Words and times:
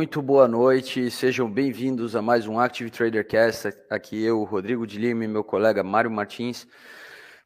Muito 0.00 0.22
boa 0.22 0.48
noite, 0.48 1.10
sejam 1.10 1.46
bem-vindos 1.52 2.16
a 2.16 2.22
mais 2.22 2.46
um 2.46 2.58
Active 2.58 2.90
Trader 2.90 3.22
Cast. 3.28 3.68
Aqui 3.90 4.24
eu, 4.24 4.42
Rodrigo 4.44 4.86
de 4.86 4.98
Lima 4.98 5.26
e 5.26 5.28
meu 5.28 5.44
colega 5.44 5.84
Mário 5.84 6.10
Martins, 6.10 6.66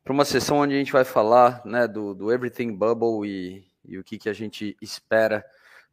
para 0.04 0.12
uma 0.12 0.24
sessão 0.24 0.58
onde 0.58 0.72
a 0.72 0.78
gente 0.78 0.92
vai 0.92 1.02
falar 1.02 1.60
né, 1.64 1.88
do, 1.88 2.14
do 2.14 2.32
Everything 2.32 2.72
Bubble 2.72 3.28
e, 3.28 3.66
e, 3.84 3.98
o 3.98 4.04
que, 4.04 4.18
que 4.18 4.28
a 4.28 4.32
gente 4.32 4.76
espera 4.80 5.44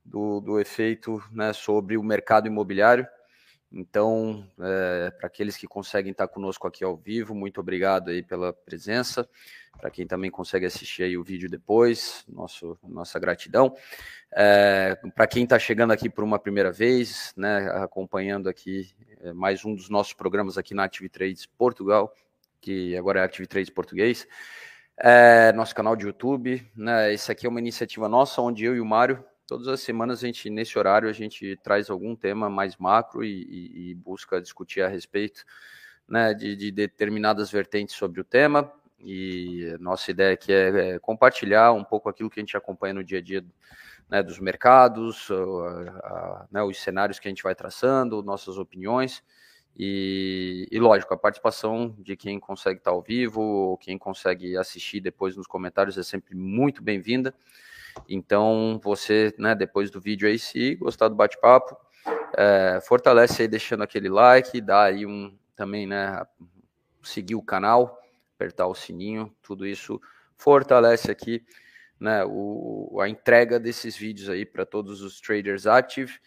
do, 0.06 0.40
do 0.40 0.60
efeito 0.60 1.20
né, 1.32 1.52
sobre 1.52 1.98
o 1.98 2.04
mercado 2.04 2.46
imobiliário. 2.46 3.08
Então, 3.74 4.46
é, 4.60 5.12
para 5.12 5.28
aqueles 5.28 5.56
que 5.56 5.66
conseguem 5.66 6.12
estar 6.12 6.28
conosco 6.28 6.68
aqui 6.68 6.84
ao 6.84 6.98
vivo, 6.98 7.34
muito 7.34 7.62
obrigado 7.62 8.10
aí 8.10 8.22
pela 8.22 8.52
presença. 8.52 9.28
Para 9.80 9.90
quem 9.90 10.06
também 10.06 10.30
consegue 10.30 10.66
assistir 10.66 11.04
aí 11.04 11.18
o 11.18 11.24
vídeo 11.24 11.50
depois, 11.50 12.26
nosso, 12.28 12.78
nossa 12.84 13.18
gratidão. 13.18 13.74
É, 14.34 15.00
para 15.16 15.26
quem 15.26 15.46
está 15.46 15.58
chegando 15.58 15.92
aqui 15.92 16.10
por 16.10 16.24
uma 16.24 16.38
primeira 16.38 16.72
vez, 16.72 17.34
né, 17.38 17.70
acompanhando 17.76 18.50
aqui 18.50 18.92
é, 19.22 19.32
mais 19.32 19.64
um 19.64 19.74
dos 19.74 19.90
nossos 19.90 20.14
programas 20.14 20.58
aqui 20.58 20.74
na 20.74 20.84
Active 20.84 21.08
Trades 21.08 21.46
Portugal, 21.46 22.14
que 22.60 22.96
agora 22.98 23.22
é 23.22 23.24
Active 23.24 23.48
Trades 23.48 23.70
Português, 23.70 24.28
é, 24.98 25.54
nosso 25.54 25.74
canal 25.74 25.96
de 25.96 26.06
YouTube. 26.06 26.62
Né, 26.76 27.14
esse 27.14 27.32
aqui 27.32 27.46
é 27.46 27.50
uma 27.50 27.60
iniciativa 27.60 28.10
nossa, 28.10 28.42
onde 28.42 28.66
eu 28.66 28.76
e 28.76 28.82
o 28.82 28.86
Mário 28.86 29.24
todas 29.52 29.68
as 29.68 29.82
semanas 29.82 30.24
a 30.24 30.28
gente 30.28 30.50
nesse 30.50 30.80
horário 30.80 31.10
a 31.10 31.12
gente 31.12 31.58
traz 31.62 31.90
algum 31.90 32.16
tema 32.16 32.50
mais 32.50 32.78
macro 32.78 33.22
e, 33.22 33.44
e, 33.44 33.90
e 33.90 33.96
busca 33.96 34.40
discutir 34.40 34.82
a 34.82 34.88
respeito 34.88 35.44
né, 36.08 36.34
de, 36.34 36.56
de, 36.56 36.72
determinadas 36.72 37.52
vertentes 37.52 37.94
sobre 37.94 38.22
o 38.22 38.24
tema 38.24 38.72
e 38.98 39.76
nossa 39.78 40.10
ideia 40.10 40.36
aqui 40.36 40.54
é, 40.54 40.94
é, 40.94 41.00
compartilhar 41.00 41.74
um 41.74 41.84
pouco 41.84 42.08
aquilo 42.08 42.30
que 42.30 42.40
a 42.40 42.44
gente 42.44 42.56
acompanha 42.56 42.94
no 42.94 43.04
dia 43.04 43.18
a 43.18 43.22
dia 43.22 43.44
né, 44.10 44.24
dos 44.24 44.40
mercados, 44.40 45.28
a, 45.30 45.36
a, 45.36 46.48
né, 46.50 46.64
os 46.64 46.82
cenários 46.82 47.20
que 47.20 47.28
a 47.28 47.32
gente 47.32 47.44
vai 47.44 47.54
traçando, 47.54 48.24
nossas 48.24 48.58
opiniões 48.58 49.22
e, 49.76 50.66
e, 50.72 50.80
lógico, 50.80 51.14
a 51.14 51.18
participação 51.18 51.94
de 52.00 52.16
quem 52.16 52.40
consegue 52.40 52.80
estar 52.80 52.92
ao 52.92 53.02
vivo 53.02 53.42
ou 53.42 53.78
quem 53.78 53.98
consegue 53.98 54.56
assistir 54.56 55.02
depois 55.02 55.36
nos 55.36 55.48
comentários 55.48 55.98
é 55.98 56.04
sempre 56.04 56.36
muito 56.36 56.82
bem-vinda. 56.82 57.34
Então, 58.08 58.80
você, 58.84 59.34
né, 59.38 59.56
depois 59.56 59.90
do 59.90 60.00
vídeo 60.02 60.28
aí, 60.28 60.38
se 60.38 60.76
gostar 60.76 61.08
do 61.08 61.16
bate-papo, 61.16 61.76
é, 62.38 62.80
fortalece 62.82 63.42
aí 63.42 63.48
deixando 63.48 63.84
aquele 63.84 64.10
like, 64.10 64.60
dá 64.62 64.84
aí 64.84 65.06
um 65.06 65.38
também, 65.56 65.86
né, 65.86 66.26
seguir 67.04 67.36
o 67.36 67.44
canal, 67.44 68.00
apertar 68.36 68.68
o 68.68 68.76
sininho, 68.76 69.34
tudo 69.42 69.66
isso 69.66 70.02
fortalece 70.36 71.12
aqui, 71.12 71.44
né, 72.00 72.24
o, 72.26 73.00
a 73.02 73.08
entrega 73.08 73.60
desses 73.60 73.96
vídeos 73.96 74.30
aí 74.30 74.46
para 74.46 74.66
todos 74.66 75.02
os 75.02 75.22
traders 75.22 75.68
active. 75.68 76.20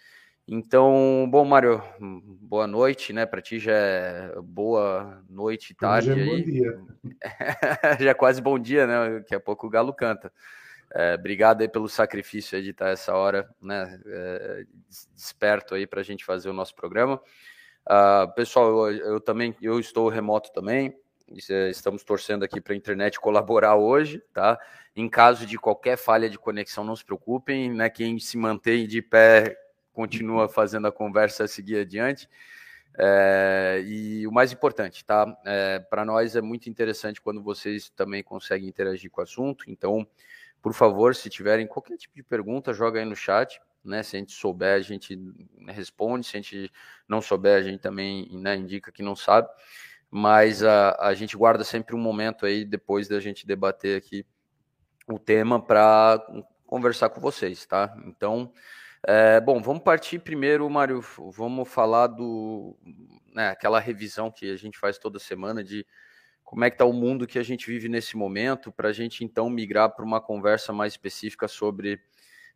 Então, 0.46 1.26
bom, 1.30 1.42
Mário, 1.42 1.82
boa 1.98 2.66
noite, 2.66 3.14
né? 3.14 3.24
Para 3.24 3.40
ti 3.40 3.58
já 3.58 3.72
é 3.72 4.34
boa 4.42 5.24
noite, 5.26 5.74
tarde 5.74 6.08
já 6.08 6.18
é. 6.18 6.24
Bom 6.26 6.40
dia. 6.42 6.80
já 8.00 8.10
é 8.10 8.14
quase 8.14 8.42
bom 8.42 8.58
dia, 8.58 8.86
né? 8.86 9.20
Daqui 9.20 9.34
a 9.34 9.40
pouco 9.40 9.66
o 9.66 9.70
galo 9.70 9.94
canta. 9.94 10.30
É, 10.92 11.14
obrigado 11.14 11.62
aí 11.62 11.68
pelo 11.68 11.88
sacrifício 11.88 12.60
de 12.62 12.70
estar 12.70 12.90
essa 12.90 13.14
hora, 13.14 13.48
né, 13.60 14.00
é, 14.06 14.64
desperto 15.14 15.74
aí 15.74 15.86
para 15.86 16.00
a 16.00 16.04
gente 16.04 16.24
fazer 16.24 16.48
o 16.48 16.52
nosso 16.52 16.74
programa. 16.74 17.20
Uh, 17.86 18.32
pessoal, 18.34 18.90
eu, 18.90 18.96
eu, 19.12 19.20
também, 19.20 19.54
eu 19.60 19.78
estou 19.78 20.08
remoto 20.08 20.50
também, 20.52 20.96
estamos 21.28 22.02
torcendo 22.02 22.42
aqui 22.42 22.60
para 22.60 22.72
a 22.72 22.76
internet 22.76 23.20
colaborar 23.20 23.76
hoje, 23.76 24.22
tá? 24.32 24.58
Em 24.96 25.08
caso 25.08 25.44
de 25.44 25.58
qualquer 25.58 25.96
falha 25.96 26.30
de 26.30 26.38
conexão, 26.38 26.84
não 26.84 26.96
se 26.96 27.04
preocupem, 27.04 27.70
né? 27.70 27.90
Quem 27.90 28.18
se 28.18 28.36
mantém 28.38 28.86
de 28.86 29.02
pé 29.02 29.56
continua 29.92 30.48
fazendo 30.48 30.86
a 30.86 30.92
conversa 30.92 31.46
seguir 31.46 31.78
adiante. 31.78 32.28
É, 32.96 33.82
e 33.84 34.26
o 34.26 34.32
mais 34.32 34.52
importante, 34.52 35.04
tá? 35.04 35.36
É, 35.44 35.78
para 35.78 36.04
nós 36.04 36.36
é 36.36 36.40
muito 36.40 36.68
interessante 36.68 37.20
quando 37.20 37.42
vocês 37.42 37.90
também 37.90 38.22
conseguem 38.22 38.68
interagir 38.68 39.10
com 39.10 39.20
o 39.20 39.24
assunto, 39.24 39.64
então 39.68 40.06
por 40.64 40.72
favor, 40.72 41.14
se 41.14 41.28
tiverem 41.28 41.66
qualquer 41.66 41.98
tipo 41.98 42.14
de 42.16 42.22
pergunta, 42.22 42.72
joga 42.72 42.98
aí 42.98 43.04
no 43.04 43.14
chat. 43.14 43.60
Né, 43.84 44.02
se 44.02 44.16
a 44.16 44.18
gente 44.18 44.32
souber, 44.32 44.74
a 44.74 44.80
gente 44.80 45.14
responde. 45.68 46.26
Se 46.26 46.38
a 46.38 46.40
gente 46.40 46.72
não 47.06 47.20
souber, 47.20 47.58
a 47.58 47.62
gente 47.62 47.80
também 47.82 48.30
né, 48.32 48.56
indica 48.56 48.90
que 48.90 49.02
não 49.02 49.14
sabe. 49.14 49.46
Mas 50.10 50.64
a, 50.64 50.96
a 50.98 51.12
gente 51.12 51.36
guarda 51.36 51.64
sempre 51.64 51.94
um 51.94 51.98
momento 51.98 52.46
aí 52.46 52.64
depois 52.64 53.06
da 53.06 53.20
gente 53.20 53.46
debater 53.46 53.98
aqui 53.98 54.24
o 55.06 55.18
tema 55.18 55.62
para 55.62 56.18
conversar 56.66 57.10
com 57.10 57.20
vocês, 57.20 57.66
tá? 57.66 57.94
Então, 58.06 58.50
é, 59.06 59.42
bom, 59.42 59.60
vamos 59.60 59.82
partir 59.82 60.18
primeiro, 60.18 60.70
Mário. 60.70 61.04
Vamos 61.30 61.68
falar 61.68 62.06
do 62.06 62.74
né, 63.34 63.50
aquela 63.50 63.78
revisão 63.78 64.30
que 64.30 64.50
a 64.50 64.56
gente 64.56 64.78
faz 64.78 64.96
toda 64.96 65.18
semana 65.18 65.62
de 65.62 65.84
como 66.44 66.64
é 66.64 66.70
que 66.70 66.74
está 66.74 66.84
o 66.84 66.92
mundo 66.92 67.26
que 67.26 67.38
a 67.38 67.42
gente 67.42 67.66
vive 67.66 67.88
nesse 67.88 68.16
momento, 68.16 68.70
para 68.70 68.90
a 68.90 68.92
gente 68.92 69.24
então 69.24 69.48
migrar 69.48 69.90
para 69.90 70.04
uma 70.04 70.20
conversa 70.20 70.72
mais 70.72 70.92
específica 70.92 71.48
sobre 71.48 72.00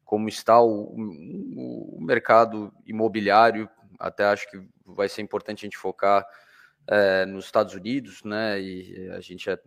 como 0.05 0.29
está 0.29 0.61
o, 0.61 0.95
o, 0.95 1.99
mercado 2.01 2.73
imobiliário. 2.87 3.69
Até 3.99 4.25
acho 4.25 4.49
que 4.51 4.61
vai 4.87 5.09
ser 5.09 5.23
importante 5.23 5.61
a 5.61 5.67
gente 5.67 5.77
focar 5.77 6.25
é, 6.87 7.27
nos 7.27 7.47
Estados 7.47 7.75
Unidos, 7.75 8.23
né? 8.23 8.61
E 8.61 9.11
a 9.11 9.21
gente, 9.21 9.47
já, 9.47 9.59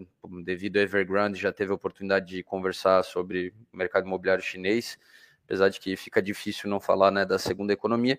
devido 0.44 0.78
a 0.78 0.82
Evergrande, 0.82 1.40
já 1.40 1.52
teve 1.52 1.72
a 1.72 1.76
oportunidade 1.76 2.28
de 2.28 2.44
conversar 2.44 3.04
sobre 3.04 3.54
o 3.74 3.78
mercado 3.78 4.06
imobiliário 4.06 4.44
chinês, 4.44 4.98
apesar 5.44 5.70
de 5.70 5.80
que 5.80 5.96
fica 5.96 6.22
difícil 6.22 6.70
não 6.70 6.80
falar 6.80 7.12
né, 7.12 7.26
da 7.26 7.38
segunda 7.38 7.74
economia. 7.74 8.18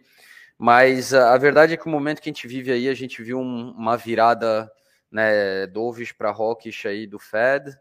Mas 0.59 1.15
a, 1.15 1.33
a 1.34 1.39
verdade 1.39 1.75
é 1.75 1.77
que 1.77 1.87
o 1.87 1.91
momento 1.91 2.21
que 2.21 2.29
a 2.29 2.33
gente 2.33 2.47
vive 2.47 2.71
aí, 2.71 2.89
a 2.89 2.95
gente 2.95 3.23
viu 3.23 3.39
um, 3.41 3.71
uma 3.71 3.97
virada 3.97 4.71
né, 5.12 5.67
Doves 5.67 6.11
para 6.11 6.31
Rockish 6.31 6.87
aí 6.87 7.06
do 7.06 7.19
Fed. 7.19 7.78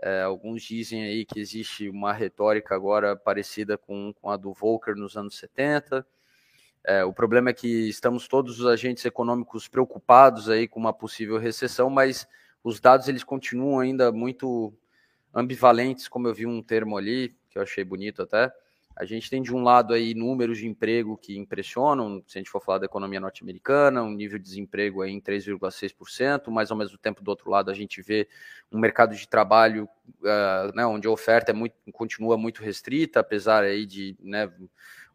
É, 0.00 0.22
alguns 0.22 0.62
dizem 0.62 1.02
aí 1.02 1.24
que 1.24 1.40
existe 1.40 1.88
uma 1.88 2.12
retórica 2.12 2.74
agora 2.74 3.16
parecida 3.16 3.76
com, 3.76 4.14
com 4.14 4.30
a 4.30 4.36
do 4.36 4.52
Volcker 4.52 4.94
nos 4.94 5.16
anos 5.16 5.36
70. 5.36 6.06
É, 6.84 7.04
o 7.04 7.12
problema 7.12 7.50
é 7.50 7.52
que 7.52 7.88
estamos 7.88 8.28
todos 8.28 8.60
os 8.60 8.66
agentes 8.66 9.04
econômicos 9.04 9.66
preocupados 9.66 10.48
aí 10.48 10.68
com 10.68 10.78
uma 10.78 10.92
possível 10.92 11.36
recessão, 11.36 11.90
mas 11.90 12.28
os 12.62 12.78
dados 12.78 13.08
eles 13.08 13.24
continuam 13.24 13.80
ainda 13.80 14.12
muito 14.12 14.72
ambivalentes, 15.34 16.06
como 16.06 16.28
eu 16.28 16.34
vi 16.34 16.46
um 16.46 16.62
termo 16.62 16.96
ali, 16.96 17.36
que 17.50 17.58
eu 17.58 17.62
achei 17.62 17.82
bonito 17.82 18.22
até, 18.22 18.52
a 18.98 19.04
gente 19.04 19.30
tem 19.30 19.40
de 19.40 19.54
um 19.54 19.62
lado 19.62 19.94
aí 19.94 20.12
números 20.12 20.58
de 20.58 20.66
emprego 20.66 21.16
que 21.16 21.38
impressionam, 21.38 22.20
se 22.26 22.36
a 22.36 22.40
gente 22.40 22.50
for 22.50 22.60
falar 22.60 22.78
da 22.78 22.86
economia 22.86 23.20
norte-americana, 23.20 24.02
um 24.02 24.10
nível 24.10 24.38
de 24.38 24.44
desemprego 24.44 25.02
aí 25.02 25.12
em 25.12 25.20
3,6%, 25.20 26.50
mas 26.50 26.72
ao 26.72 26.76
mesmo 26.76 26.98
tempo 26.98 27.22
do 27.22 27.28
outro 27.28 27.48
lado 27.48 27.70
a 27.70 27.74
gente 27.74 28.02
vê 28.02 28.28
um 28.72 28.78
mercado 28.80 29.14
de 29.14 29.28
trabalho 29.28 29.88
uh, 30.20 30.74
né, 30.74 30.84
onde 30.84 31.06
a 31.06 31.10
oferta 31.12 31.52
é 31.52 31.54
muito, 31.54 31.76
continua 31.92 32.36
muito 32.36 32.60
restrita, 32.60 33.20
apesar 33.20 33.62
aí 33.62 33.86
de 33.86 34.16
né, 34.20 34.52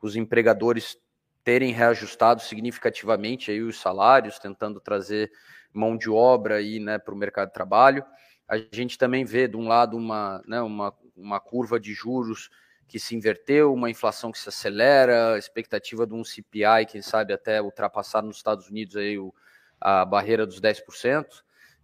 os 0.01 0.15
empregadores 0.15 0.97
terem 1.43 1.73
reajustado 1.73 2.41
significativamente 2.41 3.51
aí 3.51 3.61
os 3.61 3.81
salários, 3.81 4.39
tentando 4.39 4.79
trazer 4.79 5.29
mão 5.73 5.97
de 5.97 6.09
obra 6.09 6.55
aí 6.55 6.79
né, 6.79 6.97
para 6.97 7.13
o 7.13 7.17
mercado 7.17 7.49
de 7.49 7.53
trabalho. 7.53 8.05
A 8.47 8.55
gente 8.71 8.97
também 8.97 9.25
vê 9.25 9.45
de 9.45 9.57
um 9.57 9.67
lado 9.67 9.97
uma, 9.97 10.41
né, 10.47 10.61
uma, 10.61 10.93
uma 11.17 11.41
curva 11.41 11.77
de 11.77 11.93
juros 11.93 12.49
que 12.93 12.99
se 12.99 13.15
inverteu, 13.15 13.73
uma 13.73 13.89
inflação 13.89 14.31
que 14.31 14.37
se 14.37 14.47
acelera, 14.47 15.35
expectativa 15.35 16.05
de 16.05 16.13
um 16.13 16.23
CPI, 16.23 16.85
quem 16.87 17.01
sabe 17.01 17.33
até 17.33 17.59
ultrapassar 17.59 18.21
nos 18.21 18.35
Estados 18.37 18.69
Unidos 18.69 18.95
aí 18.95 19.17
o, 19.17 19.33
a 19.81 20.05
barreira 20.05 20.45
dos 20.45 20.61
10%, 20.61 21.25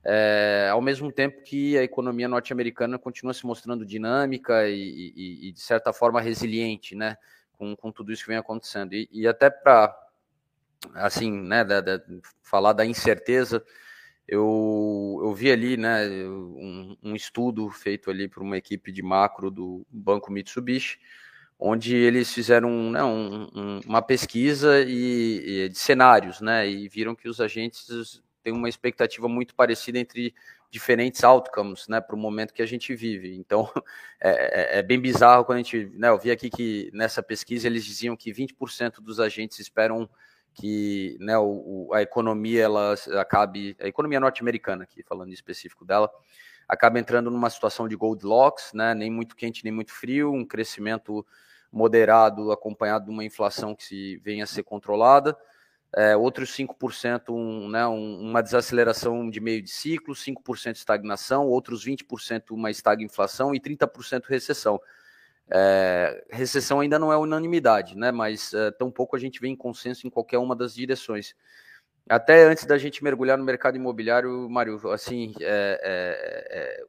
é, 0.04 0.70
ao 0.72 0.80
mesmo 0.80 1.12
tempo 1.12 1.42
que 1.42 1.76
a 1.80 1.82
economia 1.82 2.28
norte-americana 2.28 3.00
continua 3.00 3.34
se 3.34 3.44
mostrando 3.44 3.84
dinâmica 3.84 4.70
e, 4.70 5.12
e, 5.16 5.48
e, 5.48 5.52
de 5.52 5.60
certa 5.60 5.92
forma 5.92 6.22
resiliente, 6.22 6.94
né, 6.94 7.18
com, 7.54 7.76
com 7.76 7.92
tudo 7.92 8.12
isso 8.12 8.22
que 8.22 8.30
vem 8.30 8.38
acontecendo. 8.38 8.94
E, 8.94 9.10
e 9.12 9.28
até 9.28 9.50
para, 9.50 9.92
assim, 10.94 11.32
né, 11.32 11.64
da, 11.64 11.82
da, 11.82 12.00
falar 12.44 12.74
da 12.74 12.86
incerteza, 12.86 13.66
eu, 14.32 15.20
eu 15.24 15.34
vi 15.34 15.52
ali 15.52 15.76
né, 15.76 16.08
um, 16.08 16.96
um 17.02 17.16
estudo 17.16 17.70
feito 17.72 18.12
ali 18.12 18.28
por 18.28 18.44
uma 18.44 18.58
equipe 18.58 18.92
de 18.92 19.02
macro 19.02 19.50
do 19.50 19.86
Banco 19.90 20.32
Mitsubishi, 20.32 21.00
onde 21.58 21.96
eles 21.96 22.32
fizeram 22.32 22.92
né, 22.92 23.04
um, 23.04 23.80
uma 23.86 24.02
pesquisa 24.04 24.82
e, 24.82 25.66
e, 25.66 25.70
de 25.70 25.78
cenários, 25.78 26.42
né, 26.42 26.70
e 26.70 26.88
viram 26.88 27.16
que 27.16 27.28
os 27.28 27.42
agentes 27.42 28.22
têm 28.44 28.54
uma 28.54 28.70
expectativa 28.70 29.28
muito 29.28 29.56
parecida 29.56 29.98
entre 29.98 30.34
diferentes 30.70 31.24
outcomes, 31.24 31.88
né, 31.88 32.00
para 32.00 32.16
o 32.16 32.20
momento 32.20 32.54
que 32.54 32.62
a 32.62 32.68
gente 32.68 32.94
vive. 32.94 33.36
Então, 33.36 33.68
é, 34.22 34.30
é, 34.30 34.80
é, 34.80 34.84
bem 34.84 35.00
bizarro 35.00 35.44
quando 35.44 35.58
a 35.58 35.62
gente, 35.64 35.92
né, 35.96 36.10
eu 36.10 36.20
vi 36.20 36.30
aqui 36.30 36.52
que 36.52 36.92
nessa 36.94 37.24
pesquisa 37.24 37.66
eles 37.66 37.84
diziam 37.84 38.16
que 38.16 38.32
20% 38.32 39.02
dos 39.02 39.20
agentes 39.20 39.60
esperam 39.60 40.08
que 40.60 41.16
né, 41.22 41.38
o, 41.38 41.90
a 41.94 42.02
economia 42.02 42.64
ela 42.64 42.94
acabe, 43.18 43.78
a 43.80 43.88
economia 43.88 44.20
norte-americana, 44.20 44.84
aqui 44.84 45.02
falando 45.02 45.30
em 45.30 45.34
específico 45.34 45.86
dela, 45.86 46.12
acaba 46.68 47.00
entrando 47.00 47.32
numa 47.32 47.50
situação 47.50 47.88
de 47.88 47.96
Goldilocks, 47.96 48.74
né, 48.74 48.94
nem 48.94 49.10
muito 49.10 49.38
quente 49.38 49.64
nem 49.64 49.72
muito 49.72 49.94
frio, 49.94 50.34
um 50.34 50.46
crescimento 50.46 51.26
moderado, 51.72 52.52
acompanhado 52.52 53.06
de 53.06 53.12
uma 53.12 53.24
inflação 53.24 53.74
que 53.74 53.86
se 53.86 54.18
venha 54.18 54.44
a 54.44 54.48
ser 54.48 54.64
controlada. 54.64 55.38
É, 55.96 56.16
outros 56.16 56.52
5%, 56.52 57.30
um, 57.30 57.70
né, 57.70 57.88
um, 57.88 58.20
uma 58.20 58.44
desaceleração 58.44 59.30
de 59.30 59.40
meio 59.40 59.62
de 59.62 59.72
ciclo, 59.72 60.14
5% 60.14 60.76
estagnação, 60.76 61.48
outros 61.48 61.86
20% 61.86 62.52
uma 62.52 62.70
estagflação 62.70 63.56
e 63.56 63.62
30% 63.62 64.26
recessão. 64.26 64.80
É, 65.52 66.26
recessão 66.30 66.80
ainda 66.80 67.00
não 67.00 67.12
é 67.12 67.18
unanimidade, 67.18 67.98
né, 67.98 68.12
mas 68.12 68.54
é, 68.54 68.70
tampouco 68.72 69.16
a 69.16 69.20
gente 69.20 69.40
vê 69.42 69.48
em 69.48 69.56
consenso 69.56 70.06
em 70.06 70.10
qualquer 70.10 70.38
uma 70.38 70.56
das 70.56 70.76
direções. 70.76 71.36
Até 72.08 72.44
antes 72.44 72.66
da 72.66 72.78
gente 72.78 73.04
mergulhar 73.04 73.38
no 73.38 73.44
mercado 73.44 73.76
imobiliário, 73.76 74.50
Mário, 74.50 74.80
assim, 74.92 75.34
é, 75.42 76.84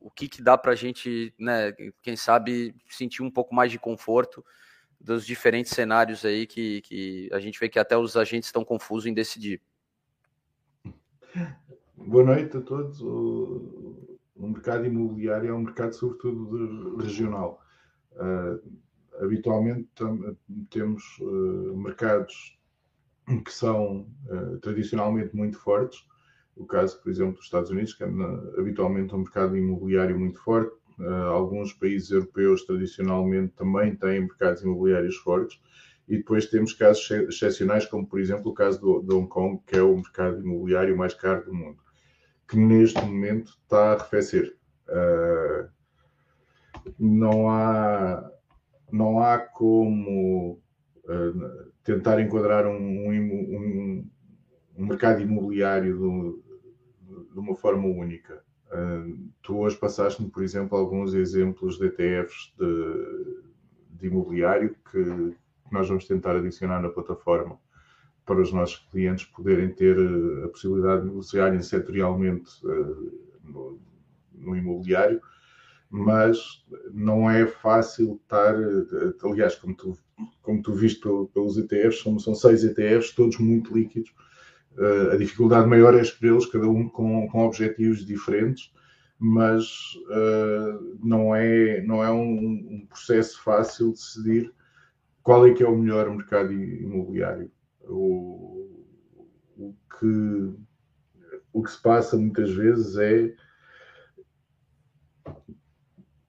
o 0.00 0.10
que, 0.10 0.28
que 0.28 0.40
dá 0.40 0.56
para 0.56 0.72
a 0.72 0.74
gente, 0.76 1.34
né, 1.36 1.72
quem 2.00 2.16
sabe, 2.16 2.74
sentir 2.88 3.22
um 3.22 3.30
pouco 3.30 3.54
mais 3.54 3.72
de 3.72 3.78
conforto 3.78 4.44
dos 5.00 5.26
diferentes 5.26 5.72
cenários 5.72 6.24
aí 6.24 6.46
que, 6.46 6.80
que 6.82 7.28
a 7.32 7.40
gente 7.40 7.58
vê 7.58 7.68
que 7.68 7.78
até 7.78 7.96
os 7.96 8.16
agentes 8.16 8.48
estão 8.48 8.64
confusos 8.64 9.06
em 9.06 9.14
decidir. 9.14 9.60
Boa 11.96 12.24
noite 12.24 12.56
a 12.56 12.60
todos. 12.60 13.00
O 14.38 14.48
mercado 14.48 14.84
imobiliário 14.84 15.50
é 15.50 15.54
um 15.54 15.62
mercado, 15.62 15.94
sobretudo, 15.94 16.96
regional. 16.96 17.60
Uh, 18.12 18.60
habitualmente 19.22 19.88
temos 20.70 21.02
uh, 21.20 21.76
mercados 21.76 22.58
que 23.44 23.52
são 23.52 24.06
uh, 24.28 24.58
tradicionalmente 24.60 25.34
muito 25.34 25.58
fortes. 25.58 26.06
O 26.54 26.66
caso, 26.66 27.00
por 27.02 27.10
exemplo, 27.10 27.34
dos 27.34 27.44
Estados 27.44 27.70
Unidos, 27.70 27.94
que 27.94 28.04
é 28.04 28.08
habitualmente 28.58 29.14
um 29.14 29.18
mercado 29.18 29.56
imobiliário 29.56 30.18
muito 30.18 30.38
forte, 30.40 30.74
alguns 31.30 31.74
países 31.74 32.10
europeus 32.10 32.64
tradicionalmente 32.64 33.52
também 33.54 33.94
têm 33.94 34.20
mercados 34.20 34.62
imobiliários 34.62 35.16
fortes. 35.16 35.60
E 36.08 36.16
depois 36.16 36.46
temos 36.46 36.72
casos 36.72 37.10
excepcionais, 37.10 37.84
como 37.84 38.06
por 38.06 38.18
exemplo 38.18 38.50
o 38.50 38.54
caso 38.54 38.80
de 39.02 39.14
Hong 39.14 39.28
Kong, 39.28 39.60
que 39.66 39.76
é 39.76 39.82
o 39.82 39.96
mercado 39.96 40.40
imobiliário 40.40 40.96
mais 40.96 41.12
caro 41.12 41.44
do 41.44 41.52
mundo, 41.52 41.82
que 42.48 42.56
neste 42.56 43.00
momento 43.00 43.58
está 43.62 43.90
a 43.90 43.92
arrefecer. 43.94 44.56
Uh, 44.88 45.68
não 46.98 47.50
há, 47.50 48.30
não 48.92 49.20
há 49.20 49.38
como 49.38 50.60
uh, 51.04 51.72
tentar 51.82 52.20
enquadrar 52.20 52.66
um, 52.66 52.76
um, 52.76 54.10
um 54.76 54.86
mercado 54.86 55.20
imobiliário 55.20 55.98
do, 55.98 56.44
de 57.32 57.38
uma 57.38 57.56
forma 57.56 57.86
única. 57.86 58.42
Uh, 58.68 59.28
tu 59.42 59.58
hoje 59.58 59.76
passaste-me, 59.76 60.30
por 60.30 60.42
exemplo, 60.42 60.78
alguns 60.78 61.14
exemplos 61.14 61.78
de 61.78 61.86
ETFs 61.86 62.54
de, 62.58 63.42
de 63.90 64.06
imobiliário 64.06 64.76
que 64.90 65.34
nós 65.72 65.88
vamos 65.88 66.06
tentar 66.06 66.36
adicionar 66.36 66.80
na 66.80 66.88
plataforma 66.88 67.58
para 68.26 68.40
os 68.40 68.52
nossos 68.52 68.78
clientes 68.90 69.24
poderem 69.26 69.70
ter 69.70 69.96
a 70.44 70.48
possibilidade 70.48 71.02
de 71.02 71.08
negociarem 71.08 71.62
setorialmente 71.62 72.50
uh, 72.66 73.12
no, 73.44 73.80
no, 74.34 74.56
imobiliário, 74.56 75.20
mas 75.88 76.66
não 76.92 77.30
é 77.30 77.46
fácil 77.46 78.20
estar, 78.20 78.54
aliás, 79.22 79.54
como 79.54 79.74
tu, 79.76 79.96
como 80.42 80.60
tu 80.60 80.72
viste 80.72 81.00
pelos 81.32 81.56
ETFs, 81.56 82.02
são, 82.02 82.18
são 82.18 82.34
seis 82.34 82.64
ETFs, 82.64 83.12
todos 83.14 83.38
muito 83.38 83.72
líquidos, 83.72 84.12
a 85.12 85.16
dificuldade 85.16 85.68
maior 85.68 85.94
é 85.94 86.02
escolhê-los, 86.02 86.46
cada 86.46 86.68
um 86.68 86.88
com, 86.88 87.26
com 87.28 87.46
objetivos 87.46 88.04
diferentes, 88.04 88.72
mas 89.18 89.94
não 91.02 91.34
é, 91.34 91.80
não 91.82 92.04
é 92.04 92.10
um, 92.10 92.20
um, 92.20 92.86
processo 92.86 93.42
fácil 93.42 93.92
de 93.92 93.92
decidir 93.92 94.52
qual 95.22 95.46
é 95.46 95.52
que 95.52 95.62
é 95.62 95.68
o 95.68 95.76
melhor 95.76 96.10
mercado 96.10 96.52
imobiliário. 96.52 97.50
O, 97.88 98.68
o, 99.56 99.74
que, 99.98 100.54
o 101.52 101.62
que 101.62 101.70
se 101.70 101.80
passa 101.82 102.16
muitas 102.16 102.50
vezes 102.52 102.96
é 102.96 103.34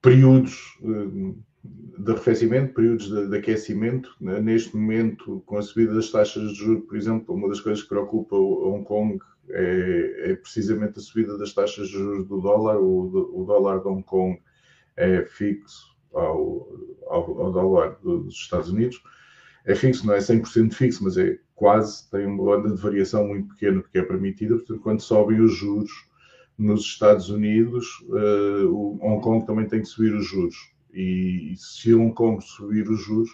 períodos 0.00 0.78
uh, 0.82 1.36
de 1.64 2.12
arrefecimento, 2.12 2.74
períodos 2.74 3.08
de, 3.08 3.28
de, 3.28 3.36
aquecimento. 3.36 4.14
Neste 4.20 4.76
momento, 4.76 5.42
com 5.46 5.58
a 5.58 5.62
subida 5.62 5.94
das 5.94 6.10
taxas 6.10 6.52
de 6.52 6.54
juros, 6.54 6.84
por 6.86 6.96
exemplo, 6.96 7.34
uma 7.34 7.48
das 7.48 7.60
coisas 7.60 7.82
que 7.82 7.88
preocupa 7.88 8.36
Hong 8.36 8.84
Kong 8.84 9.18
é, 9.50 10.30
é 10.30 10.36
precisamente 10.36 10.98
a 10.98 11.02
subida 11.02 11.36
das 11.36 11.52
taxas 11.52 11.88
de 11.88 11.94
juros 11.94 12.26
do 12.28 12.40
dólar. 12.40 12.76
O, 12.78 13.40
o 13.40 13.44
dólar 13.44 13.80
de 13.80 13.88
Hong 13.88 14.02
Kong 14.04 14.40
é 14.96 15.24
fixo 15.24 15.96
ao, 16.12 16.68
ao, 17.08 17.40
ao, 17.42 17.52
dólar 17.52 17.98
dos 18.02 18.34
Estados 18.34 18.70
Unidos. 18.70 19.02
É 19.64 19.74
fixo, 19.74 20.06
não 20.06 20.14
é 20.14 20.18
100% 20.18 20.72
fixo, 20.72 21.04
mas 21.04 21.16
é 21.16 21.38
quase, 21.58 22.08
tem 22.10 22.24
uma 22.24 22.44
banda 22.44 22.74
de 22.74 22.80
variação 22.80 23.26
muito 23.26 23.48
pequena 23.48 23.82
porque 23.82 23.98
é 23.98 24.02
permitida. 24.02 24.54
Portanto, 24.54 24.80
quando 24.80 25.00
sobem 25.00 25.40
os 25.40 25.52
juros 25.52 25.90
nos 26.56 26.82
Estados 26.82 27.28
Unidos, 27.28 27.86
uh, 28.08 28.68
o 28.68 28.98
Hong 29.02 29.22
Kong 29.22 29.44
também 29.44 29.66
tem 29.66 29.80
que 29.80 29.86
subir 29.86 30.14
os 30.14 30.26
juros 30.26 30.56
e, 30.92 31.54
se 31.56 31.94
Hong 31.94 32.14
Kong 32.14 32.42
subir 32.42 32.88
os 32.88 33.00
juros, 33.02 33.30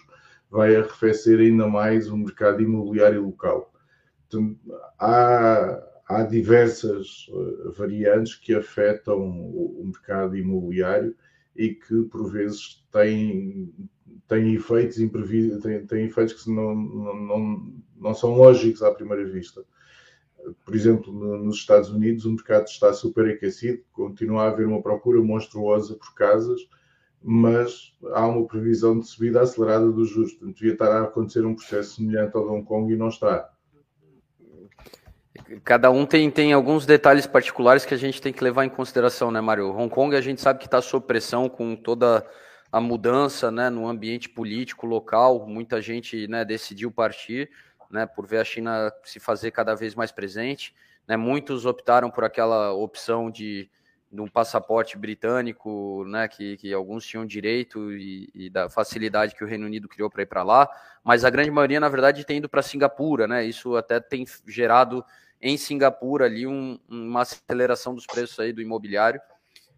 vai 0.49 0.75
arrefecer 0.75 1.39
ainda 1.39 1.67
mais 1.67 2.09
o 2.09 2.17
mercado 2.17 2.61
imobiliário 2.61 3.25
local. 3.25 3.71
Então, 4.27 4.55
há, 4.99 5.83
há 6.07 6.23
diversas 6.23 7.27
uh, 7.29 7.71
variantes 7.71 8.35
que 8.35 8.53
afetam 8.53 9.19
o, 9.19 9.83
mercado 9.85 10.35
imobiliário 10.35 11.15
e 11.55 11.69
que, 11.69 12.03
por 12.03 12.31
vezes, 12.31 12.83
têm, 12.91 13.71
têm 14.27 14.53
efeitos 14.53 14.99
imprevisíveis, 14.99 15.61
têm, 15.61 15.85
têm 15.85 16.05
efeitos 16.05 16.43
que 16.43 16.49
não, 16.51 16.75
não, 16.75 17.73
não, 17.97 18.13
são 18.13 18.35
lógicos 18.35 18.81
à 18.83 18.91
primeira 18.91 19.25
vista 19.25 19.63
por 20.63 20.75
exemplo, 20.75 21.11
nos 21.11 21.57
Estados 21.57 21.89
Unidos, 21.89 22.25
o 22.25 22.31
mercado 22.31 22.65
está 22.65 22.93
super 22.93 23.29
aquecido, 23.29 23.81
continua 23.93 24.43
a 24.43 24.47
haver 24.47 24.67
uma 24.67 24.81
procura 24.81 25.21
monstruosa 25.21 25.95
por 25.95 26.13
casas, 26.13 26.61
mas 27.21 27.93
há 28.13 28.27
uma 28.27 28.45
previsão 28.45 28.99
de 28.99 29.07
subida 29.07 29.41
acelerada 29.41 29.91
dos 29.91 30.09
juros. 30.09 30.33
Portanto, 30.33 30.55
devia 30.55 30.73
estar 30.73 30.91
a 30.91 31.03
acontecer 31.03 31.45
um 31.45 31.55
processo 31.55 31.95
semelhante 31.95 32.35
ao 32.35 32.43
de 32.43 32.49
Hong 32.49 32.65
Kong 32.65 32.93
e 32.93 32.97
não 32.97 33.07
está. 33.07 33.49
Cada 35.63 35.91
um 35.91 36.05
tem, 36.05 36.29
tem 36.29 36.53
alguns 36.53 36.85
detalhes 36.85 37.25
particulares 37.25 37.85
que 37.85 37.93
a 37.93 37.97
gente 37.97 38.21
tem 38.21 38.33
que 38.33 38.43
levar 38.43 38.65
em 38.65 38.69
consideração, 38.69 39.31
né, 39.31 39.41
Mário? 39.41 39.69
Hong 39.75 39.89
Kong 39.89 40.15
a 40.15 40.21
gente 40.21 40.41
sabe 40.41 40.59
que 40.59 40.65
está 40.65 40.81
sob 40.81 41.05
pressão 41.05 41.49
com 41.49 41.75
toda 41.75 42.25
a 42.75 42.81
mudança 42.81 43.49
né, 43.49 43.69
no 43.69 43.87
ambiente 43.87 44.27
político 44.27 44.85
local. 44.85 45.47
Muita 45.47 45.81
gente 45.81 46.27
né, 46.27 46.43
decidiu 46.43 46.91
partir 46.91 47.49
né, 47.89 48.05
por 48.05 48.27
ver 48.27 48.39
a 48.39 48.43
China 48.43 48.91
se 49.01 49.17
fazer 49.17 49.51
cada 49.51 49.73
vez 49.73 49.95
mais 49.95 50.11
presente. 50.11 50.75
Né, 51.07 51.15
muitos 51.15 51.65
optaram 51.65 52.11
por 52.11 52.25
aquela 52.25 52.73
opção 52.73 53.31
de 53.31 53.69
de 54.11 54.21
um 54.21 54.27
passaporte 54.27 54.97
britânico, 54.97 56.05
né, 56.07 56.27
que, 56.27 56.55
que 56.55 56.71
alguns 56.71 57.05
tinham 57.05 57.25
direito 57.25 57.91
e, 57.91 58.29
e 58.33 58.49
da 58.49 58.69
facilidade 58.69 59.35
que 59.35 59.43
o 59.43 59.47
Reino 59.47 59.65
Unido 59.65 59.89
criou 59.89 60.09
para 60.09 60.21
ir 60.21 60.27
para 60.27 60.41
lá, 60.41 60.69
mas 61.03 61.25
a 61.25 61.29
grande 61.29 61.51
maioria, 61.51 61.81
na 61.81 61.89
verdade, 61.89 62.23
tem 62.23 62.37
ido 62.37 62.47
para 62.47 62.61
Singapura, 62.61 63.27
né? 63.27 63.43
Isso 63.43 63.75
até 63.75 63.99
tem 63.99 64.25
gerado 64.47 65.03
em 65.41 65.57
Singapura 65.57 66.25
ali 66.25 66.47
um, 66.47 66.79
uma 66.87 67.23
aceleração 67.23 67.93
dos 67.93 68.05
preços 68.05 68.39
aí 68.39 68.53
do 68.53 68.61
imobiliário. 68.61 69.19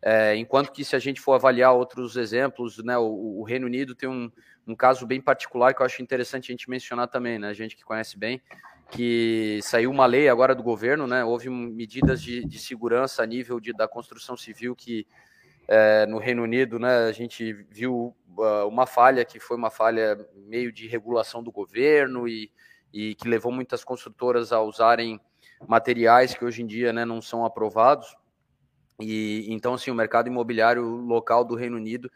É, 0.02 0.36
enquanto 0.36 0.72
que 0.72 0.86
se 0.86 0.96
a 0.96 1.00
gente 1.00 1.20
for 1.20 1.34
avaliar 1.34 1.74
outros 1.74 2.16
exemplos, 2.16 2.84
né, 2.84 2.98
o, 2.98 3.40
o 3.40 3.44
Reino 3.44 3.66
Unido 3.66 3.96
tem 3.96 4.08
um, 4.08 4.32
um 4.68 4.76
caso 4.76 5.08
bem 5.08 5.20
particular 5.20 5.74
que 5.74 5.82
eu 5.82 5.86
acho 5.86 6.02
interessante 6.02 6.52
a 6.52 6.54
gente 6.54 6.70
mencionar 6.70 7.08
também, 7.08 7.40
né? 7.40 7.50
A 7.50 7.54
gente 7.54 7.76
que 7.76 7.84
conhece 7.84 8.18
bem, 8.18 8.42
que 8.92 9.60
saiu 9.64 9.90
uma 9.90 10.06
lei 10.06 10.30
agora 10.30 10.54
do 10.54 10.62
governo, 10.62 11.08
né? 11.08 11.24
Houve 11.24 11.50
medidas 11.50 12.22
de, 12.22 12.46
de 12.46 12.60
segurança 12.60 13.24
a 13.24 13.26
nível 13.26 13.60
de, 13.60 13.74
da 13.74 13.88
construção 13.88 14.38
civil 14.38 14.76
que 14.76 15.08
é, 15.68 16.06
no 16.06 16.20
Reino 16.20 16.44
Unido, 16.44 16.78
né? 16.78 17.08
A 17.08 17.12
gente 17.12 17.54
viu 17.70 18.16
uh, 18.38 18.68
uma 18.68 18.86
falha 18.86 19.26
que 19.26 19.40
foi 19.40 19.58
uma 19.58 19.70
falha 19.70 20.18
meio 20.36 20.72
de 20.72 20.88
regulação 20.88 21.42
do 21.42 21.52
governo 21.52 22.28
e, 22.28 22.52
e 22.94 23.16
que 23.16 23.28
levou 23.28 23.52
muitas 23.52 23.84
construtoras 23.84 24.54
a 24.54 24.62
usarem 24.62 25.20
materiais 25.68 26.34
que 26.34 26.46
hoje 26.46 26.62
em 26.62 26.68
dia, 26.68 26.94
né, 26.94 27.04
não 27.04 27.22
são 27.22 27.44
aprovados. 27.44 28.16
E 29.00 29.46
então, 29.50 29.74
assim, 29.74 29.92
o 29.92 29.96
mercado 29.96 30.28
imobiliário 30.28 30.84
local 30.84 31.44
do 31.46 31.56
Reino 31.56 31.78
Unido 31.78 32.12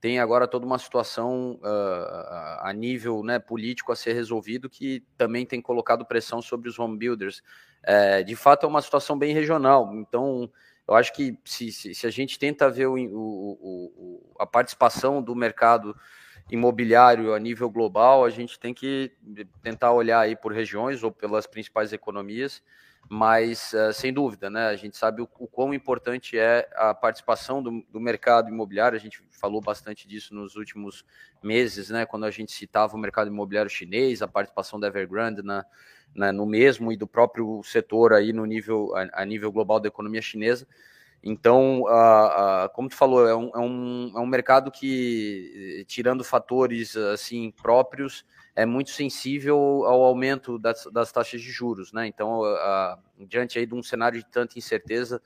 tem 0.00 0.18
agora 0.20 0.46
toda 0.46 0.66
uma 0.66 0.78
situação 0.78 1.58
uh, 1.62 2.60
a 2.60 2.72
nível 2.74 3.22
né, 3.22 3.38
político 3.38 3.92
a 3.92 3.96
ser 3.96 4.12
resolvido 4.12 4.68
que 4.68 5.02
também 5.16 5.46
tem 5.46 5.60
colocado 5.60 6.04
pressão 6.04 6.42
sobre 6.42 6.68
os 6.68 6.78
home 6.78 6.98
builders. 6.98 7.42
É, 7.82 8.22
de 8.22 8.36
fato, 8.36 8.66
é 8.66 8.68
uma 8.68 8.82
situação 8.82 9.18
bem 9.18 9.32
regional. 9.32 9.94
Então, 9.94 10.50
eu 10.86 10.94
acho 10.94 11.12
que 11.12 11.38
se, 11.44 11.72
se, 11.72 11.94
se 11.94 12.06
a 12.06 12.10
gente 12.10 12.38
tenta 12.38 12.70
ver 12.70 12.86
o, 12.86 12.94
o, 12.94 13.90
o, 13.96 14.36
a 14.38 14.46
participação 14.46 15.22
do 15.22 15.34
mercado 15.34 15.96
imobiliário 16.50 17.32
a 17.34 17.38
nível 17.38 17.70
global, 17.70 18.24
a 18.24 18.30
gente 18.30 18.60
tem 18.60 18.74
que 18.74 19.10
tentar 19.62 19.92
olhar 19.92 20.20
aí 20.20 20.36
por 20.36 20.52
regiões 20.52 21.02
ou 21.02 21.10
pelas 21.10 21.46
principais 21.46 21.92
economias 21.92 22.62
mas 23.08 23.72
uh, 23.72 23.92
sem 23.92 24.12
dúvida, 24.12 24.50
né? 24.50 24.66
A 24.66 24.76
gente 24.76 24.96
sabe 24.96 25.22
o, 25.22 25.26
quão 25.26 25.72
importante 25.72 26.38
é 26.38 26.68
a 26.74 26.92
participação 26.92 27.62
do, 27.62 27.84
do, 27.90 28.00
mercado 28.00 28.48
imobiliário. 28.48 28.96
A 28.96 29.00
gente 29.00 29.22
falou 29.30 29.60
bastante 29.60 30.08
disso 30.08 30.34
nos 30.34 30.56
últimos 30.56 31.04
meses, 31.42 31.88
né? 31.90 32.04
Quando 32.04 32.24
a 32.24 32.30
gente 32.30 32.52
citava 32.52 32.96
o 32.96 32.98
mercado 32.98 33.28
imobiliário 33.28 33.70
chinês, 33.70 34.22
a 34.22 34.28
participação 34.28 34.80
da 34.80 34.88
Evergrande 34.88 35.42
na, 35.42 35.64
na 36.14 36.32
no 36.32 36.46
mesmo 36.46 36.90
e 36.90 36.96
do 36.96 37.06
próprio 37.06 37.62
setor 37.62 38.12
aí 38.12 38.32
no 38.32 38.44
nível 38.44 38.94
a, 38.96 39.22
a 39.22 39.24
nível 39.24 39.52
global 39.52 39.78
da 39.78 39.88
economia 39.88 40.22
chinesa. 40.22 40.66
Então, 41.22 41.82
como 42.72 42.88
tu 42.88 42.94
falou, 42.94 43.26
é 43.26 43.34
um, 43.34 43.50
é, 43.52 43.58
um, 43.58 44.12
é 44.14 44.20
um 44.20 44.26
mercado 44.26 44.70
que, 44.70 45.84
tirando 45.88 46.22
fatores 46.22 46.96
assim 46.96 47.50
próprios, 47.50 48.24
é 48.56 48.64
muito 48.64 48.90
sensível 48.90 49.84
ao 49.84 50.02
aumento 50.02 50.58
das, 50.58 50.86
das 50.86 51.12
taxas 51.12 51.42
de 51.42 51.50
juros, 51.50 51.92
né? 51.92 52.06
Então, 52.06 52.40
uh, 52.40 52.98
diante 53.26 53.58
aí 53.58 53.66
de 53.66 53.74
um 53.74 53.82
cenário 53.82 54.18
de 54.18 54.26
tanta 54.26 54.58
incerteza, 54.58 55.20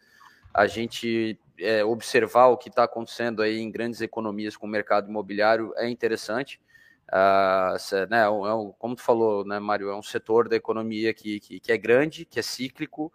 a 0.52 0.66
gente 0.66 1.38
é, 1.56 1.84
observar 1.84 2.48
o 2.48 2.56
que 2.56 2.68
está 2.68 2.82
acontecendo 2.82 3.40
aí 3.40 3.60
em 3.60 3.70
grandes 3.70 4.00
economias 4.00 4.56
com 4.56 4.66
o 4.66 4.70
mercado 4.70 5.08
imobiliário 5.08 5.72
é 5.76 5.88
interessante. 5.88 6.60
Uh, 7.08 8.06
né, 8.08 8.22
é 8.22 8.28
um, 8.28 8.72
como 8.78 8.96
tu 8.96 9.02
falou, 9.02 9.44
né, 9.44 9.60
Mário, 9.60 9.90
é 9.90 9.96
um 9.96 10.02
setor 10.02 10.48
da 10.48 10.56
economia 10.56 11.14
que, 11.14 11.38
que, 11.38 11.60
que 11.60 11.72
é 11.72 11.78
grande, 11.78 12.24
que 12.24 12.38
é 12.38 12.42
cíclico, 12.42 13.12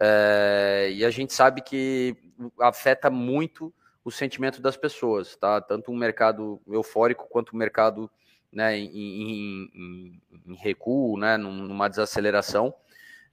é, 0.00 0.90
e 0.92 1.04
a 1.04 1.10
gente 1.10 1.32
sabe 1.32 1.60
que 1.60 2.16
afeta 2.60 3.08
muito 3.08 3.72
o 4.04 4.10
sentimento 4.10 4.60
das 4.60 4.76
pessoas, 4.76 5.36
tá? 5.36 5.60
Tanto 5.60 5.90
um 5.90 5.96
mercado 5.96 6.60
eufórico 6.66 7.28
quanto 7.28 7.54
um 7.54 7.58
mercado 7.58 8.10
né, 8.54 8.78
em, 8.78 9.70
em, 9.74 10.20
em, 10.46 10.54
recuo, 10.54 11.18
né, 11.18 11.36
numa 11.36 11.88
desaceleração. 11.88 12.74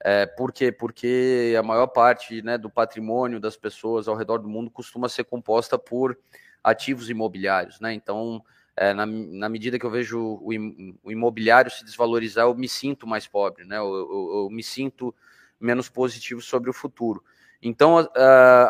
É, 0.04 0.25
por 0.25 0.51
quê? 0.51 0.72
Porque 0.72 1.56
a 1.58 1.62
maior 1.62 1.88
parte 1.88 2.42
né, 2.42 2.58
do 2.58 2.70
patrimônio 2.70 3.40
das 3.40 3.56
pessoas 3.56 4.08
ao 4.08 4.16
redor 4.16 4.40
do 4.40 4.50
mundo 4.50 4.72
costuma 4.72 5.08
ser 5.08 5.25
composta 5.25 5.78
por 5.78 6.18
ativos 6.63 7.10
imobiliários. 7.10 7.80
Né? 7.80 7.94
Então, 7.94 8.44
é, 8.75 8.94
na, 8.94 9.06
na, 9.06 9.48
medida 9.48 9.78
que 9.78 9.86
eu 9.86 9.92
vejo 9.92 10.20
o, 10.20 10.50
o, 11.04 11.12
imobiliário 11.12 11.70
se 11.70 11.86
desvalorizar, 11.86 12.46
eu 12.46 12.56
me 12.56 12.68
sinto 12.68 13.06
mais 13.06 13.28
pobre, 13.28 13.63
né? 13.63 13.78
eu, 13.78 13.94
eu, 13.94 14.32
eu 14.44 14.50
me 14.50 14.63
sinto 14.63 15.13
menos 15.60 15.88
positivo 15.88 16.42
sobre 16.42 16.70
o 16.70 16.74
futuro. 16.74 17.24
Então, 17.62 18.10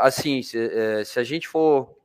assim, 0.02 0.44
se, 0.44 0.58
uh, 0.58 1.06
se, 1.06 1.18
a 1.18 1.24
gente 1.24 1.48
for. 1.48 1.96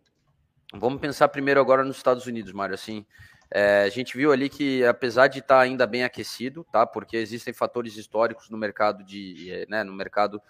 Vamos 0.73 1.01
pensar 1.01 1.27
primeiro 1.29 1.61
agora 1.61 1.83
nos 1.83 1.97
Estados 1.97 2.27
Unidos, 2.27 2.53
Mário. 2.53 2.75
Assim, 2.75 3.05
é, 3.51 3.83
a 3.83 3.89
gente 3.89 4.17
viu 4.17 4.33
ali 4.33 4.49
que, 4.49 4.85
apesar 4.85 5.29
de 5.29 5.39
estar 5.39 5.61
ainda 5.61 5.87
bem 5.87 6.05
aquecido, 6.05 6.67
tá? 6.73 6.85
Porque 6.85 7.17
existem 7.17 7.55
fatores 7.55 7.97
históricos 7.97 8.51
no 8.51 8.59
mercado 8.59 9.05
de, 9.05 9.51
eh, 9.51 9.67
né, 9.69 9.85
no 9.85 9.93
mercado 9.93 10.43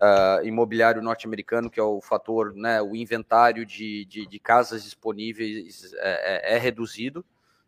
uh, 0.00 0.44
imobiliário 0.44 1.02
norte-americano, 1.02 1.70
que 1.70 1.78
é 1.78 1.82
o 1.82 2.00
fator, 2.00 2.54
né, 2.54 2.80
o 2.80 2.96
inventário 2.96 3.66
de, 3.66 4.04
de, 4.06 4.26
de 4.26 4.38
casas 4.38 4.82
disponíveis 4.82 5.92
é, 5.98 6.52
é, 6.52 6.54
é, 6.54 6.58
reduzido, 6.58 7.24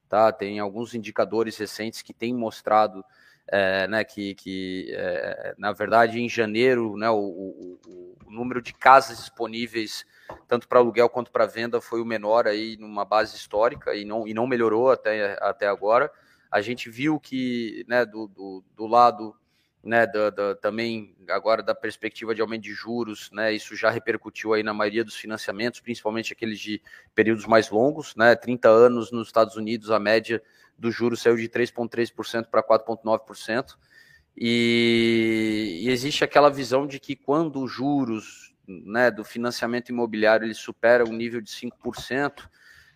tá? 0.08 0.32
Tem 0.32 0.58
alguns 0.58 0.94
indicadores 0.94 1.56
recentes 1.58 2.00
que 2.00 2.14
têm 2.14 2.34
mostrado, 2.34 3.04
é, 3.48 3.86
né, 3.86 4.02
que, 4.02 4.34
que 4.34 4.92
é, 4.96 5.54
na 5.58 5.72
verdade, 5.72 6.20
em 6.20 6.28
janeiro, 6.28 6.96
né, 6.96 7.10
o, 7.10 7.18
o, 7.18 8.16
o 8.26 8.30
número 8.30 8.62
de 8.62 8.72
casas 8.72 9.18
disponíveis 9.18 10.06
tanto 10.46 10.68
para 10.68 10.78
aluguel 10.78 11.08
quanto 11.08 11.30
para 11.30 11.46
venda, 11.46 11.80
foi 11.80 12.00
o 12.00 12.04
menor 12.04 12.46
aí 12.46 12.76
numa 12.78 13.04
base 13.04 13.36
histórica 13.36 13.94
e 13.94 14.04
não, 14.04 14.26
e 14.26 14.34
não 14.34 14.46
melhorou 14.46 14.90
até, 14.90 15.38
até 15.40 15.66
agora. 15.66 16.10
A 16.50 16.60
gente 16.60 16.90
viu 16.90 17.18
que 17.20 17.84
né, 17.88 18.04
do, 18.04 18.26
do, 18.26 18.64
do 18.76 18.86
lado 18.86 19.34
né, 19.82 20.06
da, 20.06 20.30
da, 20.30 20.54
também 20.54 21.14
agora 21.28 21.62
da 21.62 21.74
perspectiva 21.74 22.34
de 22.34 22.40
aumento 22.40 22.62
de 22.62 22.72
juros, 22.72 23.30
né, 23.32 23.52
isso 23.52 23.74
já 23.74 23.90
repercutiu 23.90 24.52
aí 24.52 24.62
na 24.62 24.74
maioria 24.74 25.04
dos 25.04 25.16
financiamentos, 25.16 25.80
principalmente 25.80 26.32
aqueles 26.32 26.60
de 26.60 26.82
períodos 27.14 27.46
mais 27.46 27.70
longos, 27.70 28.14
né, 28.14 28.34
30 28.34 28.68
anos 28.68 29.10
nos 29.10 29.28
Estados 29.28 29.56
Unidos, 29.56 29.90
a 29.90 29.98
média 29.98 30.42
do 30.78 30.90
juros 30.90 31.22
saiu 31.22 31.36
de 31.36 31.48
3,3% 31.48 32.46
para 32.46 32.62
4,9%, 32.62 33.76
e, 34.36 35.80
e 35.82 35.90
existe 35.90 36.24
aquela 36.24 36.50
visão 36.50 36.86
de 36.86 36.98
que 36.98 37.16
quando 37.16 37.62
os 37.62 37.70
juros 37.70 38.49
né, 38.84 39.10
do 39.10 39.24
financiamento 39.24 39.88
imobiliário 39.88 40.46
ele 40.46 40.54
supera 40.54 41.04
um 41.04 41.12
nível 41.12 41.40
de 41.40 41.50
5%, 41.50 42.48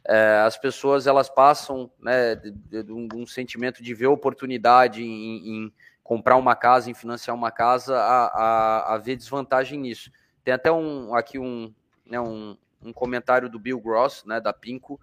é, 0.07 0.43
as 0.45 0.57
pessoas 0.59 1.07
elas 1.07 1.31
passam 1.31 1.91
né, 1.99 2.35
de, 2.35 2.51
de, 2.51 2.83
de, 2.83 2.93
um, 2.93 3.09
um, 3.15 3.27
sentimento 3.27 3.83
de 3.83 3.95
ver 3.95 4.07
oportunidade 4.07 5.03
em, 5.03 5.49
em, 5.49 5.73
comprar 6.03 6.37
uma 6.37 6.55
casa, 6.55 6.91
em 6.91 6.95
financiar 6.95 7.35
uma 7.35 7.51
casa, 7.51 7.97
a, 7.97 8.27
a, 8.27 8.95
a, 8.95 8.99
ver 8.99 9.17
desvantagem 9.17 9.81
nisso. 9.81 10.11
Tem 10.45 10.53
até 10.53 10.71
um 10.71 11.15
aqui 11.15 11.39
um, 11.39 11.73
né, 12.05 12.21
um, 12.21 12.57
um 12.83 12.93
comentário 12.93 13.49
do 13.49 13.59
Bill 13.59 13.81
Gross, 13.81 14.25
né, 14.27 14.41
da 14.41 14.53
Pinco, 14.53 15.01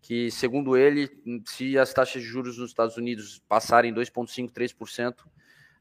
que 0.00 0.30
segundo 0.30 0.76
ele, 0.76 1.10
se 1.44 1.78
as 1.78 1.92
taxas 1.92 2.22
de 2.22 2.28
juros 2.28 2.56
nos 2.56 2.70
Estados 2.70 2.96
Unidos 2.96 3.42
passarem 3.46 3.92
2,5%, 3.92 4.50
3%, 4.50 5.14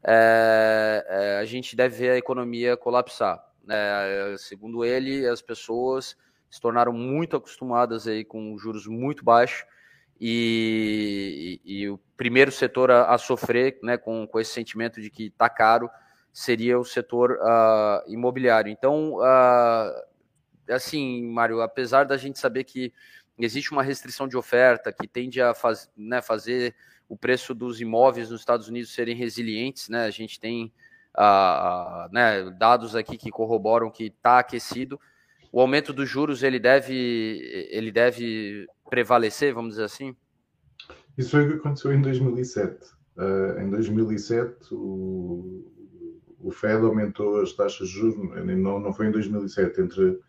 é, 0.03 1.06
é, 1.08 1.39
a 1.39 1.46
gente 1.46 1.75
deve 1.75 1.96
ver 1.96 2.10
a 2.12 2.17
economia 2.17 2.75
colapsar. 2.75 3.47
É, 3.69 4.36
segundo 4.38 4.83
ele, 4.86 5.27
as 5.27 5.41
pessoas 5.41 6.15
se 6.50 6.62
tornaram 6.62 6.93
muito 6.93 7.36
acostumadas 7.36 8.07
aí 8.07 8.24
com 8.24 8.57
juros 8.57 8.88
muito 8.88 9.24
baixos 9.24 9.65
e, 10.19 11.59
e, 11.65 11.81
e 11.81 11.89
o 11.89 12.00
primeiro 12.15 12.51
setor 12.51 12.89
a, 12.89 13.13
a, 13.13 13.17
sofrer 13.17 13.77
né, 13.83 13.97
com, 13.97 14.25
com 14.25 14.39
esse 14.39 14.51
sentimento 14.51 15.01
de 15.01 15.09
que 15.09 15.25
está 15.27 15.50
caro 15.50 15.89
seria 16.33 16.79
o 16.79 16.86
setor 16.86 17.39
uh, 17.41 18.12
imobiliário. 18.12 18.71
Então, 18.71 19.15
uh, 19.15 20.74
assim, 20.74 21.24
Mário, 21.27 21.62
apesar 21.62 22.05
da 22.05 22.17
gente 22.17 22.39
saber 22.39 22.63
que 22.63 22.93
existe 23.38 23.71
uma 23.71 23.83
restrição 23.83 24.27
de 24.27 24.38
oferta 24.38 24.91
que 24.91 25.07
tende 25.07 25.41
a 25.41 25.53
faz, 25.53 25.89
né, 25.95 26.21
fazer 26.21 26.75
o 27.09 27.15
preço 27.15 27.53
dos 27.53 27.79
imóveis 27.79 28.29
nos 28.29 28.41
Estados 28.41 28.67
Unidos 28.67 28.93
serem 28.93 29.15
resilientes, 29.15 29.88
né? 29.88 30.05
A 30.05 30.09
gente 30.09 30.39
tem 30.39 30.74
uh, 31.17 32.12
né, 32.12 32.50
dados 32.51 32.95
aqui 32.95 33.17
que 33.17 33.31
corroboram 33.31 33.89
que 33.89 34.05
está 34.05 34.39
aquecido. 34.39 35.00
O 35.51 35.59
aumento 35.59 35.91
dos 35.91 36.07
juros 36.09 36.43
ele 36.43 36.59
deve, 36.59 37.67
ele 37.71 37.91
deve 37.91 38.67
prevalecer, 38.89 39.53
vamos 39.53 39.71
dizer 39.71 39.86
assim? 39.86 40.15
Isso 41.17 41.31
foi 41.31 41.45
o 41.45 41.51
que 41.51 41.57
aconteceu 41.57 41.91
em 41.93 42.01
2007. 42.01 42.75
Uh, 43.17 43.57
ah, 43.57 43.63
em 43.63 43.69
2007, 43.69 44.74
o, 44.74 45.65
o 46.39 46.51
Fed 46.51 46.86
aumentou 46.86 47.41
as 47.41 47.53
taxas 47.53 47.88
de 47.88 47.95
juros, 47.95 48.15
não, 48.45 48.79
não 48.79 48.93
foi 48.93 49.07
em 49.07 49.12
2007, 49.12 49.81
entre, 49.81 50.19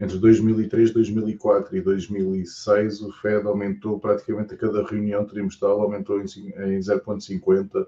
entre 0.00 0.18
2003, 0.18 0.90
2004 0.90 1.76
e 1.76 1.80
2006, 1.80 3.02
o 3.02 3.12
Fed 3.12 3.46
aumentou 3.46 4.00
praticamente 4.00 4.54
a 4.54 4.56
cada 4.56 4.84
reunião 4.84 5.24
trimestral, 5.24 5.80
aumentou 5.80 6.20
em, 6.20 6.24
em 6.24 6.80
0,50 6.80 7.82
uh, 7.82 7.86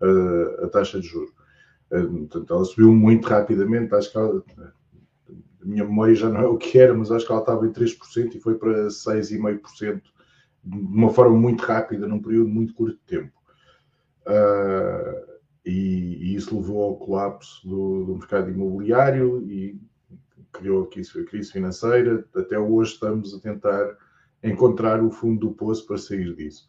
ah, 0.00 0.66
a 0.66 0.68
taxa 0.68 1.00
de 1.00 1.08
juros. 1.08 1.37
Eh, 1.90 2.02
portanto, 2.02 2.54
ela 2.54 2.64
subiu 2.64 2.92
muito 2.92 3.26
rapidamente. 3.28 3.94
Acho 3.94 4.10
que 4.10 4.18
ela, 4.18 4.44
a 5.62 5.64
minha 5.64 5.84
memória 5.84 6.14
já 6.14 6.28
não 6.28 6.40
é 6.40 6.46
o 6.46 6.56
que 6.56 6.78
era, 6.78 6.94
mas 6.94 7.10
acho 7.10 7.26
que 7.26 7.32
ela 7.32 7.40
estava 7.40 7.66
em 7.66 7.72
3% 7.72 8.34
e 8.34 8.40
foi 8.40 8.56
para 8.56 8.88
6,5% 8.88 10.02
de 10.64 10.76
uma 10.76 11.10
forma 11.10 11.36
muito 11.36 11.62
rápida, 11.62 12.06
num 12.06 12.20
período 12.20 12.48
muito 12.50 12.74
curto 12.74 12.98
de 12.98 13.18
tempo. 13.18 13.32
Uh, 14.26 15.38
e, 15.64 16.32
e, 16.32 16.34
isso 16.34 16.54
levou 16.54 16.82
ao 16.82 16.96
colapso 16.96 17.66
do, 17.66 18.04
do, 18.04 18.16
mercado 18.16 18.50
imobiliário 18.50 19.42
e 19.50 19.80
criou 20.52 20.84
aqui 20.84 21.00
a 21.00 21.24
crise 21.24 21.52
financeira. 21.52 22.24
Até 22.34 22.58
hoje 22.58 22.92
estamos 22.92 23.34
a 23.34 23.40
tentar 23.40 23.96
encontrar 24.42 25.02
o 25.02 25.10
fundo 25.10 25.48
do 25.48 25.54
poço 25.54 25.86
para 25.86 25.96
sair 25.96 26.34
disso. 26.34 26.68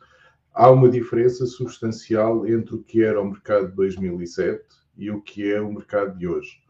Há 0.54 0.72
uma 0.72 0.90
diferença 0.90 1.46
substancial 1.46 2.48
entre 2.48 2.76
o 2.76 2.84
que 2.84 3.04
era 3.04 3.22
o 3.22 3.26
mercado 3.26 3.70
de 3.70 3.76
2007 3.76 4.79
e 5.00 5.10
o 5.10 5.22
que 5.22 5.50
é 5.50 5.62
o 5.62 5.72
mercado 5.72 6.18
de 6.18 6.28
hoje. 6.28 6.62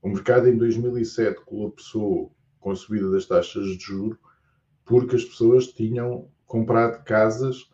O 0.00 0.08
mercado 0.08 0.48
em 0.48 0.56
2007 0.56 1.40
colapsou 1.44 2.32
com 2.60 2.70
a 2.70 2.76
subida 2.76 3.10
das 3.10 3.26
taxas 3.26 3.66
de 3.76 3.78
juros 3.78 4.16
porque 4.84 5.16
as 5.16 5.24
pessoas 5.24 5.66
tinham 5.66 6.28
comprado 6.46 7.02
casas 7.04 7.70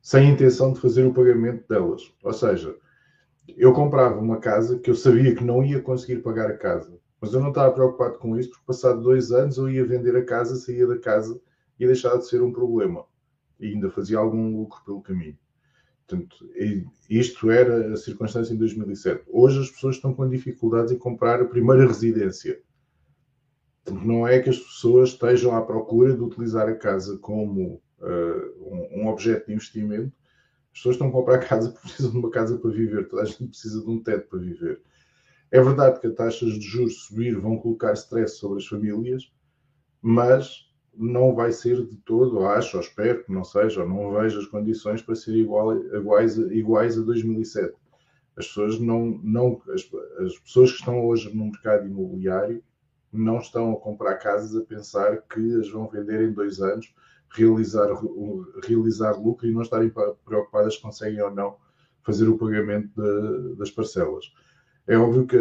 sem 0.00 0.30
intenção 0.30 0.72
de 0.72 0.80
fazer 0.80 1.06
o 1.06 1.12
pagamento 1.12 1.68
delas. 1.68 2.02
Ou 2.22 2.32
seja, 2.32 2.74
eu 3.56 3.72
comprava 3.74 4.18
uma 4.18 4.38
casa 4.38 4.78
que 4.78 4.90
eu 4.90 4.94
sabia 4.94 5.34
que 5.34 5.44
não 5.44 5.62
ia 5.62 5.82
conseguir 5.82 6.22
pagar 6.22 6.50
a 6.50 6.56
casa, 6.56 6.98
mas 7.20 7.34
eu 7.34 7.40
não 7.40 7.48
estava 7.48 7.72
preocupado 7.72 8.18
com 8.18 8.38
isso 8.38 8.50
porque 8.50 8.64
passado 8.66 9.02
dois 9.02 9.30
anos 9.30 9.58
eu 9.58 9.70
ia 9.70 9.84
vender 9.84 10.16
a 10.16 10.24
casa, 10.24 10.56
saía 10.56 10.86
da 10.86 10.98
casa 10.98 11.38
e 11.78 11.82
ia 11.82 11.88
deixar 11.88 12.16
de 12.16 12.26
ser 12.26 12.42
um 12.42 12.52
problema 12.52 13.04
e 13.60 13.66
ainda 13.66 13.90
fazia 13.90 14.18
algum 14.18 14.56
lucro 14.56 14.82
pelo 14.84 15.02
caminho. 15.02 15.36
Portanto, 16.08 16.50
isto 17.10 17.50
era 17.50 17.92
a 17.92 17.96
circunstância 17.96 18.54
em 18.54 18.56
2007. 18.56 19.24
Hoje 19.28 19.60
as 19.60 19.70
pessoas 19.70 19.96
estão 19.96 20.14
com 20.14 20.26
dificuldades 20.26 20.90
em 20.90 20.96
comprar 20.96 21.42
a 21.42 21.44
primeira 21.44 21.86
residência. 21.86 22.58
Não 23.90 24.26
é 24.26 24.40
que 24.40 24.48
as 24.48 24.58
pessoas 24.58 25.10
estejam 25.10 25.54
à 25.54 25.60
procura 25.60 26.14
de 26.14 26.22
utilizar 26.22 26.66
a 26.66 26.74
casa 26.74 27.18
como 27.18 27.82
uh, 28.00 28.74
um, 28.74 29.02
um, 29.02 29.08
objeto 29.08 29.48
de 29.48 29.52
investimento. 29.52 30.10
As 30.72 30.78
pessoas 30.78 30.94
estão 30.94 31.08
a 31.08 31.12
comprar 31.12 31.34
a 31.34 31.46
casa 31.46 31.70
porque 31.70 31.88
precisam 31.88 32.12
de 32.12 32.18
uma 32.18 32.30
casa 32.30 32.56
para 32.56 32.70
viver. 32.70 33.06
Toda 33.08 33.22
a 33.22 33.26
gente 33.26 33.48
precisa 33.48 33.82
de 33.82 33.90
um 33.90 34.02
teto 34.02 34.28
para 34.30 34.38
viver. 34.38 34.80
É 35.50 35.60
verdade 35.60 36.00
que 36.00 36.06
as 36.06 36.14
taxas 36.14 36.54
de 36.54 36.60
juros 36.60 37.04
subir 37.04 37.38
vão 37.38 37.58
colocar 37.58 37.92
stress 37.92 38.36
sobre 38.36 38.58
as 38.58 38.66
famílias, 38.66 39.30
mas 40.00 40.67
não 40.98 41.34
vai 41.34 41.52
ser 41.52 41.86
de 41.86 41.96
todo, 41.98 42.44
acho, 42.44 42.76
ou 42.76 42.82
espero 42.82 43.24
que 43.24 43.32
não 43.32 43.44
seja, 43.44 43.82
ou 43.82 43.88
não 43.88 44.12
vejo 44.12 44.40
as 44.40 44.46
condições 44.46 45.00
para 45.00 45.14
ser 45.14 45.36
igual, 45.36 45.76
iguais, 45.94 46.36
iguais 46.36 46.98
a 46.98 47.02
2007. 47.02 47.74
As 48.36 48.46
pessoas 48.48 48.80
não, 48.80 49.20
não 49.22 49.62
as, 49.68 49.88
as 50.24 50.38
pessoas 50.38 50.72
que 50.72 50.78
estão 50.78 51.06
hoje 51.06 51.34
no 51.34 51.46
mercado 51.46 51.86
imobiliário 51.86 52.62
não 53.12 53.38
estão 53.38 53.72
a 53.72 53.80
comprar 53.80 54.16
casas 54.16 54.54
a 54.56 54.64
pensar 54.64 55.22
que 55.22 55.56
as 55.56 55.70
vão 55.70 55.88
vender 55.88 56.28
em 56.28 56.32
dois 56.32 56.60
anos, 56.60 56.92
realizar, 57.30 57.88
realizar 58.64 59.12
lucro 59.12 59.46
e 59.46 59.52
não 59.52 59.62
estarem 59.62 59.92
preocupadas 60.24 60.74
se 60.74 60.82
conseguem 60.82 61.22
ou 61.22 61.30
não 61.30 61.56
fazer 62.02 62.28
o 62.28 62.38
pagamento 62.38 62.88
de, 62.96 63.56
das 63.56 63.70
parcelas. 63.70 64.32
É 64.86 64.96
óbvio 64.96 65.26
que 65.26 65.38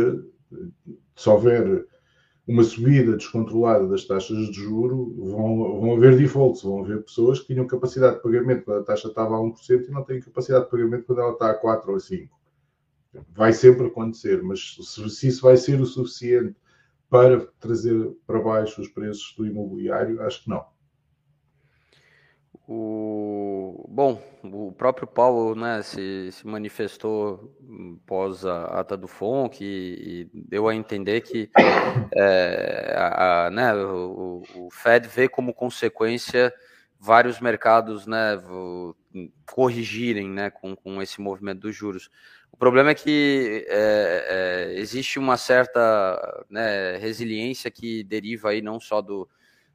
se 1.16 1.30
houver 1.30 1.86
uma 2.48 2.64
subida 2.64 3.18
descontrolada 3.18 3.86
das 3.88 4.06
taxas 4.06 4.48
de 4.50 4.54
juro, 4.54 5.14
vão, 5.18 5.82
vão 5.82 5.96
haver 5.96 6.18
defaults, 6.18 6.64
vão 6.64 6.80
haver 6.80 7.04
pessoas 7.04 7.42
que 7.42 7.48
tinham 7.48 7.68
capacidade 7.68 8.16
de 8.16 8.24
pagamento 8.24 8.64
quando 8.64 8.80
a 8.80 8.84
taxa 8.84 9.10
estava 9.10 9.36
a 9.36 9.40
1% 9.40 9.88
e 9.88 9.92
não 9.92 10.04
têm 10.04 10.22
capacidade 10.22 10.64
de 10.64 10.72
pagamento 10.72 11.06
quando 11.06 11.20
ela 11.20 11.34
está 11.34 11.52
a 11.52 11.56
4 11.56 11.90
ou 11.92 11.98
a 11.98 12.00
5. 12.00 12.38
Vai 13.36 13.52
sempre 13.52 13.88
acontecer, 13.88 14.42
mas 14.42 14.78
se, 14.82 15.10
se 15.10 15.28
isso 15.28 15.42
vai 15.42 15.58
ser 15.58 15.82
o 15.82 15.86
suficiente 15.86 16.56
para 17.10 17.46
trazer 17.60 18.16
para 18.26 18.42
baixo 18.42 18.82
os 18.82 18.88
preços 18.88 19.34
do 19.38 19.46
imobiliário, 19.46 20.22
acho 20.22 20.44
que 20.44 20.50
não. 20.50 20.66
O, 22.70 23.86
bom, 23.88 24.22
o 24.44 24.74
próprio 24.74 25.08
Paulo 25.08 25.56
né, 25.56 25.82
se, 25.82 26.30
se 26.34 26.46
manifestou 26.46 27.58
pós 28.06 28.46
a 28.46 28.66
ata 28.82 28.98
do 28.98 29.08
FONC 29.08 29.64
e, 29.64 29.64
e 29.64 30.30
deu 30.34 30.68
a 30.68 30.76
entender 30.76 31.22
que 31.22 31.50
é, 32.14 32.94
a, 32.98 33.46
a, 33.46 33.50
né, 33.52 33.74
o, 33.74 34.44
o, 34.54 34.70
Fed 34.70 35.08
vê 35.08 35.30
como 35.30 35.54
consequência 35.54 36.54
vários 37.00 37.40
mercados 37.40 38.06
né, 38.06 38.38
corrigirem 39.46 40.30
né, 40.30 40.50
com, 40.50 40.76
com 40.76 41.02
esse 41.02 41.22
movimento 41.22 41.62
dos 41.62 41.76
juros. 41.76 42.10
O 42.52 42.58
problema 42.58 42.90
é 42.90 42.96
que 42.96 43.66
é, 43.70 44.26
é, 44.76 44.80
existe 44.80 45.18
uma 45.18 45.38
certa 45.38 46.46
né, 46.50 46.98
resiliência 46.98 47.72
que 47.72 48.04
deriva 48.04 48.50
aí 48.50 48.62
não 48.62 48.78
só 48.78 49.02
do, 49.02 49.30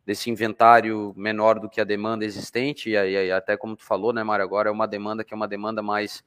desse 0.04 0.30
inventário 0.30 1.14
menor 1.16 1.58
do 1.58 1.68
que 1.68 1.80
a 1.80 1.84
demanda 1.84 2.24
existente, 2.24 2.90
e, 2.90 2.96
aí, 2.96 3.30
até 3.30 3.56
como 3.56 3.76
tu 3.76 3.84
falou, 3.84 4.12
né, 4.12 4.22
Mário, 4.22 4.44
agora 4.44 4.68
é 4.68 4.72
uma 4.72 4.86
demanda 4.86 5.22
que 5.22 5.32
é 5.32 5.36
uma 5.36 5.46
demanda 5.46 5.82
mais 5.82 6.24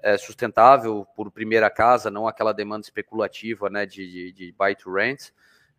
é, 0.00 0.16
sustentável 0.16 1.06
por 1.16 1.30
primeira 1.30 1.68
casa, 1.68 2.10
não 2.10 2.28
aquela 2.28 2.52
demanda 2.52 2.84
especulativa 2.84 3.68
né, 3.68 3.84
de, 3.84 4.06
de, 4.10 4.32
de 4.32 4.54
buy 4.56 4.74
to 4.74 4.92
rent. 4.92 5.30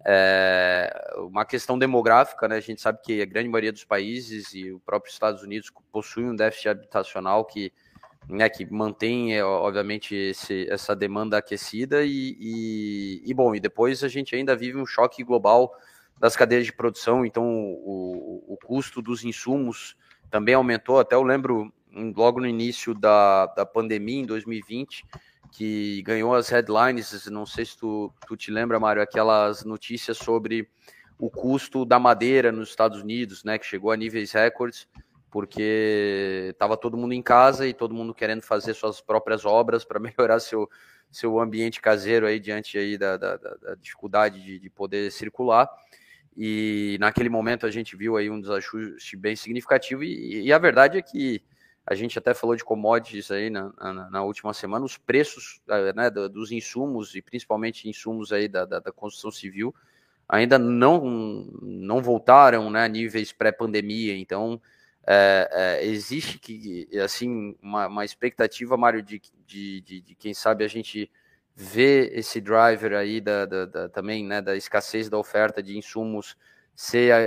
É 0.06 1.16
uma 1.18 1.44
questão 1.44 1.78
demográfica, 1.78 2.48
né? 2.48 2.58
A 2.58 2.62
gente 2.62 2.80
sabe 2.80 3.00
que 3.02 3.20
a 3.20 3.26
grande 3.26 3.50
maioria 3.50 3.72
dos 3.72 3.84
países 3.84 4.54
e 4.54 4.72
o 4.72 4.80
próprio 4.80 5.12
Estados 5.12 5.42
Unidos 5.42 5.72
possuem 5.92 6.30
um 6.30 6.36
déficit 6.36 6.70
habitacional 6.70 7.44
que 7.46 7.74
né, 8.30 8.50
que 8.50 8.66
mantém, 8.66 9.36
é, 9.36 9.44
obviamente, 9.44 10.14
esse, 10.14 10.70
essa 10.70 10.96
demanda 10.96 11.38
aquecida 11.38 12.04
e, 12.04 12.36
e, 12.40 13.24
e, 13.26 13.34
bom, 13.34 13.56
e 13.56 13.60
depois 13.60 14.04
a 14.04 14.10
gente 14.10 14.36
ainda 14.36 14.56
vive 14.56 14.78
um 14.78 14.86
choque 14.86 15.24
global 15.24 15.74
das 16.20 16.36
cadeias 16.36 16.66
de 16.66 16.74
produção, 16.74 17.26
então 17.26 17.46
o, 17.46 18.44
o 18.48 18.58
custo 18.58 19.02
dos 19.02 19.24
insumos 19.24 19.96
também 20.30 20.56
aumentou, 20.56 21.00
até 21.00 21.16
eu 21.16 21.24
lembro 21.24 21.72
logo 22.16 22.40
no 22.40 22.48
início 22.48 22.94
da, 22.94 23.46
da 23.48 23.66
pandemia, 23.66 24.22
em 24.22 24.26
2020, 24.26 25.06
que 25.52 26.02
ganhou 26.04 26.36
as 26.36 26.50
headlines, 26.50 27.26
não 27.28 27.46
sei 27.46 27.66
se 27.66 27.78
tu, 27.78 28.14
tu 28.28 28.36
te 28.36 28.52
lembra, 28.52 28.80
Mário, 28.80 29.02
aquelas 29.02 29.64
notícias 29.64 30.18
sobre 30.18 30.70
o 31.18 31.30
custo 31.30 31.84
da 31.86 32.00
madeira 32.00 32.52
nos 32.52 32.70
Estados 32.70 33.02
Unidos, 33.02 33.44
né, 33.44 33.58
que 33.58 33.66
chegou 33.66 33.92
a 33.92 33.98
níveis 33.98 34.32
recordes, 34.32 34.88
porque 35.30 36.50
estava 36.52 36.78
todo 36.78 36.98
mundo 36.98 37.14
em 37.14 37.22
casa 37.22 37.68
e 37.68 37.74
todo 37.74 37.94
mundo 37.94 38.14
querendo 38.14 38.42
fazer 38.42 38.74
suas 38.74 39.02
próprias 39.02 39.46
obras 39.46 39.84
para 39.84 40.00
melhorar 40.00 40.40
seu, 40.40 40.70
seu 41.12 41.40
ambiente 41.40 41.82
caseiro 41.82 42.26
aí 42.26 42.40
diante 42.40 42.78
aí 42.78 42.98
da, 42.98 43.18
da, 43.18 43.38
da 43.38 43.76
dificuldade 43.76 44.42
de, 44.44 44.60
de, 44.60 44.70
poder 44.70 45.12
circular. 45.12 45.70
E 46.38 46.98
naquele 47.00 47.30
momento 47.30 47.66
a 47.66 47.72
gente 47.72 47.96
viu 47.96 48.16
aí 48.16 48.30
um 48.30 48.40
desajuste 48.40 49.18
bem 49.18 49.36
significativo 49.36 50.04
e, 50.04 50.44
e 50.44 50.54
a 50.54 50.60
verdade 50.60 51.00
é 51.00 51.02
que 51.02 51.42
a 51.86 51.96
gente 51.96 52.20
até 52.20 52.34
falou 52.34 52.56
de 52.56 52.64
commodities 52.64 53.32
aí 53.32 53.50
na, 53.50 53.74
na, 53.80 54.10
na 54.10 54.24
última 54.24 54.54
semana, 54.54 54.86
os 54.86 54.98
preços 54.98 55.62
eh, 55.70 55.94
né, 55.94 56.10
dos 56.10 56.52
insumos 56.52 57.16
e 57.16 57.22
principalmente 57.22 57.90
insumos 57.90 58.32
aí 58.32 58.48
da, 58.48 58.66
da, 58.66 58.80
da 58.80 58.92
construção 58.92 59.32
civil 59.32 59.74
ainda 60.28 60.60
não, 60.60 61.50
não 61.62 62.02
voltaram 62.02 62.70
né, 62.70 62.84
a 62.84 62.88
níveis 62.88 63.32
pré-pandemia, 63.32 64.16
então 64.18 64.62
é, 65.06 65.50
é, 65.52 65.86
existe 65.86 66.38
que 66.38 66.90
assim 67.02 67.56
uma, 67.62 67.88
uma 67.88 68.04
expectativa, 68.04 68.76
Mário, 68.76 69.02
de, 69.02 69.22
de, 69.46 69.82
de, 69.82 70.02
de, 70.02 70.16
quem 70.16 70.34
sabe 70.34 70.66
a 70.66 70.68
gente 70.68 71.10
vê 71.60 72.12
esse 72.14 72.40
driver 72.40 72.94
aí 72.94 73.20
da, 73.20 73.48
da, 73.48 73.66
da, 73.66 73.90
também 73.90 74.24
né, 74.24 74.40
da 74.40 74.56
escassez 74.56 75.10
da 75.10 75.18
oferta 75.18 75.64
de 75.64 75.76
insumos 75.76 76.38
ser, 76.76 77.12
é, 77.12 77.24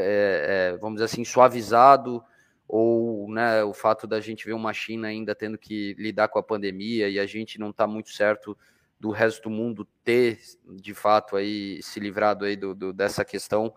é, 0.73 0.77
vamos 0.77 1.01
dizer 1.01 1.07
assim, 1.07 1.25
suavizado 1.25 2.23
ou 2.69 3.29
né, 3.29 3.65
o 3.65 3.75
fato 3.75 4.07
da 4.07 4.21
gente 4.21 4.47
ver 4.47 4.53
uma 4.53 4.73
China 4.73 5.09
ainda 5.09 5.35
tendo 5.35 5.59
que 5.59 5.97
lidar 5.99 6.29
com 6.29 6.39
a 6.39 6.43
pandemia 6.45 7.09
e 7.09 7.19
a 7.19 7.27
gente 7.27 7.59
não 7.59 7.71
está 7.71 7.89
muito 7.89 8.11
certo 8.11 8.57
do 9.01 9.11
resto 9.11 9.49
do 9.49 9.51
mundo 9.51 9.85
ter 10.05 10.39
de 10.77 10.95
fato 10.95 11.35
aí 11.35 11.83
se 11.83 11.99
livrado 11.99 12.45
aí 12.45 12.55
do, 12.55 12.73
do 12.73 12.93
dessa 12.93 13.25
questão 13.25 13.75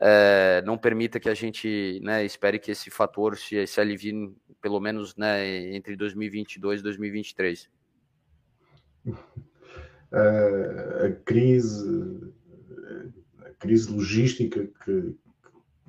é, 0.00 0.62
não 0.64 0.78
permita 0.78 1.18
que 1.18 1.28
a 1.28 1.34
gente 1.34 1.98
né, 2.04 2.24
espere 2.24 2.60
que 2.60 2.70
esse 2.70 2.88
fator 2.88 3.36
se, 3.36 3.66
se 3.66 3.80
alivie, 3.80 4.32
pelo 4.62 4.78
menos 4.78 5.16
né, 5.16 5.74
entre 5.74 5.96
2022 5.96 6.78
e 6.78 6.82
2023. 6.84 7.68
A 10.12 11.12
crise, 11.24 12.32
a 13.44 13.50
crise 13.58 13.92
logística 13.92 14.66
que, 14.84 15.14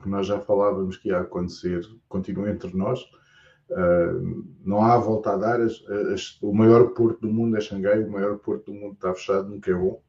que, 0.01 0.10
nós 0.10 0.27
já 0.27 0.39
falávamos 0.39 0.97
que 0.97 1.10
ia 1.10 1.19
acontecer 1.19 1.82
continua 2.08 2.49
entre 2.49 2.75
nós. 2.75 2.99
Uh, 3.69 4.45
não 4.65 4.82
há 4.82 4.97
volta 4.97 5.32
a 5.32 5.38
dar. 5.38 5.62
As, 5.62 5.82
as, 6.13 6.38
o 6.41 6.53
maior 6.53 6.89
porto 6.89 7.21
do 7.21 7.32
mundo 7.32 7.55
é 7.55 7.62
Xangai, 7.62 8.03
o 8.03 8.12
maior 8.12 8.38
porto 8.39 8.71
do 8.71 8.73
mundo 8.73 8.93
está 8.93 9.13
fechado, 9.13 9.47
nunca 9.47 9.71
é 9.71 9.75
bom. 9.75 10.01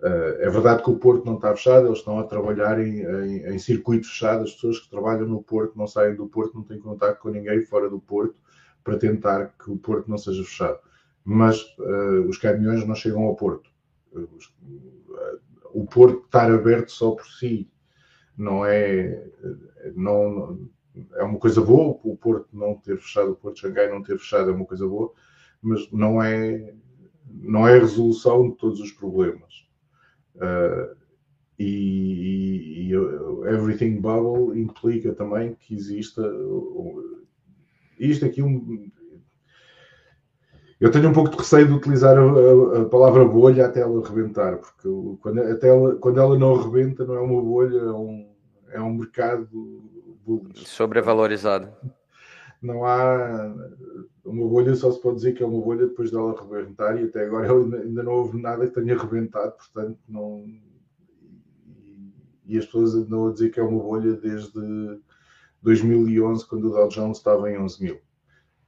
Uh, 0.00 0.40
é 0.40 0.48
verdade 0.48 0.82
que 0.82 0.90
o 0.90 0.96
Porto 0.96 1.26
não 1.26 1.34
está 1.34 1.54
fechado, 1.54 1.86
eles 1.86 1.98
estão 1.98 2.18
a 2.18 2.24
trabalhar 2.24 2.80
em, 2.80 3.02
em, 3.02 3.54
em 3.54 3.58
circuito 3.58 4.06
fechado. 4.06 4.44
As 4.44 4.54
pessoas 4.54 4.78
que 4.80 4.88
trabalham 4.88 5.26
no 5.26 5.42
Porto 5.42 5.76
não 5.76 5.86
saem 5.86 6.14
do 6.16 6.26
Porto, 6.26 6.54
não 6.54 6.62
têm 6.62 6.78
contato 6.78 7.18
com 7.18 7.28
ninguém 7.28 7.60
fora 7.62 7.88
do 7.90 8.00
Porto 8.00 8.34
para 8.82 8.96
tentar 8.98 9.54
que 9.62 9.70
o 9.70 9.76
Porto 9.76 10.08
não 10.08 10.16
seja 10.16 10.42
fechado. 10.42 10.78
Mas 11.24 11.60
uh, 11.78 12.26
os 12.28 12.38
caminhões 12.38 12.86
não 12.86 12.94
chegam 12.94 13.22
ao 13.22 13.36
Porto. 13.36 13.70
Uh, 14.12 14.28
o 15.72 15.84
Porto 15.84 16.24
estar 16.24 16.50
aberto 16.50 16.90
só 16.90 17.12
por 17.12 17.26
si 17.26 17.70
não 18.36 18.64
é, 18.64 19.28
não, 19.94 20.58
é 21.14 21.22
uma 21.22 21.38
coisa 21.38 21.60
boa. 21.60 22.00
O 22.02 22.16
Porto 22.16 22.48
não 22.52 22.74
ter 22.74 22.98
fechado, 22.98 23.32
o 23.32 23.36
Porto 23.36 23.56
de 23.56 23.60
Xangai 23.60 23.90
não 23.90 24.02
ter 24.02 24.18
fechado 24.18 24.50
é 24.50 24.52
uma 24.52 24.64
coisa 24.64 24.86
boa, 24.86 25.12
mas 25.60 25.90
não 25.92 26.22
é, 26.22 26.74
não 27.28 27.68
é 27.68 27.76
a 27.76 27.80
resolução 27.80 28.50
de 28.50 28.56
todos 28.56 28.80
os 28.80 28.90
problemas. 28.90 29.68
Uh, 30.36 30.96
e, 31.58 32.88
e, 32.88 32.92
Everything 33.46 34.00
Bubble 34.00 34.58
implica 34.58 35.12
também 35.12 35.54
que 35.54 35.74
exista 35.74 36.22
isto 37.98 38.24
aqui 38.24 38.42
um 38.42 38.90
eu 40.80 40.90
tenho 40.90 41.10
um 41.10 41.12
pouco 41.12 41.30
de 41.30 41.36
receio 41.36 41.66
de 41.66 41.74
utilizar 41.74 42.16
a, 42.16 42.22
a, 42.22 42.82
a 42.82 42.84
palavra 42.86 43.24
bolha 43.24 43.66
até 43.66 43.80
ela 43.80 44.02
rebentar, 44.06 44.56
porque 44.56 44.88
quando, 45.20 45.40
até 45.40 45.68
ela, 45.68 45.96
quando 45.96 46.18
ela 46.18 46.38
não 46.38 46.54
rebenta 46.54 47.04
não 47.04 47.14
é 47.14 47.20
uma 47.20 47.42
bolha, 47.42 47.78
é 47.78 47.92
um, 47.92 48.34
é 48.70 48.80
um 48.80 48.94
mercado 48.94 49.48
bullish. 50.24 50.66
Sobrevalorizado. 50.66 51.68
Não 52.62 52.84
há 52.84 53.54
uma 54.24 54.48
bolha, 54.48 54.74
só 54.74 54.90
se 54.90 55.00
pode 55.00 55.16
dizer 55.16 55.32
que 55.32 55.42
é 55.42 55.46
uma 55.46 55.60
bolha 55.60 55.86
depois 55.86 56.10
dela 56.10 56.34
rebentar, 56.40 57.00
e 57.00 57.04
até 57.04 57.24
agora 57.24 57.52
ainda 57.52 58.02
não 58.02 58.12
houve 58.12 58.40
nada 58.40 58.66
que 58.66 58.74
tenha 58.74 58.96
rebentado, 58.96 59.52
portanto 59.56 59.98
não 60.08 60.44
e 62.50 62.58
as 62.58 62.66
pessoas 62.66 62.96
andam 62.96 63.28
a 63.28 63.32
dizer 63.32 63.50
que 63.50 63.60
é 63.60 63.62
uma 63.62 63.80
bolha 63.80 64.14
desde 64.14 64.60
2011, 65.62 66.44
quando 66.48 66.64
o 66.64 66.70
Dow 66.70 66.88
Jones 66.88 67.18
estava 67.18 67.48
em 67.48 67.56
11 67.56 67.84
mil. 67.84 68.00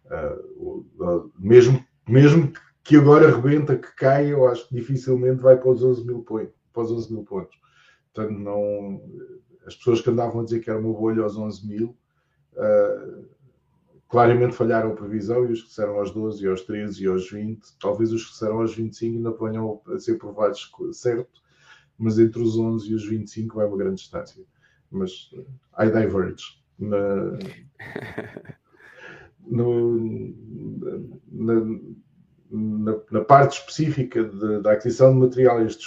Uh, 0.07 1.33
mesmo, 1.37 1.85
mesmo 2.09 2.53
que 2.85 2.97
agora 2.97 3.35
rebenta, 3.35 3.77
que 3.77 3.95
caia, 3.95 4.29
eu 4.29 4.49
acho 4.49 4.69
que 4.69 4.75
dificilmente 4.75 5.41
vai 5.41 5.57
para 5.57 5.71
os 5.71 5.83
11 5.83 6.05
mil, 6.05 6.23
pontos, 6.23 6.53
para 6.73 6.83
os 6.83 6.91
11 6.91 7.13
mil 7.13 7.25
pontos. 7.25 7.57
Portanto, 8.13 8.39
não, 8.39 9.03
as 9.67 9.77
pessoas 9.77 10.01
que 10.01 10.11
andavam 10.11 10.41
a 10.41 10.45
dizer 10.45 10.61
que 10.61 10.71
era 10.71 10.79
uma 10.79 10.93
bolha 10.93 11.23
aos 11.23 11.37
11 11.37 11.67
mil 11.67 11.97
uh, 12.55 13.25
claramente 14.13 14.55
falharam 14.55 14.93
a 14.93 14.95
previsão 14.95 15.47
e 15.47 15.53
os 15.53 15.63
que 15.63 15.69
disseram 15.69 15.97
aos 15.97 16.11
12 16.11 16.45
e 16.45 16.47
aos 16.47 16.61
13 16.61 17.03
e 17.03 17.07
aos 17.07 17.31
20, 17.31 17.79
talvez 17.81 18.13
os 18.13 18.25
que 18.25 18.33
disseram 18.33 18.61
aos 18.61 18.75
25 18.75 19.17
ainda 19.17 19.31
venham 19.31 19.81
a 19.87 19.99
ser 19.99 20.19
provados 20.19 20.71
certo, 20.93 21.41
mas 21.97 22.19
entre 22.19 22.43
os 22.43 22.59
11 22.59 22.91
e 22.91 22.95
os 22.95 23.07
25 23.07 23.57
vai 23.57 23.67
uma 23.67 23.77
grande 23.79 24.03
distância. 24.03 24.45
Mas 24.91 25.31
I 25.79 25.87
diverge. 25.87 26.45
Na, 26.79 27.39
no, 29.47 30.35
na, 31.31 31.55
na, 32.51 33.01
na, 33.11 33.21
parte 33.25 33.59
específica 33.59 34.25
da 34.61 34.73
aquisição 34.73 35.13
de 35.13 35.21
materiais, 35.21 35.79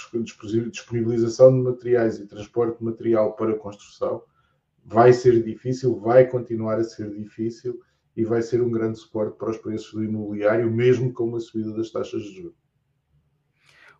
disponibilização 0.70 1.56
de 1.56 1.62
materiais 1.62 2.18
e 2.18 2.26
transporte 2.26 2.78
de 2.78 2.84
material 2.84 3.34
para 3.34 3.56
construção, 3.56 4.22
vai 4.84 5.12
ser 5.12 5.42
difícil, 5.42 5.98
vai 5.98 6.26
continuar 6.26 6.78
a 6.78 6.84
ser 6.84 7.10
difícil 7.10 7.80
e 8.16 8.24
vai 8.24 8.40
ser 8.40 8.62
um 8.62 8.70
grande 8.70 8.98
suporte 8.98 9.36
para 9.36 9.50
os 9.50 9.58
preços 9.58 9.92
do 9.92 10.04
imobiliário, 10.04 10.70
mesmo 10.70 11.12
com 11.12 11.34
a 11.36 11.40
subida 11.40 11.72
das 11.72 11.90
taxas 11.90 12.22
de 12.22 12.34
juros. 12.34 12.66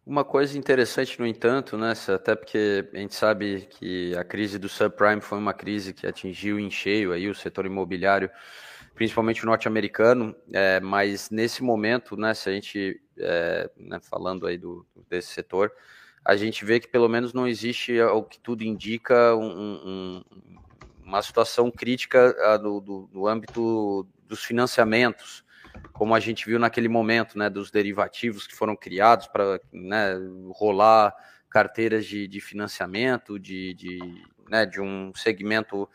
Uma 0.06 0.24
coisa 0.24 0.56
interessante, 0.56 1.18
no 1.18 1.26
entanto, 1.26 1.76
né, 1.76 1.92
até 2.14 2.36
porque 2.36 2.88
a 2.94 2.98
gente 2.98 3.16
sabe 3.16 3.66
que 3.68 4.14
a 4.14 4.22
crise 4.22 4.56
do 4.56 4.68
subprime 4.68 5.20
foi 5.20 5.36
uma 5.36 5.52
crise 5.52 5.92
que 5.92 6.06
atingiu 6.06 6.60
em 6.60 6.70
cheio 6.70 7.12
aí 7.12 7.28
o 7.28 7.34
setor 7.34 7.66
imobiliário, 7.66 8.30
principalmente 8.96 9.44
o 9.44 9.46
norte-americano, 9.46 10.34
é, 10.52 10.80
mas 10.80 11.30
nesse 11.30 11.62
momento, 11.62 12.16
né, 12.16 12.32
se 12.32 12.48
a 12.48 12.52
gente, 12.52 13.00
é, 13.18 13.70
né, 13.76 14.00
falando 14.00 14.46
aí 14.46 14.56
do, 14.56 14.86
desse 15.08 15.28
setor, 15.28 15.70
a 16.24 16.34
gente 16.34 16.64
vê 16.64 16.80
que 16.80 16.88
pelo 16.88 17.08
menos 17.08 17.32
não 17.32 17.46
existe, 17.46 18.00
o 18.00 18.22
que 18.24 18.40
tudo 18.40 18.64
indica, 18.64 19.36
um, 19.36 19.44
um, 19.46 20.24
uma 21.04 21.22
situação 21.22 21.70
crítica 21.70 22.34
uh, 22.36 22.58
do, 22.58 22.80
do, 22.80 23.06
do 23.12 23.28
âmbito 23.28 24.08
dos 24.26 24.42
financiamentos, 24.42 25.44
como 25.92 26.14
a 26.14 26.18
gente 26.18 26.46
viu 26.46 26.58
naquele 26.58 26.88
momento, 26.88 27.38
né, 27.38 27.50
dos 27.50 27.70
derivativos 27.70 28.46
que 28.46 28.56
foram 28.56 28.74
criados 28.74 29.28
para 29.28 29.60
né, 29.70 30.14
rolar 30.52 31.14
carteiras 31.50 32.06
de, 32.06 32.26
de 32.26 32.40
financiamento 32.40 33.38
de, 33.38 33.74
de, 33.74 33.98
né, 34.48 34.64
de 34.64 34.80
um 34.80 35.12
segmento 35.14 35.88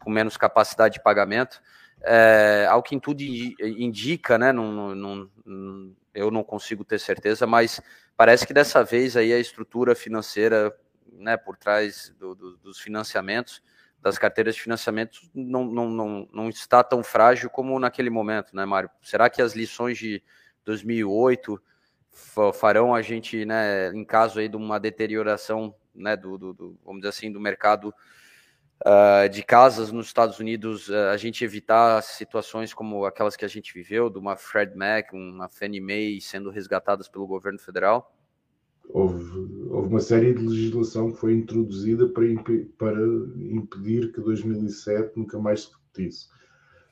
com 0.00 0.10
menos 0.10 0.36
capacidade 0.36 0.94
de 0.94 1.02
pagamento. 1.02 1.62
É, 2.02 2.66
ao 2.68 2.82
que 2.82 2.98
tudo 3.00 3.20
indica, 3.20 4.38
né, 4.38 4.52
não, 4.52 4.94
não, 4.94 5.30
não, 5.44 5.96
eu 6.14 6.30
não 6.30 6.44
consigo 6.44 6.84
ter 6.84 6.98
certeza, 7.00 7.46
mas 7.46 7.80
parece 8.16 8.46
que 8.46 8.54
dessa 8.54 8.84
vez 8.84 9.16
aí 9.16 9.32
a 9.32 9.38
estrutura 9.38 9.94
financeira 9.94 10.74
né, 11.12 11.36
por 11.36 11.56
trás 11.56 12.14
do, 12.18 12.34
do, 12.34 12.56
dos 12.58 12.78
financiamentos 12.78 13.62
das 14.00 14.16
carteiras 14.16 14.54
de 14.54 14.62
financiamento 14.62 15.20
não, 15.34 15.64
não, 15.64 15.90
não, 15.90 16.28
não 16.32 16.48
está 16.48 16.84
tão 16.84 17.02
frágil 17.02 17.50
como 17.50 17.78
naquele 17.78 18.10
momento, 18.10 18.54
né, 18.54 18.64
Mário? 18.64 18.90
Será 19.02 19.28
que 19.28 19.42
as 19.42 19.54
lições 19.54 19.98
de 19.98 20.22
2008 20.64 21.60
farão 22.54 22.94
a 22.94 23.02
gente, 23.02 23.44
né, 23.44 23.90
em 23.92 24.04
caso 24.04 24.38
aí 24.38 24.48
de 24.48 24.56
uma 24.56 24.78
deterioração, 24.78 25.74
né, 25.94 26.16
do, 26.16 26.38
do, 26.38 26.52
do 26.52 26.78
vamos 26.84 27.00
dizer 27.00 27.10
assim, 27.10 27.32
do 27.32 27.40
mercado 27.40 27.92
uh, 28.86 29.28
de 29.28 29.42
casas 29.42 29.92
nos 29.92 30.06
Estados 30.06 30.38
Unidos, 30.38 30.88
uh, 30.88 31.10
a 31.12 31.16
gente 31.16 31.44
evitar 31.44 32.02
situações 32.02 32.72
como 32.72 33.04
aquelas 33.04 33.36
que 33.36 33.44
a 33.44 33.48
gente 33.48 33.72
viveu, 33.72 34.10
de 34.10 34.18
uma 34.18 34.36
Fred 34.36 34.76
Mac, 34.76 35.12
uma 35.12 35.48
Fannie 35.48 35.80
Mae 35.80 36.20
sendo 36.20 36.50
resgatadas 36.50 37.08
pelo 37.08 37.26
governo 37.26 37.58
federal? 37.58 38.14
houve, 38.88 39.22
houve 39.70 39.88
uma 39.88 40.00
série 40.00 40.34
de 40.34 40.46
legislação 40.46 41.12
que 41.12 41.18
foi 41.18 41.34
introduzida 41.34 42.08
para, 42.08 42.26
imp 42.26 42.48
para 42.76 43.00
impedir 43.36 44.12
que 44.12 44.20
2007 44.20 45.12
nunca 45.16 45.38
mais 45.38 45.62
se 45.62 45.70
repetisse. 45.72 46.28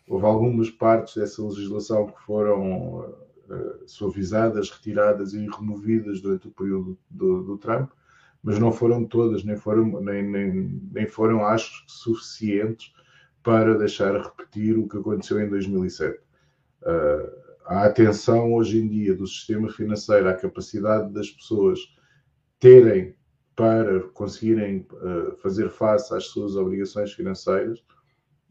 Houve 0.08 0.24
algumas 0.24 0.70
partes 0.70 1.16
dessa 1.16 1.42
legislação 1.42 2.06
que 2.06 2.20
foram 2.22 3.00
uh, 3.00 3.88
suavizadas, 3.88 4.70
retiradas 4.70 5.32
e 5.32 5.46
removidas 5.46 6.20
durante 6.20 6.48
o 6.48 6.52
período 6.52 6.98
do, 7.10 7.42
do 7.42 7.58
Trump, 7.58 7.90
mas 8.46 8.60
não 8.60 8.70
foram 8.70 9.04
todas, 9.04 9.42
nem 9.42 9.56
foram, 9.56 10.00
nem, 10.00 10.22
nem, 10.22 10.80
nem 10.92 11.04
foram 11.04 11.44
acho, 11.44 11.82
suficientes 11.88 12.92
para 13.42 13.76
deixar 13.76 14.16
repetir 14.22 14.78
o 14.78 14.88
que 14.88 14.98
aconteceu 14.98 15.40
em 15.40 15.48
2007. 15.48 16.16
Uh, 16.82 17.46
a 17.64 17.86
atenção 17.86 18.54
hoje 18.54 18.78
em 18.78 18.86
dia 18.86 19.16
do 19.16 19.26
sistema 19.26 19.68
financeiro 19.68 20.28
à 20.28 20.34
capacidade 20.34 21.12
das 21.12 21.28
pessoas 21.28 21.80
terem 22.60 23.16
para 23.56 24.02
conseguirem 24.10 24.86
uh, 24.92 25.34
fazer 25.38 25.68
face 25.68 26.14
às 26.14 26.26
suas 26.26 26.54
obrigações 26.54 27.12
financeiras 27.12 27.82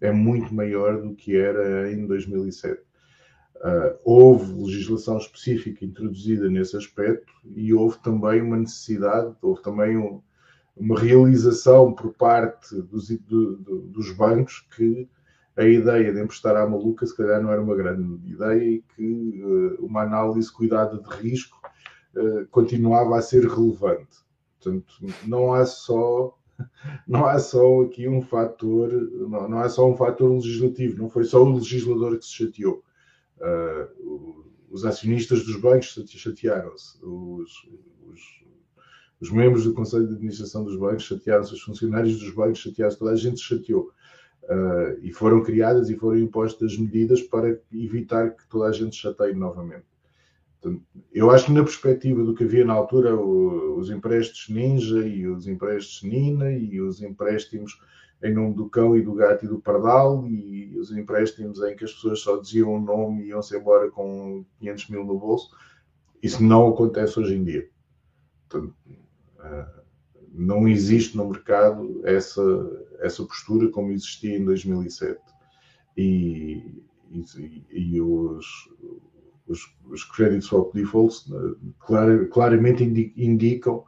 é 0.02 0.12
muito 0.12 0.54
maior 0.54 1.02
do 1.02 1.16
que 1.16 1.38
era 1.38 1.90
em 1.90 2.06
2007. 2.06 2.82
Uh, 3.58 3.98
houve 4.04 4.52
legislação 4.62 5.18
específica 5.18 5.84
introduzida 5.84 6.50
nesse 6.50 6.76
aspecto 6.78 7.34
e 7.56 7.74
houve 7.74 7.98
também 8.00 8.42
uma 8.42 8.58
necessidade, 8.58 9.34
houve 9.42 9.62
também 9.62 9.98
um, 9.98 10.22
uma 10.76 11.00
realização 11.00 11.94
por 11.94 12.14
parte 12.14 12.76
dos, 12.82 13.08
do, 13.08 13.56
do, 13.58 13.82
dos 13.82 14.12
bancos 14.12 14.68
que 14.76 15.08
a 15.58 15.64
ideia 15.64 16.14
de 16.14 16.22
emprestar 16.22 16.56
à 16.58 16.68
maluca 16.68 17.06
se 17.06 17.16
calhar 17.16 17.42
não 17.42 17.52
era 17.52 17.62
uma 17.62 17.76
grande 17.76 18.30
ideia 18.30 18.62
e 18.62 18.84
que 18.96 19.42
uh, 19.42 19.86
uma 19.86 20.02
análise 20.02 20.52
cuidada 20.52 20.98
de 21.02 21.10
risco 21.16 21.58
uh, 22.16 22.46
continuava 22.52 23.18
a 23.18 23.22
ser 23.22 23.48
relevante. 23.48 24.18
Portanto, 24.60 24.96
não 25.26 25.54
há 25.54 25.66
só 25.66 26.38
não 27.08 27.26
há 27.26 27.40
só 27.40 27.82
aqui 27.82 28.08
um 28.08 28.22
fator, 28.22 28.92
não, 28.92 29.50
não 29.50 29.60
há 29.60 29.70
só 29.70 29.90
um 29.90 29.96
fator 29.96 30.32
legislativo, 30.32 31.02
não 31.02 31.10
foi 31.10 31.24
só 31.24 31.42
o 31.44 31.56
legislador 31.56 32.18
que 32.18 32.26
se 32.26 32.34
chateou. 32.34 32.84
Uh, 33.38 34.46
os 34.70 34.86
acionistas 34.86 35.46
dos 35.46 35.60
bancos 35.60 35.98
chatearam-se, 36.10 36.98
os, 37.04 37.52
os, 38.08 38.20
os, 39.22 39.32
membros 39.32 39.64
do 39.64 39.74
Conselho 39.74 40.08
de 40.08 40.14
Administração 40.14 40.64
dos 40.64 40.78
bancos 40.78 41.04
chatearam-se, 41.04 41.54
os 41.54 41.62
funcionários 41.62 42.20
dos 42.20 42.34
bancos 42.34 42.60
chatearam-se, 42.60 43.00
toda 43.00 43.12
a 43.12 43.16
gente 43.16 43.40
chateou. 43.40 43.92
Uh, 44.44 45.00
e 45.02 45.12
foram 45.12 45.44
criadas 45.44 45.90
e 45.90 45.96
foram 45.96 46.20
impostas 46.20 46.78
medidas 46.78 47.22
para 47.22 47.60
evitar 47.74 48.36
que 48.36 48.48
toda 48.48 48.68
a 48.68 48.72
gente 48.72 48.96
chateie 48.96 49.34
novamente. 49.34 49.86
Eu 51.14 51.32
acho 51.32 51.46
que 51.46 51.52
na 51.52 51.64
perspectiva 51.64 52.24
do 52.24 52.34
que 52.34 52.44
havia 52.44 52.66
na 52.66 52.74
altura, 52.74 53.16
o, 53.16 53.78
os 53.78 53.90
empréstimos 53.90 54.50
Ninja 54.50 55.08
e 55.08 55.28
os 55.28 55.48
empréstimos 55.48 56.14
Nina 56.14 56.52
e 56.52 56.82
os 56.82 57.02
empréstimos 57.02 57.80
em 58.26 58.34
nome 58.34 58.56
do 58.56 58.68
cão 58.68 58.98
e 58.98 59.02
do 59.02 59.14
gato 59.14 59.46
e 59.46 59.48
do 59.48 59.60
pardal 59.60 60.26
e 60.28 60.78
os 60.80 60.92
empréstimos 60.92 61.62
em 61.62 61.76
que 61.76 61.86
as 61.86 61.94
pessoas 61.94 62.20
só 62.20 62.38
diziam 62.38 62.74
o 62.74 62.82
nome 62.82 63.24
e 63.24 63.28
iam-se 63.28 63.56
embora 63.56 63.90
com 63.92 64.44
500 64.60 64.90
mil 64.90 65.06
no 65.06 65.20
bolso, 65.20 65.56
isso 66.22 66.44
não 66.44 66.68
acontece 66.68 67.20
hoje 67.20 67.36
em 67.36 67.44
dia. 67.44 67.70
Portanto, 68.50 68.76
uh, 69.40 69.82
não 70.34 70.68
existe 70.68 71.16
no 71.16 71.30
mercado 71.30 72.02
essa, 72.04 72.42
essa 73.00 73.24
postura 73.24 73.70
como 73.70 73.92
existia 73.92 74.36
em 74.36 74.44
2007. 74.44 75.20
E, 75.96 76.84
e, 77.12 77.66
e 77.70 78.02
os, 78.02 78.46
os, 79.48 79.78
os 79.86 80.04
credit 80.04 80.44
swap 80.44 80.74
defaults 80.74 81.26
clar, 81.80 82.28
claramente 82.30 82.84
indicam 83.16 83.86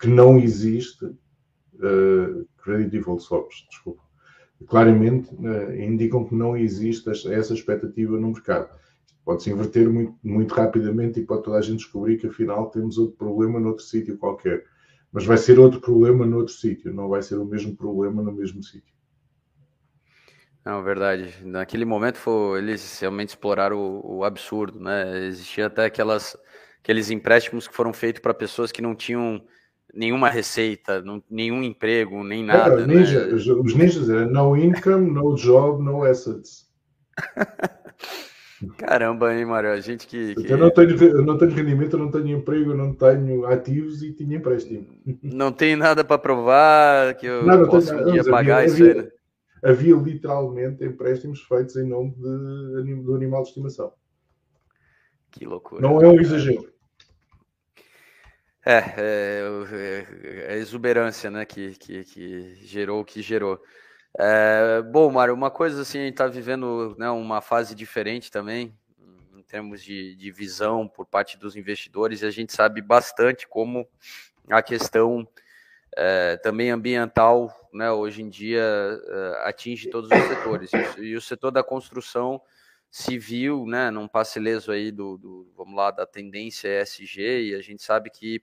que 0.00 0.08
não 0.08 0.38
existe 0.38 1.04
uh, 1.04 2.48
credit 2.64 2.90
default 2.90 3.22
swaps, 3.22 3.66
desculpa. 3.68 4.02
Claramente 4.66 5.32
uh, 5.34 5.74
indicam 5.80 6.24
que 6.24 6.34
não 6.34 6.56
existe 6.56 7.08
essa 7.10 7.54
expectativa 7.54 8.18
no 8.18 8.32
mercado. 8.32 8.68
Pode-se 9.24 9.50
inverter 9.50 9.88
muito, 9.90 10.16
muito 10.22 10.54
rapidamente 10.54 11.20
e 11.20 11.24
pode 11.24 11.44
toda 11.44 11.58
a 11.58 11.62
gente 11.62 11.78
descobrir 11.78 12.16
que 12.16 12.26
afinal 12.26 12.70
temos 12.70 12.98
outro 12.98 13.16
problema 13.16 13.60
noutro 13.60 13.84
sítio 13.84 14.18
qualquer 14.18 14.64
mas 15.14 15.24
vai 15.24 15.36
ser 15.36 15.60
outro 15.60 15.80
problema 15.80 16.26
noutro 16.26 16.52
sítio, 16.52 16.92
não 16.92 17.08
vai 17.08 17.22
ser 17.22 17.36
o 17.36 17.44
mesmo 17.44 17.76
problema 17.76 18.20
no 18.20 18.32
mesmo 18.32 18.60
sítio. 18.64 18.92
Não, 20.64 20.82
verdade. 20.82 21.32
Naquele 21.44 21.84
momento 21.84 22.16
foi, 22.16 22.58
eles 22.58 22.98
realmente 22.98 23.28
exploraram 23.28 23.78
o, 23.78 24.16
o 24.16 24.24
absurdo, 24.24 24.80
né? 24.80 25.24
Existia 25.26 25.66
até 25.66 25.84
aquelas, 25.84 26.36
aqueles 26.82 27.10
empréstimos 27.10 27.68
que 27.68 27.74
foram 27.76 27.92
feitos 27.92 28.20
para 28.20 28.34
pessoas 28.34 28.72
que 28.72 28.82
não 28.82 28.92
tinham 28.92 29.40
nenhuma 29.94 30.28
receita, 30.28 31.00
não, 31.00 31.22
nenhum 31.30 31.62
emprego, 31.62 32.22
nem 32.24 32.44
nada. 32.44 32.82
É, 32.82 32.86
ninja, 32.86 33.26
né? 33.26 33.34
Os 33.34 33.74
ninjas 33.74 34.10
eram 34.10 34.30
no 34.30 34.56
income, 34.56 35.10
no 35.10 35.34
job, 35.34 35.82
no 35.82 36.02
assets. 36.04 36.68
Caramba, 38.78 39.34
hein, 39.34 39.44
Mário? 39.44 39.70
A 39.70 39.80
gente 39.80 40.06
que. 40.06 40.34
que... 40.34 40.50
Eu, 40.50 40.56
não 40.56 40.70
tenho, 40.70 40.96
eu 41.02 41.22
não 41.22 41.36
tenho 41.36 41.50
rendimento, 41.50 41.94
eu 41.94 41.98
não 41.98 42.10
tenho 42.10 42.38
emprego, 42.38 42.70
eu 42.70 42.76
não 42.76 42.94
tenho 42.94 43.46
ativos 43.46 44.02
e 44.02 44.12
tinha 44.12 44.36
empréstimo. 44.36 44.86
Não 45.22 45.52
tem 45.52 45.76
nada 45.76 46.04
para 46.04 46.18
provar 46.18 47.14
que 47.14 47.26
eu 47.26 47.44
não, 47.44 47.66
posso 47.68 47.94
um 47.94 48.12
dia 48.12 48.24
pagar 48.24 48.58
havia, 48.58 48.66
isso 48.66 48.82
havia, 48.82 48.92
aí, 48.92 49.02
né? 49.02 49.10
havia 49.62 49.96
literalmente 49.96 50.84
empréstimos 50.84 51.42
feitos 51.42 51.76
em 51.76 51.86
nome 51.86 52.12
de, 52.12 52.94
do 53.02 53.14
animal 53.14 53.42
de 53.42 53.48
estimação. 53.48 53.92
Que 55.30 55.44
loucura. 55.44 55.82
Não 55.82 56.00
é 56.00 56.08
um 56.08 56.20
exagero. 56.20 56.73
É, 58.66 58.78
é, 58.96 59.42
é, 59.72 60.06
é 60.46 60.52
a 60.52 60.56
exuberância 60.56 61.30
né, 61.30 61.44
que, 61.44 61.74
que, 61.76 62.04
que 62.04 62.54
gerou 62.64 63.00
o 63.02 63.04
que 63.04 63.20
gerou. 63.20 63.62
É, 64.18 64.80
bom, 64.80 65.10
Mário, 65.10 65.34
uma 65.34 65.50
coisa 65.50 65.82
assim, 65.82 65.98
a 65.98 66.02
gente 66.02 66.12
está 66.12 66.26
vivendo 66.26 66.94
né, 66.98 67.10
uma 67.10 67.42
fase 67.42 67.74
diferente 67.74 68.30
também, 68.30 68.74
em 69.36 69.42
termos 69.42 69.82
de, 69.82 70.14
de 70.14 70.30
visão 70.30 70.88
por 70.88 71.04
parte 71.04 71.36
dos 71.36 71.56
investidores, 71.56 72.22
e 72.22 72.26
a 72.26 72.30
gente 72.30 72.54
sabe 72.54 72.80
bastante 72.80 73.46
como 73.46 73.86
a 74.48 74.62
questão 74.62 75.28
é, 75.96 76.36
também 76.38 76.70
ambiental, 76.70 77.52
né, 77.72 77.90
hoje 77.90 78.22
em 78.22 78.28
dia, 78.28 78.62
é, 78.62 79.48
atinge 79.48 79.90
todos 79.90 80.08
os 80.10 80.24
setores. 80.26 80.70
E 80.96 81.14
o 81.14 81.20
setor 81.20 81.50
da 81.50 81.62
construção 81.62 82.40
civil, 82.90 83.66
né, 83.66 83.90
num 83.90 84.06
passe 84.06 84.38
leso 84.38 84.70
aí 84.70 84.92
do, 84.92 85.18
do, 85.18 85.52
vamos 85.56 85.74
lá, 85.74 85.90
da 85.90 86.06
tendência 86.06 86.80
ESG, 86.80 87.50
e 87.50 87.54
a 87.56 87.60
gente 87.60 87.82
sabe 87.82 88.08
que 88.08 88.40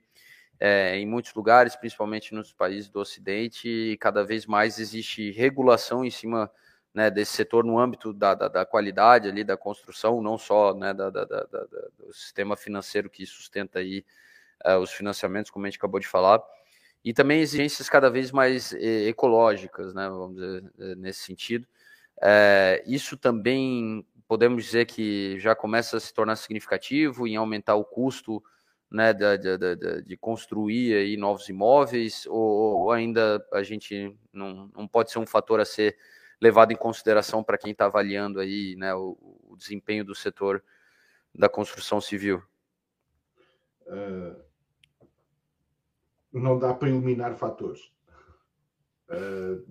é, 0.64 0.96
em 0.96 1.08
muitos 1.08 1.34
lugares, 1.34 1.76
principalmente 1.76 2.36
nos 2.36 2.54
países 2.54 2.88
do 2.88 3.00
Ocidente, 3.00 3.98
cada 4.00 4.24
vez 4.24 4.46
mais 4.46 4.78
existe 4.78 5.32
regulação 5.32 6.06
em 6.06 6.12
cima 6.12 6.52
né, 6.94 7.10
desse 7.10 7.32
setor 7.32 7.66
no 7.66 7.80
âmbito 7.80 8.14
da, 8.14 8.36
da, 8.36 8.48
da, 8.48 8.64
qualidade 8.64 9.28
ali 9.28 9.44
da 9.44 9.58
construção, 9.58 10.22
não 10.22 10.38
só 10.38 10.76
né, 10.76 10.94
da, 10.94 11.10
do 11.10 12.14
sistema 12.14 12.56
financeiro 12.56 13.10
que 13.10 13.26
sustenta 13.26 13.80
aí 13.80 14.06
uh, 14.64 14.78
os 14.78 14.92
financiamentos, 14.92 15.50
como 15.50 15.66
a 15.66 15.70
gente 15.70 15.80
acabou 15.80 16.00
de 16.00 16.08
falar, 16.08 16.40
e 17.04 17.12
também 17.12 17.42
exigências 17.42 17.90
cada 17.90 18.12
vez 18.12 18.32
mais 18.32 18.72
eh, 18.74 19.08
ecológicas, 19.08 19.96
né, 19.96 20.08
vamos 20.08 20.36
dizer, 20.36 20.64
eh, 20.78 20.96
nesse 20.96 21.22
sentido. 21.22 21.66
É, 22.22 22.84
isso 22.86 23.18
também 23.18 24.06
podemos 24.28 24.64
dizer 24.64 24.86
que 24.86 25.40
já 25.40 25.56
começa 25.56 25.98
a 25.98 26.00
se 26.00 26.14
tornar 26.14 26.36
significativo 26.36 27.28
em 27.28 27.36
aumentar 27.36 27.74
o 27.74 27.84
custo 27.84 28.44
né, 28.92 29.14
de, 29.14 29.38
de, 29.38 29.58
de, 29.58 30.02
de 30.02 30.18
construir 30.18 30.94
aí 30.94 31.16
novos 31.16 31.48
imóveis, 31.48 32.26
ou, 32.28 32.82
ou, 32.82 32.92
ainda 32.92 33.44
a 33.54 33.64
gente 33.64 34.14
não, 34.34 34.70
não 34.76 34.86
pode 34.86 35.12
ser 35.12 35.20
um 35.20 35.26
fator 35.26 35.62
a 35.62 35.66
ser 35.66 35.98
levado 36.42 36.74
em 36.74 36.76
consideração 36.76 37.42
para 37.42 37.58
quem 37.58 37.72
está 37.72 37.86
avaliando 37.86 38.40
aí 38.42 38.76
né, 38.76 38.94
o, 38.94 39.18
o, 39.48 39.56
desempenho 39.56 40.04
do 40.04 40.14
setor 40.14 40.62
da 41.34 41.48
construção 41.48 42.02
civil? 42.02 42.44
Uh, 43.88 44.36
não 46.34 46.60
dá 46.60 46.74
para 46.74 46.90
eliminar 46.90 47.36
fatores. 47.36 47.94
Uh, 49.10 49.66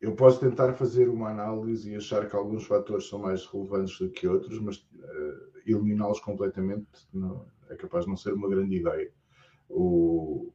eu 0.00 0.14
posso 0.14 0.40
tentar 0.40 0.74
fazer 0.74 1.08
uma 1.08 1.30
análise 1.30 1.90
e 1.90 1.96
achar 1.96 2.28
que 2.28 2.36
alguns 2.36 2.64
fatores 2.66 3.08
são 3.08 3.18
mais 3.18 3.46
relevantes 3.46 3.98
do 3.98 4.10
que 4.10 4.28
outros, 4.28 4.60
mas 4.60 4.76
uh, 4.76 5.58
eliminá-los 5.66 6.20
completamente 6.20 6.86
não, 7.12 7.46
é 7.70 7.76
capaz 7.76 8.04
de 8.04 8.10
não 8.10 8.16
ser 8.16 8.32
uma 8.34 8.48
grande 8.48 8.76
ideia. 8.76 9.10
O, 9.68 10.52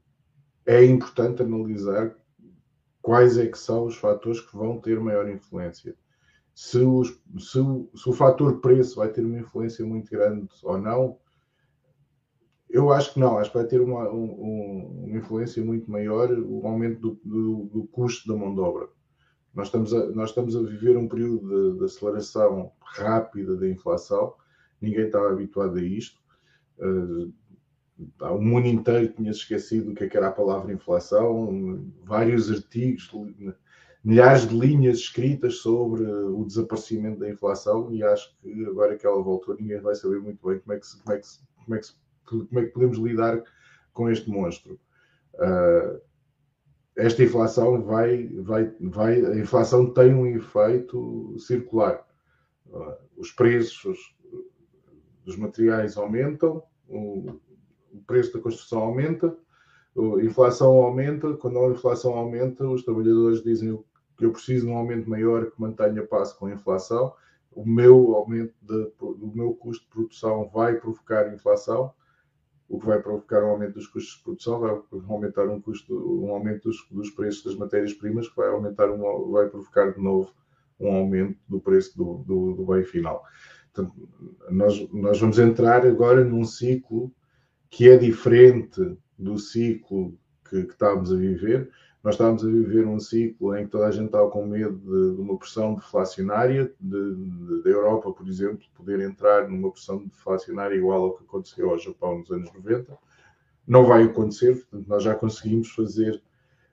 é 0.66 0.84
importante 0.86 1.42
analisar 1.42 2.16
quais 3.02 3.38
é 3.38 3.48
que 3.48 3.58
são 3.58 3.86
os 3.86 3.98
fatores 3.98 4.40
que 4.40 4.56
vão 4.56 4.80
ter 4.80 5.00
maior 5.00 5.28
influência. 5.28 5.96
Se, 6.54 6.80
os, 6.80 7.10
se, 7.40 7.60
se 7.96 8.10
o 8.10 8.14
fator 8.14 8.60
preço 8.62 8.98
vai 8.98 9.10
ter 9.10 9.26
uma 9.26 9.40
influência 9.40 9.86
muito 9.86 10.12
grande 10.12 10.48
ou 10.64 10.78
não, 10.78 11.18
eu 12.70 12.92
acho 12.92 13.14
que 13.14 13.20
não, 13.20 13.38
acho 13.38 13.52
que 13.52 13.58
vai 13.58 13.68
ter 13.68 13.82
uma, 13.82 14.10
um, 14.10 15.06
uma 15.06 15.18
influência 15.18 15.64
muito 15.64 15.92
maior 15.92 16.32
o 16.32 16.66
aumento 16.66 17.02
do, 17.02 17.20
do, 17.24 17.66
do, 17.66 17.88
custo 17.88 18.28
da 18.28 18.38
mão 18.38 18.54
de 18.54 18.62
obra. 18.62 18.88
Nós 19.54 19.68
estamos 19.68 19.94
a, 19.94 20.06
nós 20.12 20.30
estamos 20.30 20.56
a 20.56 20.62
viver 20.62 20.98
um 20.98 21.08
período 21.08 21.74
de, 21.74 21.80
de 21.80 21.86
aceleração 21.86 22.72
rápida 22.82 23.56
da 23.56 23.68
inflação, 23.68 24.34
ninguém 24.82 25.06
estava 25.06 25.32
habituado 25.32 25.78
a 25.78 25.82
isto. 25.82 26.20
Uh, 26.80 27.34
o 28.20 28.42
mundo 28.42 28.68
inteiro 28.68 29.14
tinha 29.14 29.32
esquecido 29.32 29.92
o 29.92 29.96
que, 29.96 30.06
é 30.06 30.10
que 30.10 30.18
era 30.18 30.30
a 30.30 30.32
palavra 30.32 30.74
inflação, 30.74 31.86
vários 32.04 32.52
artigos, 32.52 33.12
milhares 34.04 34.48
de 34.48 34.58
linhas 34.58 34.98
escritas 34.98 35.58
sobre 35.58 36.04
o 36.04 36.44
desaparecimento 36.44 37.20
da 37.20 37.30
inflação 37.30 37.94
e 37.94 38.02
acho 38.04 38.36
que 38.40 38.66
agora 38.66 38.98
que 38.98 39.06
ela 39.06 39.22
voltou 39.22 39.56
ninguém 39.56 39.80
vai 39.80 39.94
saber 39.94 40.20
muito 40.20 40.48
bem 40.48 40.60
como 40.60 40.74
é 40.74 40.80
que, 40.80 40.88
se, 40.88 41.04
como 41.04 41.16
é 41.16 41.20
que, 41.20 41.28
se, 41.28 41.40
como 41.64 41.76
é 41.76 41.80
que, 41.80 41.86
se, 41.86 41.94
como 42.26 42.60
é 42.60 42.66
que 42.66 42.72
podemos 42.72 42.98
lidar 42.98 43.44
com 43.94 44.10
este 44.10 44.30
monstro. 44.30 44.80
Uh, 45.36 46.02
esta 46.96 47.24
inflação 47.24 47.82
vai, 47.82 48.28
vai, 48.28 48.72
vai, 48.80 49.26
a 49.26 49.38
inflação 49.38 49.94
tem 49.94 50.14
um 50.14 50.26
efeito 50.26 51.36
circular. 51.40 52.06
Uh, 52.68 52.96
os 53.18 53.32
preços 53.32 54.16
dos 55.24 55.38
materiais 55.38 55.98
aumentam, 55.98 56.64
o 56.88 57.40
preço 58.06 58.34
da 58.34 58.40
construção 58.40 58.80
aumenta, 58.80 59.36
a 59.96 60.24
inflação 60.24 60.82
aumenta. 60.82 61.34
Quando 61.34 61.60
a 61.60 61.70
inflação 61.70 62.14
aumenta, 62.14 62.68
os 62.68 62.84
trabalhadores 62.84 63.44
dizem 63.44 63.78
que 64.18 64.26
eu 64.26 64.32
preciso 64.32 64.66
de 64.66 64.72
um 64.72 64.78
aumento 64.78 65.10
maior 65.10 65.50
que 65.52 65.60
mantenha 65.60 66.06
passo 66.06 66.38
com 66.38 66.46
a 66.46 66.54
inflação. 66.54 67.14
O 67.52 67.66
meu 67.66 68.16
aumento 68.16 68.54
de, 68.62 68.92
do 69.00 69.32
meu 69.34 69.54
custo 69.54 69.84
de 69.86 69.92
produção 69.92 70.50
vai 70.54 70.76
provocar 70.76 71.34
inflação, 71.34 71.94
o 72.72 72.80
que 72.80 72.86
vai 72.86 73.02
provocar 73.02 73.44
um 73.44 73.50
aumento 73.50 73.74
dos 73.74 73.86
custos 73.86 74.18
de 74.18 74.24
produção, 74.24 74.60
vai 74.62 74.82
aumentar 75.10 75.46
um 75.50 75.60
custo, 75.60 75.94
um 75.94 76.32
aumento 76.32 76.70
dos, 76.70 76.88
dos 76.90 77.10
preços 77.10 77.44
das 77.44 77.56
matérias-primas, 77.56 78.30
que 78.30 78.36
vai 78.38 78.48
aumentar, 78.48 78.90
um, 78.90 79.30
vai 79.30 79.50
provocar 79.50 79.92
de 79.92 80.00
novo 80.02 80.34
um 80.80 80.90
aumento 80.90 81.38
do 81.50 81.60
preço 81.60 81.98
do, 81.98 82.24
do, 82.26 82.54
do 82.54 82.66
bem 82.66 82.86
final. 82.86 83.26
Portanto, 83.74 84.10
nós, 84.50 84.90
nós 84.94 85.20
vamos 85.20 85.38
entrar 85.38 85.86
agora 85.86 86.24
num 86.24 86.46
ciclo 86.46 87.14
que 87.70 87.90
é 87.90 87.98
diferente 87.98 88.98
do 89.20 89.38
ciclo 89.38 90.18
que, 90.50 90.64
que 90.64 90.72
estávamos 90.72 91.12
a 91.12 91.18
viver. 91.18 91.70
Nós 92.04 92.16
estávamos 92.16 92.44
a 92.44 92.48
viver 92.48 92.88
um 92.88 93.00
ciclo 93.00 93.56
em 93.56 93.66
que 93.66 93.72
toda 93.72 93.86
a 93.86 93.92
gente 93.92 94.08
estava 94.08 94.30
com 94.30 94.46
medo 94.46 94.76
de, 94.76 95.16
de 95.16 95.22
uma 95.22 95.38
pressão 95.38 95.76
deflacionária, 95.76 96.74
da 96.80 97.70
Europa, 97.70 98.12
por 98.12 98.28
exemplo, 98.28 98.66
poder 98.76 99.00
entrar 99.02 99.48
numa 99.48 99.72
pressão 99.72 100.04
deflacionária 100.06 100.76
igual 100.76 101.04
ao 101.04 101.14
que 101.14 101.24
aconteceu 101.24 101.70
ao 101.70 101.78
Japão 101.78 102.20
nos 102.20 102.32
anos 102.32 102.52
90. 102.54 102.98
Não 103.68 103.86
vai 103.86 104.04
acontecer, 104.04 104.56
portanto, 104.56 104.88
nós 104.88 105.04
já 105.04 105.14
conseguimos 105.14 105.70
fazer 105.70 106.22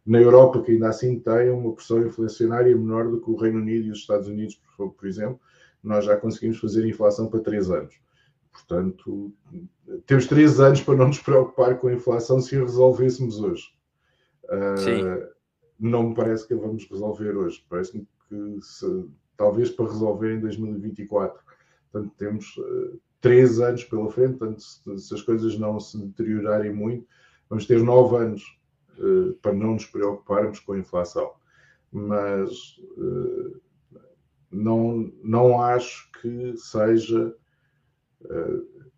na 0.05 0.19
Europa, 0.19 0.63
que 0.63 0.73
ainda 0.73 0.89
assim 0.89 1.19
tem 1.19 1.51
uma 1.51 1.75
pressão 1.75 2.01
inflacionária 2.07 2.75
menor 2.75 3.11
do 3.11 3.21
que 3.21 3.31
o 3.31 3.37
Reino 3.37 3.59
Unido 3.59 3.89
e 3.89 3.91
os 3.91 3.99
Estados 3.99 4.27
Unidos, 4.27 4.59
por, 4.77 4.91
por 4.93 5.07
exemplo, 5.07 5.39
nós 5.83 6.07
já 6.07 6.17
conseguimos 6.17 6.59
fazer 6.59 6.89
inflação 6.89 7.29
para 7.29 7.41
três 7.41 7.71
anos. 7.71 7.95
Portanto, 8.51 9.31
temos 10.07 10.27
três 10.27 10.59
anos 10.59 10.81
para 10.81 10.97
não 10.97 11.09
nos 11.09 11.21
preocupar 11.21 11.79
com 11.79 11.89
a 11.89 11.93
inflação 11.93 12.41
se 12.41 12.57
a 12.57 12.61
resolvêssemos 12.61 13.39
hoje. 13.39 13.78
Uh, 14.49 15.29
não 15.79 16.09
me 16.09 16.15
parece 16.15 16.47
que 16.47 16.55
a 16.55 16.57
vamos 16.57 16.89
resolver 16.91 17.37
hoje. 17.37 17.65
Parece-me 17.69 18.07
que 18.29 18.59
se, 18.63 19.09
talvez 19.37 19.71
para 19.71 19.87
resolver 19.87 20.35
em 20.35 20.41
2024. 20.41 21.41
Portanto, 21.91 22.15
temos 22.17 22.57
uh, 22.57 23.01
três 23.21 23.61
anos 23.61 23.85
pela 23.85 24.11
frente. 24.11 24.39
Portanto, 24.39 24.61
se, 24.61 24.99
se, 24.99 25.15
as 25.15 25.23
coisas 25.23 25.59
não 25.59 25.79
se 25.79 25.99
deteriorarem 25.99 26.73
muito, 26.73 27.07
vamos 27.49 27.67
ter 27.67 27.83
nove 27.83 28.17
anos 28.17 28.43
uh, 28.99 29.35
para 29.35 29.53
não 29.53 29.75
nos 29.75 29.87
preocuparmos 29.87 30.61
com 30.61 30.73
a 30.73 30.79
inflação. 30.79 31.33
Mas 31.91 32.79
não, 34.51 35.11
não 35.23 35.63
acho 35.63 36.11
que 36.21 36.55
seja 36.59 37.35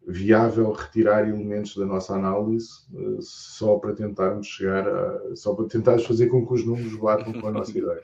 viável 0.06 0.72
retirar 0.72 1.28
elementos 1.28 1.76
da 1.76 1.84
nossa 1.84 2.14
análise 2.14 2.70
uh, 2.92 3.20
só 3.20 3.78
para 3.78 3.94
tentarmos 3.94 4.46
chegar 4.46 4.86
a, 4.86 5.36
só 5.36 5.54
para 5.54 5.66
tentarmos 5.66 6.06
fazer 6.06 6.28
com 6.28 6.46
que 6.46 6.54
os 6.54 6.64
números 6.64 6.96
batam 6.96 7.32
com 7.32 7.46
a 7.46 7.52
nossa 7.52 7.70
ideia. 7.76 8.02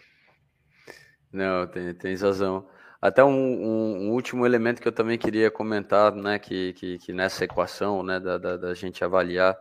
Não, 1.33 1.67
tem, 1.67 1.93
tens 1.95 2.23
razão. 2.23 2.67
Até 3.01 3.23
um, 3.23 3.31
um, 3.31 4.07
um, 4.07 4.13
último 4.13 4.47
elemento 4.47 4.81
que 4.81 4.89
eu 4.89 4.93
também 4.93 5.19
queria 5.19 5.51
comentar, 5.51 6.15
né, 6.15 6.39
que, 6.39 6.73
que, 6.73 6.99
que 6.99 7.13
nessa 7.13 7.45
equação, 7.45 8.03
né, 8.03 8.19
da, 8.19 8.39
da, 8.39 8.57
da 8.57 8.75
gente 8.75 9.05
avaliar 9.05 9.57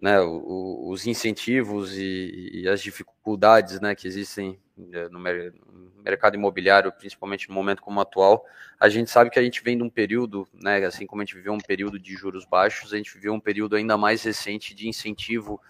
né, 0.00 0.20
o, 0.20 0.88
os 0.88 1.06
incentivos 1.06 1.96
e, 1.96 2.50
e, 2.52 2.68
as 2.68 2.82
dificuldades 2.82 3.80
né, 3.80 3.94
que 3.94 4.06
existem 4.06 4.58
eh, 4.92 5.08
no, 5.08 5.20
mercado 6.04 6.34
imobiliário, 6.34 6.92
principalmente 6.92 7.48
no 7.48 7.54
momento 7.54 7.80
como 7.80 8.00
atual, 8.00 8.44
a 8.78 8.88
gente 8.88 9.10
sabe 9.10 9.30
que 9.30 9.38
a 9.38 9.42
gente 9.42 9.62
vem 9.62 9.76
de 9.76 9.82
um 9.82 9.88
período, 9.88 10.46
né, 10.52 10.84
assim 10.84 11.06
como 11.06 11.22
a 11.22 11.24
gente 11.24 11.36
viveu 11.36 11.52
um 11.52 11.60
período 11.60 11.98
de 11.98 12.14
juros 12.14 12.44
baixos, 12.44 12.92
a 12.92 12.96
gente 12.96 13.14
viveu 13.14 13.32
um 13.32 13.40
período 13.40 13.76
ainda 13.76 13.96
mais 13.96 14.22
recente 14.22 14.74
de 14.74 14.88
incentivo 14.88 15.60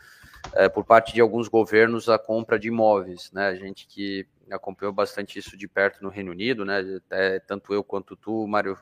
é, 0.54 0.68
por 0.68 0.84
parte 0.84 1.14
de 1.14 1.20
alguns 1.20 1.48
governos 1.48 2.08
à 2.08 2.18
compra 2.18 2.58
de 2.58 2.68
imóveis, 2.68 3.30
né, 3.32 3.48
a 3.48 3.54
gente 3.54 3.86
que 3.86 4.26
acompanhou 4.50 4.92
bastante 4.92 5.38
isso 5.38 5.56
de 5.56 5.68
perto 5.68 6.02
no 6.02 6.08
Reino 6.08 6.32
Unido, 6.32 6.64
né, 6.64 6.80
até 7.06 7.38
tanto 7.40 7.72
eu 7.72 7.84
quanto 7.84 8.16
tu, 8.16 8.46
Mário, 8.46 8.76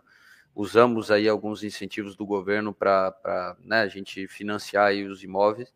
usamos 0.55 1.11
aí 1.11 1.29
alguns 1.29 1.63
incentivos 1.63 2.15
do 2.15 2.27
governo 2.27 2.73
para 2.73 3.57
né, 3.61 3.83
a 3.83 3.89
gente 3.89 4.27
financiar 4.27 4.87
aí 4.87 5.05
os 5.05 5.23
imóveis, 5.23 5.73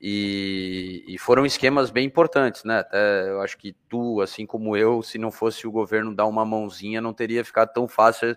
e, 0.00 1.02
e, 1.06 1.16
foram 1.16 1.46
esquemas 1.46 1.90
bem 1.90 2.04
importantes, 2.04 2.62
né? 2.64 2.80
Até 2.80 3.30
eu 3.30 3.40
acho 3.40 3.56
que 3.56 3.74
tu, 3.88 4.20
assim 4.20 4.44
como 4.44 4.76
eu, 4.76 5.02
se 5.02 5.16
não 5.16 5.30
fosse 5.30 5.66
o 5.66 5.72
governo 5.72 6.14
dar 6.14 6.26
uma 6.26 6.44
mãozinha, 6.44 7.00
não 7.00 7.14
teria 7.14 7.42
ficado 7.42 7.72
tão 7.72 7.88
fácil 7.88 8.36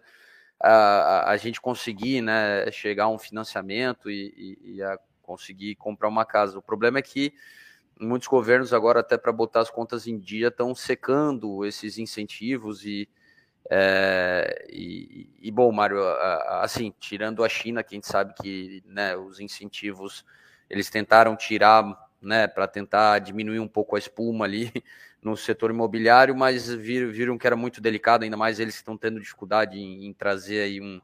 a, 0.62 0.72
a, 0.72 1.32
a 1.32 1.38
gente 1.38 1.60
conseguir, 1.60 2.22
né, 2.22 2.72
chegar 2.72 3.06
a 3.06 3.10
um 3.10 3.18
financiamento 3.20 4.10
e, 4.10 4.58
e, 4.64 4.76
e, 4.76 4.84
a 4.84 4.98
conseguir 5.22 5.76
comprar 5.76 6.08
uma 6.08 6.24
casa. 6.24 6.58
O 6.58 6.62
problema 6.62 7.00
é 7.00 7.02
que 7.02 7.34
muitos 8.00 8.30
governos 8.30 8.74
agora, 8.74 9.02
até 9.02 9.18
para 9.18 9.34
botar 9.34 9.60
as 9.60 9.70
contas 9.70 10.08
em 10.08 10.18
dia, 10.18 10.48
estão 10.48 10.74
secando 10.74 11.66
esses 11.66 11.98
incentivos 11.98 12.86
e, 12.86 13.10
é, 13.70 14.66
e, 14.70 15.30
e, 15.42 15.52
bom, 15.52 15.72
Mário, 15.72 16.02
assim, 16.62 16.94
tirando 17.00 17.44
a 17.44 17.50
China, 17.50 17.84
que 17.84 17.96
a 17.96 17.98
gente 17.98 18.08
sabe 18.08 18.34
que 18.42 18.82
né, 18.86 19.16
os 19.16 19.40
incentivos 19.40 20.26
eles 20.70 20.90
tentaram 20.90 21.36
tirar 21.36 21.84
né, 22.22 22.48
para 22.48 22.68
tentar 22.68 23.20
diminuir 23.20 23.60
um 23.60 23.68
pouco 23.68 23.96
a 23.96 24.00
espuma 24.00 24.46
ali 24.46 24.72
no 25.22 25.36
setor 25.36 25.72
imobiliário, 25.72 26.36
mas 26.36 26.70
viram, 26.74 27.12
viram 27.12 27.38
que 27.38 27.48
era 27.48 27.56
muito 27.56 27.82
delicado, 27.82 28.24
ainda 28.24 28.38
mais 28.38 28.60
eles 28.60 28.76
estão 28.76 28.98
tendo 28.98 29.20
dificuldade 29.20 29.78
em, 29.78 30.06
em 30.06 30.14
trazer 30.14 30.62
aí 30.62 30.82
um, 30.82 31.02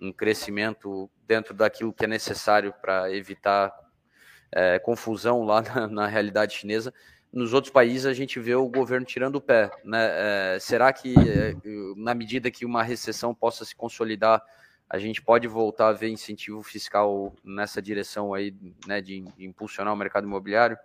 um 0.00 0.12
crescimento 0.12 1.10
dentro 1.26 1.54
daquilo 1.54 1.92
que 1.92 2.04
é 2.04 2.08
necessário 2.08 2.74
para 2.80 3.10
evitar 3.12 3.72
é, 4.52 4.78
confusão 4.78 5.44
lá 5.44 5.62
na, 5.62 5.88
na, 5.88 6.06
realidade 6.06 6.54
chinesa. 6.54 6.92
Nos 7.34 7.52
outros 7.52 7.72
países 7.72 8.06
a 8.06 8.12
gente 8.12 8.38
vê 8.38 8.54
o 8.54 8.68
governo 8.68 9.04
tirando 9.04 9.34
o 9.36 9.40
pé. 9.40 9.68
Né? 9.84 10.54
É, 10.54 10.58
será 10.60 10.92
que, 10.92 11.12
é, 11.18 11.56
na 11.96 12.14
medida 12.14 12.48
que 12.48 12.64
uma 12.64 12.80
recessão 12.80 13.34
possa 13.34 13.64
se 13.64 13.74
consolidar, 13.74 14.40
a 14.88 14.98
gente 15.00 15.20
pode 15.20 15.48
voltar 15.48 15.88
a 15.88 15.92
ver 15.92 16.10
incentivo 16.10 16.62
fiscal 16.62 17.34
nessa 17.42 17.82
direção 17.82 18.32
aí, 18.32 18.54
né, 18.86 19.00
de, 19.00 19.24
impulsionar 19.36 19.92
o 19.92 19.96
mercado 19.96 20.28
imobiliário? 20.28 20.78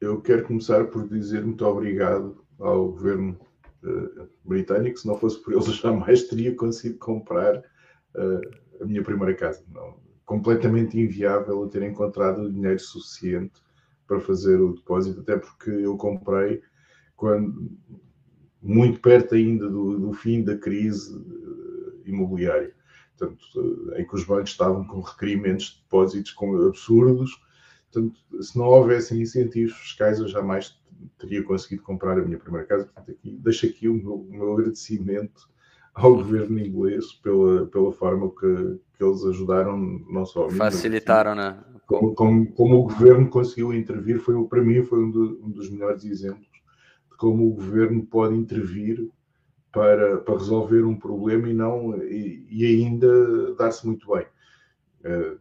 Eu 0.00 0.20
quero 0.22 0.44
começar 0.44 0.84
por 0.86 1.08
dizer 1.08 1.44
muito 1.44 1.64
obrigado 1.64 2.44
ao 2.58 2.88
governo 2.88 3.38
uh, 3.84 4.28
britânico. 4.44 4.98
Se 4.98 5.06
não 5.06 5.16
fosse 5.16 5.40
por 5.40 5.52
eles, 5.52 5.66
jamais 5.66 6.24
teria 6.24 6.52
conseguido 6.56 6.98
comprar 6.98 7.58
uh, 7.58 8.82
a 8.82 8.84
minha 8.84 9.04
primeira 9.04 9.34
casa. 9.36 9.62
Não, 9.72 10.00
completamente 10.26 10.98
inviável 10.98 11.62
eu 11.62 11.68
ter 11.68 11.84
encontrado 11.84 12.50
dinheiro 12.50 12.80
suficiente 12.80 13.67
para 14.08 14.18
fazer 14.18 14.60
o 14.60 14.72
depósito, 14.72 15.20
até 15.20 15.36
porque 15.36 15.70
eu 15.70 15.96
comprei 15.96 16.62
quando 17.14 17.70
muito 18.60 19.00
perto 19.00 19.34
ainda 19.34 19.68
do, 19.68 19.98
do 19.98 20.12
fim 20.12 20.42
da 20.42 20.56
crise 20.56 21.14
eh, 21.14 22.10
imobiliária, 22.10 22.74
Portanto, 23.16 23.92
eh, 23.92 24.00
em 24.00 24.06
que 24.06 24.14
os 24.14 24.24
bancos 24.24 24.50
estavam 24.50 24.84
com 24.84 25.00
requerimentos 25.00 25.66
de 25.66 25.82
depósitos 25.82 26.34
absurdos. 26.66 27.40
Portanto, 27.90 28.20
se 28.42 28.56
não 28.56 28.66
houvessem 28.66 29.20
incentivos 29.20 29.76
fiscais, 29.76 30.18
eu 30.18 30.28
jamais 30.28 30.80
teria 31.18 31.42
conseguido 31.42 31.82
comprar 31.82 32.18
a 32.18 32.24
minha 32.24 32.38
primeira 32.38 32.66
casa. 32.66 32.84
Portanto, 32.84 33.10
aqui, 33.10 33.38
deixo 33.42 33.66
aqui 33.66 33.88
o 33.88 33.94
meu, 33.94 34.14
o 34.14 34.30
meu 34.30 34.52
agradecimento 34.54 35.48
ao 35.94 36.14
governo 36.14 36.58
inglês 36.58 37.12
pela, 37.14 37.66
pela 37.66 37.92
forma 37.92 38.30
que, 38.30 38.80
que 38.96 39.04
eles 39.04 39.24
ajudaram, 39.24 39.76
não 40.08 40.24
só 40.24 40.44
a 40.44 40.50
mim, 40.50 40.56
Facilitaram, 40.56 41.34
mas, 41.34 41.56
né? 41.56 41.64
Como, 41.88 42.14
como, 42.14 42.52
como, 42.52 42.76
o 42.76 42.82
governo 42.84 43.28
conseguiu 43.28 43.74
intervir, 43.74 44.20
foi, 44.20 44.46
para 44.46 44.62
mim 44.62 44.82
foi 44.84 45.02
um, 45.02 45.10
do, 45.10 45.40
um 45.42 45.50
dos 45.50 45.68
melhores 45.70 46.04
exemplos 46.04 46.48
como 47.18 47.48
o 47.48 47.54
governo 47.54 48.06
pode 48.06 48.34
intervir 48.36 49.10
para, 49.72 50.18
para 50.18 50.38
resolver 50.38 50.84
um 50.84 50.96
problema 50.96 51.48
e 51.48 51.52
não 51.52 51.94
e, 52.02 52.46
e 52.48 52.64
ainda 52.64 53.54
dar-se 53.56 53.84
muito 53.86 54.08
bem. 54.14 54.24
Uh, 55.04 55.38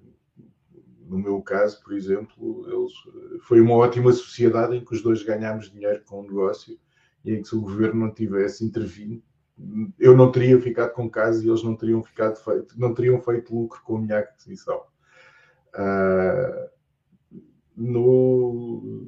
no 1.07 1.19
meu 1.19 1.41
caso, 1.41 1.81
por 1.81 1.93
exemplo, 1.93 2.65
eles, 2.67 2.91
foi 3.43 3.61
uma 3.61 3.75
ótima 3.75 4.11
sociedade 4.11 4.75
em 4.75 4.83
que 4.83 4.93
os 4.93 5.01
dois 5.01 5.23
ganhámos 5.23 5.71
dinheiro 5.71 6.03
com 6.05 6.19
o 6.19 6.23
negócio 6.23 6.77
e 7.23 7.33
em 7.33 7.41
que 7.41 7.47
se 7.47 7.55
o 7.55 7.61
governo 7.61 8.05
não 8.05 8.13
tivesse 8.13 8.65
intervindo, 8.65 9.23
eu 9.97 10.17
não 10.17 10.31
teria 10.31 10.59
ficado 10.59 10.91
com 10.93 11.09
casa 11.09 11.43
e 11.43 11.47
eles 11.47 11.63
não 11.63 11.75
teriam 11.75 12.03
ficado 12.03 12.35
feito, 12.37 12.77
não 12.77 12.93
teriam 12.93 13.21
feito 13.21 13.55
lucro 13.55 13.81
com 13.83 13.97
a 13.97 14.01
minha 14.01 14.19
aquisição. 14.19 14.81
Uh, 15.75 16.69
no, 17.75 19.07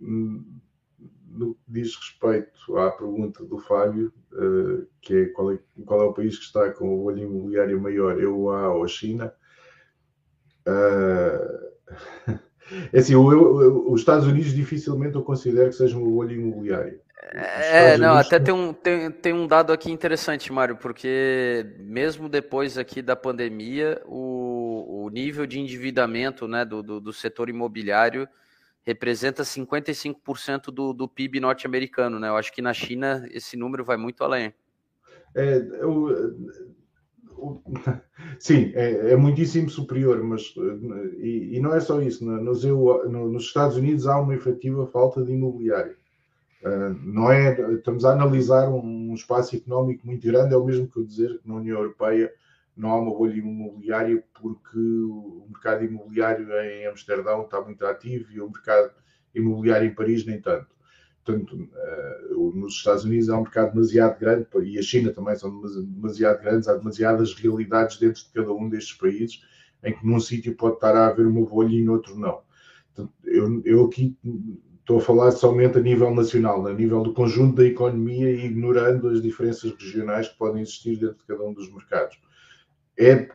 no 0.00 1.54
que 1.54 1.72
diz 1.72 1.96
respeito 1.96 2.76
à 2.76 2.90
pergunta 2.92 3.44
do 3.44 3.58
Fábio, 3.58 4.12
uh, 4.32 4.86
que 5.00 5.14
é 5.14 5.24
qual, 5.26 5.52
é 5.52 5.58
qual, 5.84 6.02
é 6.02 6.04
o 6.04 6.14
país 6.14 6.38
que 6.38 6.44
está 6.44 6.70
com 6.70 6.88
o 6.88 7.04
olho 7.04 7.24
imobiliário 7.24 7.80
maior, 7.80 8.20
eu 8.20 8.50
a 8.50 8.72
ou 8.72 8.84
a 8.84 8.88
China? 8.88 9.34
Uh, 10.66 11.74
é 12.92 12.98
assim, 12.98 13.14
eu, 13.14 13.32
eu, 13.32 13.92
os 13.92 14.00
Estados 14.00 14.26
Unidos 14.26 14.52
dificilmente 14.52 15.16
eu 15.16 15.22
considero 15.22 15.70
que 15.70 15.76
sejam 15.76 16.02
o 16.02 16.16
olho 16.16 16.32
imobiliário. 16.32 17.00
É, 17.32 17.96
não, 17.96 18.14
até 18.14 18.38
tem 18.38 18.52
um, 18.52 18.72
tem, 18.72 19.10
tem 19.10 19.32
um 19.32 19.46
dado 19.46 19.72
aqui 19.72 19.90
interessante, 19.90 20.52
Mário, 20.52 20.76
porque 20.76 21.66
mesmo 21.78 22.28
depois 22.28 22.76
aqui 22.76 23.00
da 23.00 23.16
pandemia, 23.16 24.00
o, 24.04 25.04
o 25.04 25.10
nível 25.10 25.46
de 25.46 25.58
endividamento 25.58 26.46
né, 26.46 26.64
do, 26.64 26.82
do, 26.82 27.00
do 27.00 27.12
setor 27.12 27.48
imobiliário 27.48 28.28
representa 28.84 29.42
55% 29.42 30.66
do, 30.66 30.92
do 30.92 31.08
PIB 31.08 31.40
norte-americano, 31.40 32.20
né? 32.20 32.28
Eu 32.28 32.36
acho 32.36 32.52
que 32.52 32.60
na 32.60 32.74
China 32.74 33.26
esse 33.32 33.56
número 33.56 33.82
vai 33.84 33.96
muito 33.96 34.22
além. 34.22 34.52
É, 35.34 35.56
eu, 35.56 36.10
eu, 36.10 37.62
sim, 38.38 38.70
é, 38.74 39.12
é, 39.12 39.16
muitíssimo 39.16 39.70
superior, 39.70 40.22
mas 40.22 40.54
e, 41.16 41.56
e, 41.56 41.60
não 41.60 41.74
é 41.74 41.80
só 41.80 42.00
isso. 42.02 42.24
Né? 42.24 42.40
Nos, 42.42 42.62
eu, 42.64 43.08
nos 43.08 43.44
Estados 43.44 43.76
Unidos 43.78 44.06
há 44.06 44.20
uma 44.20 44.34
efetiva 44.34 44.86
falta 44.86 45.24
de 45.24 45.32
imobiliário. 45.32 45.96
Uh, 46.64 46.94
não 47.02 47.30
é, 47.30 47.52
estamos 47.74 48.06
a 48.06 48.12
analisar 48.12 48.70
um, 48.70 49.12
espaço 49.12 49.54
económico 49.54 50.06
muito 50.06 50.26
grande, 50.26 50.54
é 50.54 50.56
o 50.56 50.64
mesmo 50.64 50.88
que 50.88 50.98
eu 50.98 51.04
dizer 51.04 51.38
que 51.38 51.46
na 51.46 51.56
União 51.56 51.78
Europeia 51.78 52.32
não 52.74 52.90
há 52.90 53.00
uma 53.00 53.14
bolha 53.14 53.36
imobiliária 53.36 54.24
porque 54.40 54.78
o 54.78 55.46
mercado 55.50 55.84
imobiliário 55.84 56.50
em 56.50 56.86
Amsterdão 56.86 57.42
está 57.42 57.60
muito 57.60 57.84
ativo 57.84 58.32
e 58.32 58.40
o 58.40 58.50
mercado 58.50 58.90
imobiliário 59.34 59.88
em 59.88 59.94
Paris 59.94 60.24
nem 60.24 60.40
tanto. 60.40 60.74
Portanto, 61.22 61.54
uh, 61.54 62.56
nos 62.56 62.74
Estados 62.76 63.04
Unidos 63.04 63.28
há 63.28 63.36
um 63.36 63.42
mercado 63.42 63.74
demasiado 63.74 64.18
grande 64.18 64.46
e 64.62 64.78
a 64.78 64.82
China 64.82 65.12
também 65.12 65.36
são 65.36 65.50
demasiado 65.82 66.40
grandes, 66.40 66.66
há 66.66 66.76
demasiadas 66.76 67.34
realidades 67.34 67.98
dentro 67.98 68.22
de 68.22 68.30
cada 68.32 68.52
um 68.54 68.70
destes 68.70 68.96
países 68.96 69.42
em 69.82 69.92
que 69.92 70.06
num 70.06 70.18
sítio 70.18 70.56
pode 70.56 70.76
estar 70.76 70.96
a 70.96 71.08
haver 71.08 71.26
uma 71.26 71.44
bolha 71.44 71.74
e 71.74 71.84
no 71.84 71.92
outro 71.92 72.18
não. 72.18 72.40
Portanto, 72.94 73.12
eu, 73.24 73.62
eu 73.66 73.84
aqui 73.84 74.16
estou 74.84 74.98
a 74.98 75.00
falar 75.00 75.30
somente 75.30 75.78
a 75.78 75.80
nível 75.80 76.14
nacional, 76.14 76.66
a 76.66 76.74
nível 76.74 77.02
do 77.02 77.14
conjunto 77.14 77.56
da 77.56 77.64
economia 77.64 78.30
e 78.30 78.44
ignorando 78.44 79.08
as 79.08 79.22
diferenças 79.22 79.72
regionais 79.72 80.28
que 80.28 80.36
podem 80.36 80.60
existir 80.60 80.96
dentro 80.96 81.16
de 81.16 81.24
cada 81.24 81.42
um 81.42 81.54
dos 81.54 81.72
mercados 81.72 82.18
é 82.98 83.28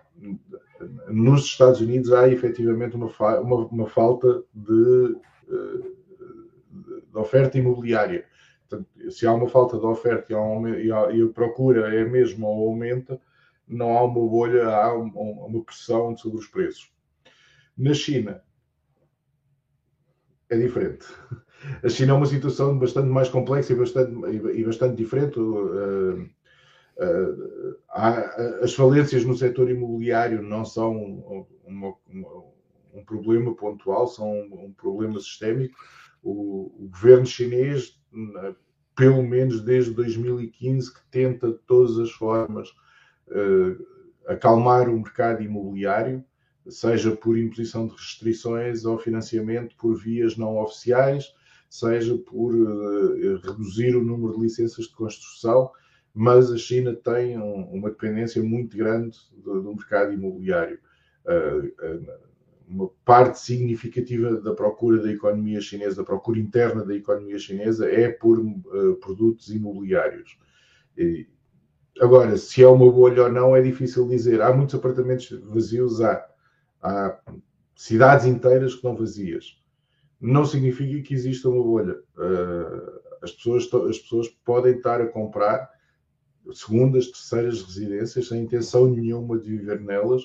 nos 1.10 1.46
Estados 1.46 1.82
Unidos 1.82 2.12
há 2.14 2.28
efetivamente 2.30 2.96
uma, 2.96 3.08
uma, 3.42 3.56
uma 3.68 3.88
falta 3.88 4.44
de, 4.54 5.18
eh, 5.50 5.90
de, 6.72 7.18
oferta 7.18 7.58
imobiliária. 7.58 8.26
Portanto, 8.68 9.12
se 9.12 9.28
há 9.28 9.34
uma 9.34 9.50
falta 9.50 9.78
de 9.78 9.86
oferta 9.86 10.32
e, 10.32 10.86
e, 10.86 10.92
há, 10.92 11.12
e, 11.12 11.22
a 11.22 11.28
procura 11.28 11.94
é 11.94 12.06
mesmo 12.06 12.48
ou 12.48 12.70
aumenta, 12.70 13.20
não 13.68 13.98
há 13.98 14.04
uma 14.04 14.14
bolha, 14.14 14.68
há 14.70 14.94
uma 14.96 15.64
pressão 15.64 16.16
sobre 16.16 16.40
os 16.40 16.48
preços. 16.48 16.92
Na 17.78 17.94
China 17.94 18.42
é 20.50 20.58
diferente. 20.58 21.06
A 21.84 21.90
China 21.90 22.14
é 22.14 22.16
uma 22.16 22.26
situação 22.26 22.78
bastante 22.80 23.08
mais 23.08 23.30
complexa 23.30 23.74
e 23.74 23.76
bastante, 23.76 24.14
e 24.56 24.64
bastante 24.64 24.96
diferente. 24.96 25.40
Uh, 25.40 26.30
Uh, 27.00 27.78
há, 27.92 28.12
as 28.62 28.74
falências 28.74 29.24
no 29.24 29.34
setor 29.34 29.70
imobiliário 29.70 30.42
não 30.42 30.66
são 30.66 31.48
uma, 31.66 31.96
uma, 32.06 32.44
um 32.94 33.06
problema 33.06 33.56
pontual, 33.56 34.06
são 34.06 34.30
um, 34.30 34.66
um 34.66 34.74
problema 34.74 35.18
sistémico. 35.18 35.78
O, 36.22 36.74
o, 36.78 36.90
governo 36.90 37.26
chinês, 37.26 37.98
pelo 38.98 39.24
menos 39.24 39.62
desde 39.62 39.92
2015, 39.92 40.94
que 40.94 41.00
tenta 41.10 41.52
de 41.52 41.60
todas 41.60 41.98
as 41.98 42.12
formas 42.12 42.68
uh, 43.30 43.88
acalmar 44.28 44.90
o 44.90 44.98
mercado 44.98 45.42
imobiliário, 45.42 46.26
seja 46.70 47.16
por 47.16 47.38
imposição 47.38 47.88
de 47.88 47.94
restrições 47.94 48.86
ao 48.86 48.98
financiamento 48.98 49.76
por 49.76 49.96
vias 49.96 50.38
não 50.38 50.58
oficiais, 50.58 51.34
seja 51.70 52.18
por 52.18 52.54
uh, 52.54 53.38
reduzir 53.38 53.96
o 53.96 54.04
número 54.04 54.36
de 54.36 54.42
licenças 54.42 54.86
de 54.86 54.94
construção 54.96 55.72
mas 56.14 56.52
a 56.52 56.58
China 56.58 56.94
tem 56.94 57.38
um, 57.38 57.64
uma 57.72 57.90
dependência 57.90 58.42
muito 58.42 58.76
grande 58.76 59.18
do, 59.38 59.62
do 59.62 59.76
mercado 59.76 60.14
imobiliário. 60.14 60.80
Uh, 61.26 62.30
uma 62.68 62.90
parte 63.04 63.40
significativa 63.40 64.40
da 64.42 64.54
procura 64.54 65.02
da 65.02 65.12
economia 65.12 65.60
chinesa, 65.60 65.98
da 65.98 66.04
procura 66.04 66.40
interna 66.40 66.86
da 66.86 66.94
economia 66.96 67.40
chinesa, 67.40 67.90
é 67.90 68.10
por 68.10 68.40
produtos 69.02 69.50
imobiliários. 69.50 70.38
E, 70.96 71.26
agora, 72.00 72.38
se 72.38 72.62
é 72.62 72.68
uma 72.68 72.92
bolha 72.92 73.24
ou 73.24 73.32
não, 73.32 73.56
é 73.56 73.62
difícil 73.62 74.08
dizer. 74.08 74.40
Há 74.42 74.54
muitos 74.54 74.76
apartamentos 74.76 75.32
vazios, 75.46 76.00
há, 76.00 76.24
há 76.82 77.20
cidades 77.76 78.26
inteiras 78.26 78.72
que 78.72 78.78
estão 78.78 78.96
vazias. 78.96 79.62
Não 80.20 80.46
significa 80.46 81.02
que 81.02 81.14
exista 81.14 81.50
uma 81.50 81.64
bolha. 81.64 81.98
as, 83.22 83.32
pessoas, 83.32 83.70
as 83.90 84.00
pessoas 84.00 84.28
podem 84.44 84.76
estar 84.76 85.02
a 85.02 85.08
comprar 85.08 85.70
segundas, 86.54 87.08
terceiras 87.08 87.62
residências, 87.62 88.28
sem 88.28 88.44
intenção 88.44 88.90
nenhuma 88.90 89.38
de 89.38 89.50
viver 89.50 89.80
nelas, 89.82 90.24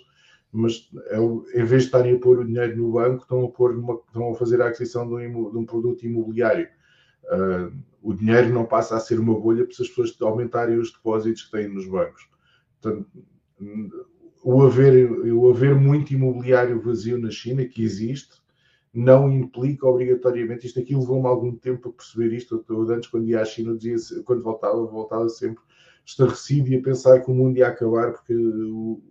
mas 0.51 0.89
é, 1.09 1.19
em 1.19 1.65
vez 1.65 1.83
de 1.83 1.89
estarem 1.89 2.15
a 2.15 2.19
pôr 2.19 2.39
o 2.39 2.45
dinheiro 2.45 2.77
no 2.77 2.93
banco, 2.93 3.23
estão 3.23 3.45
a, 3.45 3.51
pôr 3.51 3.77
estão 4.07 4.31
a 4.31 4.35
fazer 4.35 4.63
a 4.63 4.69
aquisição 4.69 5.07
de 5.07 5.15
um, 5.15 5.51
de 5.51 5.59
um 5.59 5.67
produto 5.67 6.05
imobiliário. 6.05 6.69
Uh, 7.25 7.77
o 8.03 8.15
dinheiro 8.15 8.53
não 8.53 8.65
passa 8.65 8.97
a 8.97 9.01
ser 9.01 9.19
uma 9.19 9.39
bolha 9.39 9.65
para 9.65 9.73
as 9.73 9.89
pessoas 9.89 10.17
aumentarem 10.21 10.79
os 10.79 10.93
depósitos 10.93 11.43
que 11.45 11.51
têm 11.51 11.69
nos 11.69 11.87
bancos. 11.89 12.29
Portanto, 12.81 13.09
o 14.45 14.63
haver, 14.63 15.11
o 15.33 15.49
haver 15.49 15.75
muito 15.75 16.13
imobiliário 16.13 16.79
vazio 16.79 17.19
na 17.19 17.31
China, 17.31 17.65
que 17.65 17.83
existe, 17.83 18.43
não 18.93 19.33
implica 19.33 19.87
obrigatoriamente, 19.87 20.67
isto 20.67 20.79
aqui 20.79 20.95
levou-me 20.95 21.27
algum 21.27 21.57
tempo 21.57 21.89
a 21.89 21.93
perceber 21.93 22.37
isto, 22.37 22.63
eu, 22.69 22.91
antes 22.93 23.09
quando 23.09 23.27
ia 23.27 23.41
à 23.41 23.45
China, 23.45 23.75
dizia, 23.75 24.23
quando 24.23 24.43
voltava, 24.43 24.85
voltava 24.85 25.29
sempre 25.31 25.65
estarrecido 26.05 26.69
e 26.69 26.77
a 26.77 26.83
pensar 26.83 27.21
que 27.23 27.31
o 27.31 27.35
mundo 27.35 27.57
ia 27.57 27.69
acabar 27.69 28.13
porque 28.13 28.35
o, 28.35 29.03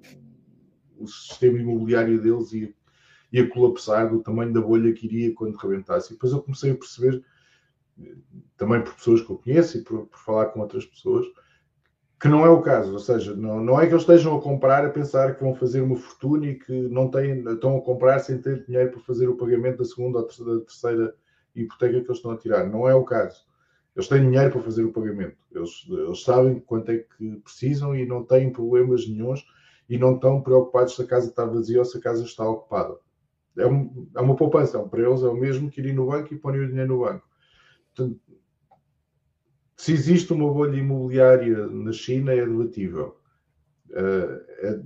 o 0.99 1.07
sistema 1.07 1.57
imobiliário 1.57 2.21
deles 2.21 2.53
ia, 2.53 2.71
ia 3.31 3.49
colapsar 3.49 4.11
do 4.11 4.21
tamanho 4.21 4.53
da 4.53 4.61
bolha 4.61 4.93
que 4.93 5.07
iria 5.07 5.33
quando 5.33 5.55
rebentasse. 5.55 6.11
E 6.11 6.13
depois 6.13 6.31
eu 6.31 6.43
comecei 6.43 6.71
a 6.71 6.75
perceber 6.75 7.25
também 8.55 8.83
por 8.83 8.93
pessoas 8.93 9.21
que 9.21 9.31
eu 9.31 9.37
conheço 9.37 9.79
e 9.79 9.81
por, 9.81 10.05
por, 10.05 10.19
falar 10.19 10.45
com 10.47 10.59
outras 10.59 10.85
pessoas, 10.85 11.25
que 12.23 12.29
não 12.29 12.45
é 12.45 12.49
o 12.49 12.61
caso. 12.61 12.93
Ou 12.93 12.99
seja, 12.99 13.35
não, 13.35 13.61
não 13.61 13.81
é 13.81 13.85
que 13.85 13.91
eles 13.91 14.03
estejam 14.03 14.37
a 14.37 14.41
comprar 14.41 14.85
a 14.85 14.89
pensar 14.89 15.35
que 15.35 15.43
vão 15.43 15.53
fazer 15.53 15.81
uma 15.81 15.97
fortuna 15.97 16.47
e 16.47 16.55
que 16.55 16.71
não 16.71 17.11
têm, 17.11 17.43
estão 17.45 17.75
a 17.75 17.81
comprar 17.81 18.17
sem 18.19 18.41
ter 18.41 18.65
dinheiro 18.65 18.91
para 18.91 19.01
fazer 19.01 19.27
o 19.27 19.35
pagamento 19.35 19.79
da 19.79 19.83
segunda 19.83 20.19
ou 20.19 20.23
terceira, 20.23 20.53
da 20.53 20.61
terceira 20.61 21.15
hipoteca 21.53 21.99
que 21.99 22.07
eles 22.07 22.17
estão 22.17 22.31
a 22.31 22.37
tirar. 22.37 22.65
Não 22.65 22.87
é 22.87 22.95
o 22.95 23.03
caso. 23.03 23.45
Eles 23.93 24.07
têm 24.07 24.21
dinheiro 24.21 24.51
para 24.51 24.61
fazer 24.61 24.85
o 24.85 24.93
pagamento. 24.93 25.35
Eles, 25.53 25.85
eles 25.89 26.23
sabem 26.23 26.61
quanto 26.61 26.91
é 26.91 26.99
que 26.99 27.35
precisam 27.43 27.93
e 27.93 28.05
não 28.05 28.23
têm 28.23 28.53
problemas 28.53 29.05
nenhums 29.05 29.45
e 29.89 29.97
não 29.97 30.15
estão 30.15 30.41
preocupados 30.41 30.95
se 30.95 31.01
a 31.01 31.05
casa 31.05 31.27
está 31.27 31.43
vazia 31.43 31.79
ou 31.79 31.85
se 31.85 31.97
a 31.97 32.01
casa 32.01 32.23
está 32.23 32.47
ocupada. 32.47 32.95
É, 33.57 33.67
um, 33.67 34.07
é 34.15 34.21
uma 34.21 34.37
poupança. 34.37 34.79
Para 34.79 35.01
eles 35.01 35.23
é 35.23 35.27
o 35.27 35.35
mesmo 35.35 35.69
que 35.69 35.81
ir 35.81 35.91
no 35.91 36.07
banco 36.07 36.33
e 36.33 36.37
pôr 36.37 36.55
o 36.55 36.67
dinheiro 36.69 36.93
no 36.93 37.03
banco. 37.03 37.27
Portanto, 37.93 38.17
se 39.75 39.91
existe 39.91 40.31
uma 40.33 40.51
bolha 40.51 40.77
imobiliária 40.77 41.67
na 41.67 41.91
China, 41.91 42.31
é 42.31 42.45
debatível. 42.45 43.17
Eh, 43.91 44.45
é, 44.59 44.81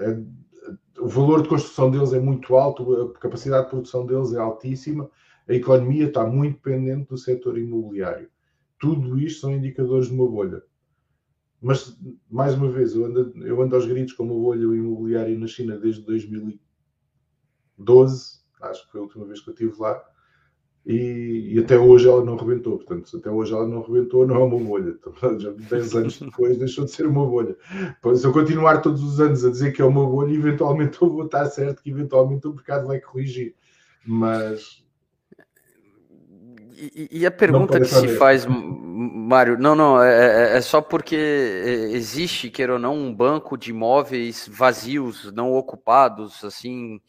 é, 0.00 0.22
o 0.98 1.08
valor 1.08 1.42
de 1.42 1.48
construção 1.48 1.90
deles 1.90 2.12
é 2.12 2.20
muito 2.20 2.54
alto, 2.56 3.02
a 3.02 3.12
capacidade 3.18 3.64
de 3.64 3.70
produção 3.70 4.06
deles 4.06 4.32
é 4.32 4.38
altíssima, 4.38 5.10
a 5.48 5.54
economia 5.54 6.06
está 6.06 6.24
muito 6.26 6.56
dependente 6.56 7.08
do 7.08 7.18
setor 7.18 7.58
imobiliário. 7.58 8.30
Tudo 8.78 9.18
isto 9.18 9.40
são 9.40 9.52
indicadores 9.52 10.06
de 10.08 10.14
uma 10.14 10.28
bolha. 10.28 10.62
Mas, 11.60 11.98
mais 12.30 12.54
uma 12.54 12.70
vez, 12.70 12.94
eu 12.94 13.06
ando, 13.06 13.32
eu 13.44 13.60
ando 13.62 13.74
aos 13.74 13.86
gritos 13.86 14.14
com 14.14 14.24
uma 14.24 14.34
bolha 14.34 14.64
imobiliária 14.64 15.36
na 15.38 15.46
China 15.46 15.78
desde 15.78 16.02
2012, 16.02 18.40
acho 18.60 18.84
que 18.84 18.92
foi 18.92 19.00
a 19.00 19.04
última 19.04 19.24
vez 19.24 19.40
que 19.40 19.48
eu 19.50 19.54
estive 19.54 19.74
lá, 19.78 20.04
e, 20.86 21.54
e, 21.54 21.58
até 21.58 21.76
hoje 21.76 22.08
ela 22.08 22.24
não 22.24 22.36
rebentou. 22.36 22.76
Portanto, 22.76 23.08
se 23.10 23.16
até 23.16 23.28
hoje 23.28 23.52
ela 23.52 23.66
não 23.66 23.82
rebentou, 23.82 24.24
não 24.24 24.36
é 24.36 24.38
uma 24.38 24.58
bolha. 24.58 24.96
Então, 24.96 25.12
já 25.40 25.50
10 25.50 25.96
anos 25.96 26.20
depois 26.20 26.56
deixou 26.58 26.84
de 26.84 26.92
ser 26.92 27.06
uma 27.08 27.26
bolha. 27.26 27.56
Se 28.14 28.24
eu 28.24 28.32
continuar 28.32 28.80
todos 28.80 29.02
os 29.02 29.18
anos 29.18 29.44
a 29.44 29.50
dizer 29.50 29.72
que 29.72 29.82
é 29.82 29.84
uma 29.84 30.06
bolha, 30.06 30.32
eventualmente 30.32 31.02
eu 31.02 31.10
vou 31.10 31.24
estar 31.24 31.44
certo 31.46 31.82
que 31.82 31.90
eventualmente 31.90 32.46
o 32.46 32.54
mercado 32.54 32.86
vai 32.86 33.00
corrigir. 33.00 33.56
Mas. 34.06 34.84
E, 36.78 37.08
e 37.10 37.26
a 37.26 37.32
pergunta 37.32 37.80
que 37.80 37.86
se 37.86 38.06
faz, 38.16 38.46
Mário, 38.46 39.58
não, 39.58 39.74
não, 39.74 40.00
é, 40.00 40.52
é, 40.52 40.56
é 40.58 40.60
só 40.60 40.80
porque 40.80 41.16
existe, 41.16 42.48
queira 42.48 42.74
ou 42.74 42.78
não, 42.78 42.94
um 42.94 43.12
banco 43.12 43.56
de 43.56 43.70
imóveis 43.70 44.48
vazios, 44.52 45.32
não 45.32 45.52
ocupados, 45.52 46.44
assim, 46.44 47.00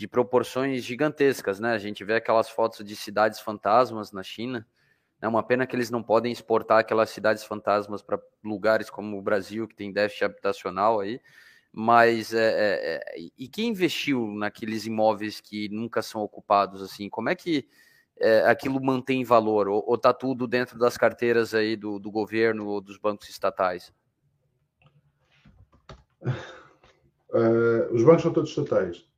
de 0.00 0.08
proporções 0.08 0.82
gigantescas, 0.82 1.60
né? 1.60 1.72
A 1.72 1.78
gente 1.78 2.02
vê 2.02 2.14
aquelas 2.14 2.48
fotos 2.48 2.82
de 2.82 2.96
cidades 2.96 3.38
fantasmas 3.38 4.12
na 4.12 4.22
China. 4.22 4.66
É 5.20 5.28
uma 5.28 5.42
pena 5.42 5.66
que 5.66 5.76
eles 5.76 5.90
não 5.90 6.02
podem 6.02 6.32
exportar 6.32 6.78
aquelas 6.78 7.10
cidades 7.10 7.44
fantasmas 7.44 8.00
para 8.00 8.18
lugares 8.42 8.88
como 8.88 9.18
o 9.18 9.20
Brasil, 9.20 9.68
que 9.68 9.76
tem 9.76 9.92
déficit 9.92 10.24
habitacional 10.24 11.00
aí. 11.00 11.20
Mas 11.70 12.32
é, 12.32 12.38
é, 12.38 12.94
é, 12.94 13.18
e 13.36 13.46
quem 13.46 13.68
investiu 13.68 14.26
naqueles 14.28 14.86
imóveis 14.86 15.38
que 15.38 15.68
nunca 15.68 16.00
são 16.00 16.22
ocupados 16.22 16.80
assim? 16.80 17.10
Como 17.10 17.28
é 17.28 17.34
que 17.34 17.68
é, 18.18 18.46
aquilo 18.46 18.82
mantém 18.82 19.22
valor? 19.22 19.68
Ou, 19.68 19.84
ou 19.86 19.98
tá 19.98 20.14
tudo 20.14 20.46
dentro 20.46 20.78
das 20.78 20.96
carteiras 20.96 21.52
aí 21.52 21.76
do, 21.76 21.98
do 21.98 22.10
governo 22.10 22.66
ou 22.66 22.80
dos 22.80 22.96
bancos 22.96 23.28
estatais? 23.28 23.92
Uh, 26.22 27.92
os 27.92 28.02
bancos 28.02 28.22
são 28.22 28.32
todos 28.32 28.48
estatais. 28.48 29.09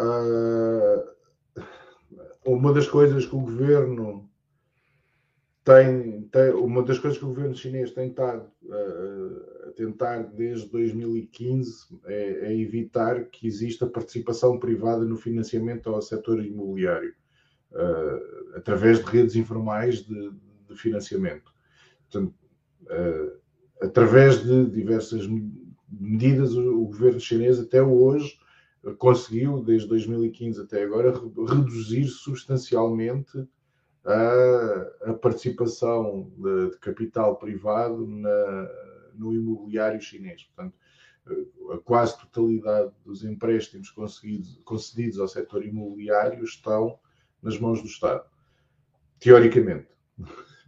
Uh, 0.00 1.10
uma 2.44 2.72
das 2.72 2.88
coisas 2.88 3.26
que 3.26 3.36
o 3.36 3.40
governo 3.40 4.30
tem, 5.62 6.22
tem, 6.32 6.50
uma 6.52 6.82
das 6.82 6.98
coisas 6.98 7.18
que 7.18 7.24
o 7.24 7.28
governo 7.28 7.54
chinês 7.54 7.92
tem 7.92 8.08
estado 8.08 8.50
uh, 8.62 9.68
a 9.68 9.72
tentar 9.72 10.22
desde 10.22 10.70
2015 10.70 12.00
é, 12.06 12.46
é, 12.46 12.58
evitar 12.58 13.26
que 13.26 13.46
exista 13.46 13.86
participação 13.86 14.58
privada 14.58 15.04
no 15.04 15.16
financiamento 15.16 15.90
ao 15.90 16.00
setor 16.00 16.42
imobiliário 16.42 17.14
uh, 17.72 18.56
através 18.56 19.04
de 19.04 19.10
redes 19.10 19.36
informais 19.36 20.02
de, 20.06 20.32
de 20.66 20.76
financiamento. 20.76 21.52
Portanto, 22.10 22.34
uh, 22.84 23.40
através 23.82 24.42
de 24.42 24.64
diversas 24.70 25.28
medidas, 25.90 26.54
o, 26.56 26.82
o 26.82 26.86
governo 26.86 27.20
chinês 27.20 27.60
até 27.60 27.82
hoje 27.82 28.39
conseguiu, 28.98 29.62
desde 29.62 29.88
2015 29.88 30.62
até 30.62 30.82
agora, 30.82 31.12
reduzir 31.12 32.06
substancialmente 32.06 33.46
a, 34.04 35.10
a 35.10 35.14
participação 35.14 36.32
de, 36.36 36.70
de, 36.70 36.78
capital 36.78 37.36
privado 37.36 38.06
na, 38.06 38.70
no 39.14 39.34
imobiliário 39.34 40.00
chinês. 40.00 40.44
Portanto, 40.44 40.74
a 41.72 41.78
quase 41.78 42.18
totalidade 42.18 42.92
dos 43.04 43.22
empréstimos 43.24 43.90
concedidos 44.64 45.20
ao 45.20 45.28
setor 45.28 45.64
imobiliário 45.64 46.42
estão 46.42 46.98
nas 47.42 47.58
mãos 47.58 47.82
do 47.82 47.86
Estado. 47.86 48.24
Teoricamente. 49.18 49.88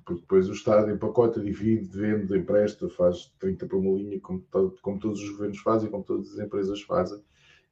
Porque 0.05 0.21
depois 0.21 0.49
o 0.49 0.53
Estado 0.53 0.91
empacota, 0.91 1.41
divide, 1.41 1.89
vende, 1.89 2.37
empresta, 2.37 2.89
faz 2.91 3.33
30 3.39 3.67
para 3.67 3.79
uma 3.79 3.97
linha, 3.97 4.21
como, 4.21 4.45
como 4.83 4.99
todos 4.99 5.23
os 5.23 5.31
governos 5.31 5.59
fazem, 5.61 5.91
como 5.91 6.05
todas 6.05 6.33
as 6.33 6.45
empresas 6.45 6.83
fazem 6.83 7.23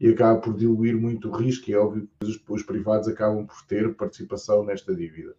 e 0.00 0.08
acaba 0.08 0.40
por 0.40 0.56
diluir 0.56 0.96
muito 0.96 1.28
o 1.28 1.36
risco, 1.36 1.70
e 1.70 1.74
é 1.74 1.78
óbvio 1.78 2.08
que 2.18 2.26
os, 2.26 2.42
os 2.48 2.62
privados 2.62 3.06
acabam 3.06 3.46
por 3.46 3.62
ter 3.66 3.94
participação 3.94 4.64
nesta 4.64 4.94
dívida. 4.94 5.36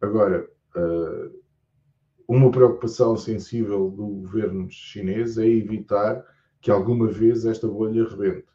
Agora, 0.00 0.48
uh, 0.76 1.38
uma 2.28 2.50
preocupação 2.50 3.16
sensível 3.16 3.90
do 3.90 4.06
governo 4.06 4.70
chinês 4.70 5.38
é 5.38 5.48
evitar 5.48 6.22
que 6.60 6.70
alguma 6.70 7.06
vez 7.06 7.46
esta 7.46 7.66
bolha 7.66 8.06
rebente. 8.06 8.46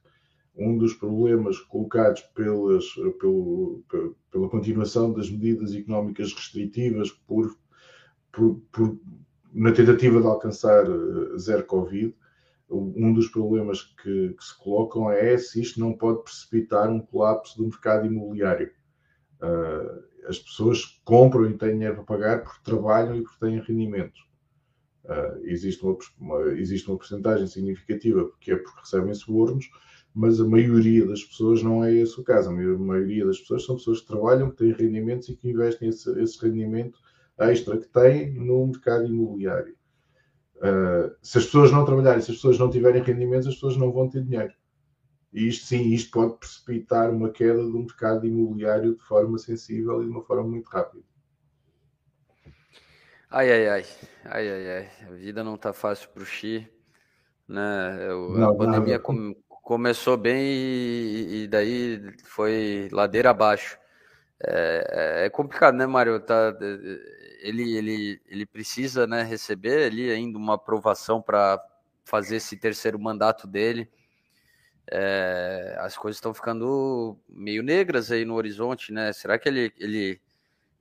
Um 0.55 0.77
dos 0.77 0.93
problemas 0.93 1.59
colocados 1.61 2.21
pelas, 2.35 2.85
pelo, 3.19 3.83
pela 4.31 4.49
continuação 4.49 5.11
das 5.11 5.31
medidas 5.31 5.73
económicas 5.73 6.31
restritivas 6.31 7.09
por, 7.09 7.57
por, 8.31 8.61
por, 8.71 8.99
na 9.51 9.71
tentativa 9.71 10.21
de 10.21 10.27
alcançar 10.27 10.85
eh, 10.85 11.37
zero 11.39 11.65
Covid 11.65 12.15
um 12.75 13.13
dos 13.13 13.27
problemas 13.27 13.81
que, 13.81 14.29
que, 14.29 14.43
se 14.43 14.57
colocam 14.57 15.11
é 15.11 15.37
se 15.37 15.61
isto 15.61 15.79
não 15.79 15.93
pode 15.93 16.23
precipitar 16.23 16.89
um 16.89 16.99
colapso 16.99 17.57
do 17.57 17.65
mercado 17.65 18.05
imobiliário. 18.05 18.71
Uh, 19.41 20.03
as 20.27 20.39
pessoas 20.39 21.01
compram 21.03 21.49
e 21.49 21.57
têm 21.57 21.73
dinheiro 21.73 21.95
para 21.95 22.03
pagar 22.03 22.43
porque 22.43 22.63
trabalham 22.63 23.15
e 23.15 23.21
porque 23.21 23.45
têm 23.45 23.59
rendimentos. 23.59 24.21
Uh, 25.03 25.43
existe, 25.43 25.83
uma, 25.83 25.97
uma, 26.19 26.41
existe 26.53 26.89
uma 26.89 26.97
porcentagem 26.97 27.45
significativa 27.47 28.31
que 28.39 28.51
é 28.51 28.55
porque 28.55 28.79
recebem 28.79 29.13
subornos, 29.13 29.69
mas 30.13 30.39
a 30.39 30.47
maioria 30.47 31.05
das 31.05 31.23
pessoas 31.23 31.61
não 31.61 31.83
é 31.83 31.93
esse 31.93 32.19
o 32.19 32.23
caso. 32.23 32.49
A 32.49 32.53
maioria 32.53 33.25
das 33.25 33.39
pessoas 33.39 33.65
são 33.65 33.75
pessoas 33.75 34.01
que 34.01 34.07
trabalham, 34.07 34.49
que 34.49 34.57
têm 34.57 34.71
rendimentos 34.71 35.27
e 35.27 35.35
que 35.35 35.49
investem 35.49 35.89
esse, 35.89 36.09
esse 36.21 36.39
rendimento 36.41 36.97
extra 37.37 37.77
que 37.77 37.87
têm 37.87 38.33
no 38.33 38.67
mercado 38.67 39.07
imobiliário. 39.07 39.75
Uh, 40.63 41.13
se 41.21 41.39
as 41.39 41.45
pessoas 41.45 41.73
não 41.73 41.83
trabalharem, 41.83 42.21
se 42.21 42.31
as 42.31 42.37
pessoas 42.37 42.57
não 42.57 42.69
tiverem 42.69 43.03
rendimentos, 43.03 43.47
as 43.47 43.55
pessoas 43.55 43.75
não 43.75 43.91
vão 43.91 44.09
ter 44.09 44.23
dinheiro. 44.23 44.53
E 45.33 45.47
isto 45.47 45.65
sim, 45.65 45.89
isto 45.89 46.11
pode 46.11 46.37
precipitar 46.37 47.09
uma 47.09 47.29
queda 47.29 47.61
do 47.61 47.79
mercado 47.79 48.25
imobiliário 48.25 48.95
de 48.95 49.03
forma 49.03 49.37
sensível 49.37 50.01
e 50.01 50.05
de 50.05 50.11
uma 50.11 50.23
forma 50.23 50.43
muito 50.43 50.67
rápida. 50.67 51.03
Ai, 53.29 53.51
ai, 53.51 53.67
ai, 53.67 53.85
ai, 54.25 54.49
ai, 54.49 54.69
ai. 54.69 54.89
A 55.09 55.11
vida 55.15 55.43
não 55.43 55.55
está 55.55 55.73
fácil 55.73 56.07
para 56.09 56.23
o 56.23 56.25
Xi. 56.25 56.65
Né? 57.45 58.07
não, 58.07 58.51
a 58.51 58.55
pandemia 58.55 58.99
com, 58.99 59.35
começou 59.49 60.15
bem 60.15 60.39
e, 60.39 61.43
e, 61.43 61.47
daí 61.47 62.13
foi 62.23 62.87
ladeira 62.91 63.31
abaixo. 63.31 63.77
É, 64.39 65.21
é, 65.23 65.25
é 65.25 65.29
complicado, 65.29 65.75
né, 65.75 65.85
Mário? 65.85 66.19
Tá, 66.19 66.55
ele, 67.43 67.75
ele, 67.75 68.21
ele 68.25 68.45
precisa 68.45 69.05
né, 69.05 69.21
receber 69.21 69.85
ali 69.85 70.09
ainda 70.09 70.37
uma 70.37 70.55
aprovação 70.55 71.21
para 71.21 71.61
fazer 72.05 72.37
esse 72.37 72.55
terceiro 72.57 72.97
mandato 72.97 73.45
dele. 73.45 73.89
É, 74.89 75.75
as 75.79 75.97
coisas 75.97 76.17
estão 76.17 76.33
ficando 76.33 77.17
meio 77.27 77.61
negras 77.61 78.11
aí 78.11 78.25
no 78.25 78.35
horizonte, 78.35 78.91
né? 78.91 79.11
Será 79.13 79.37
que 79.37 79.47
ele, 79.47 79.73
ele, 79.77 80.21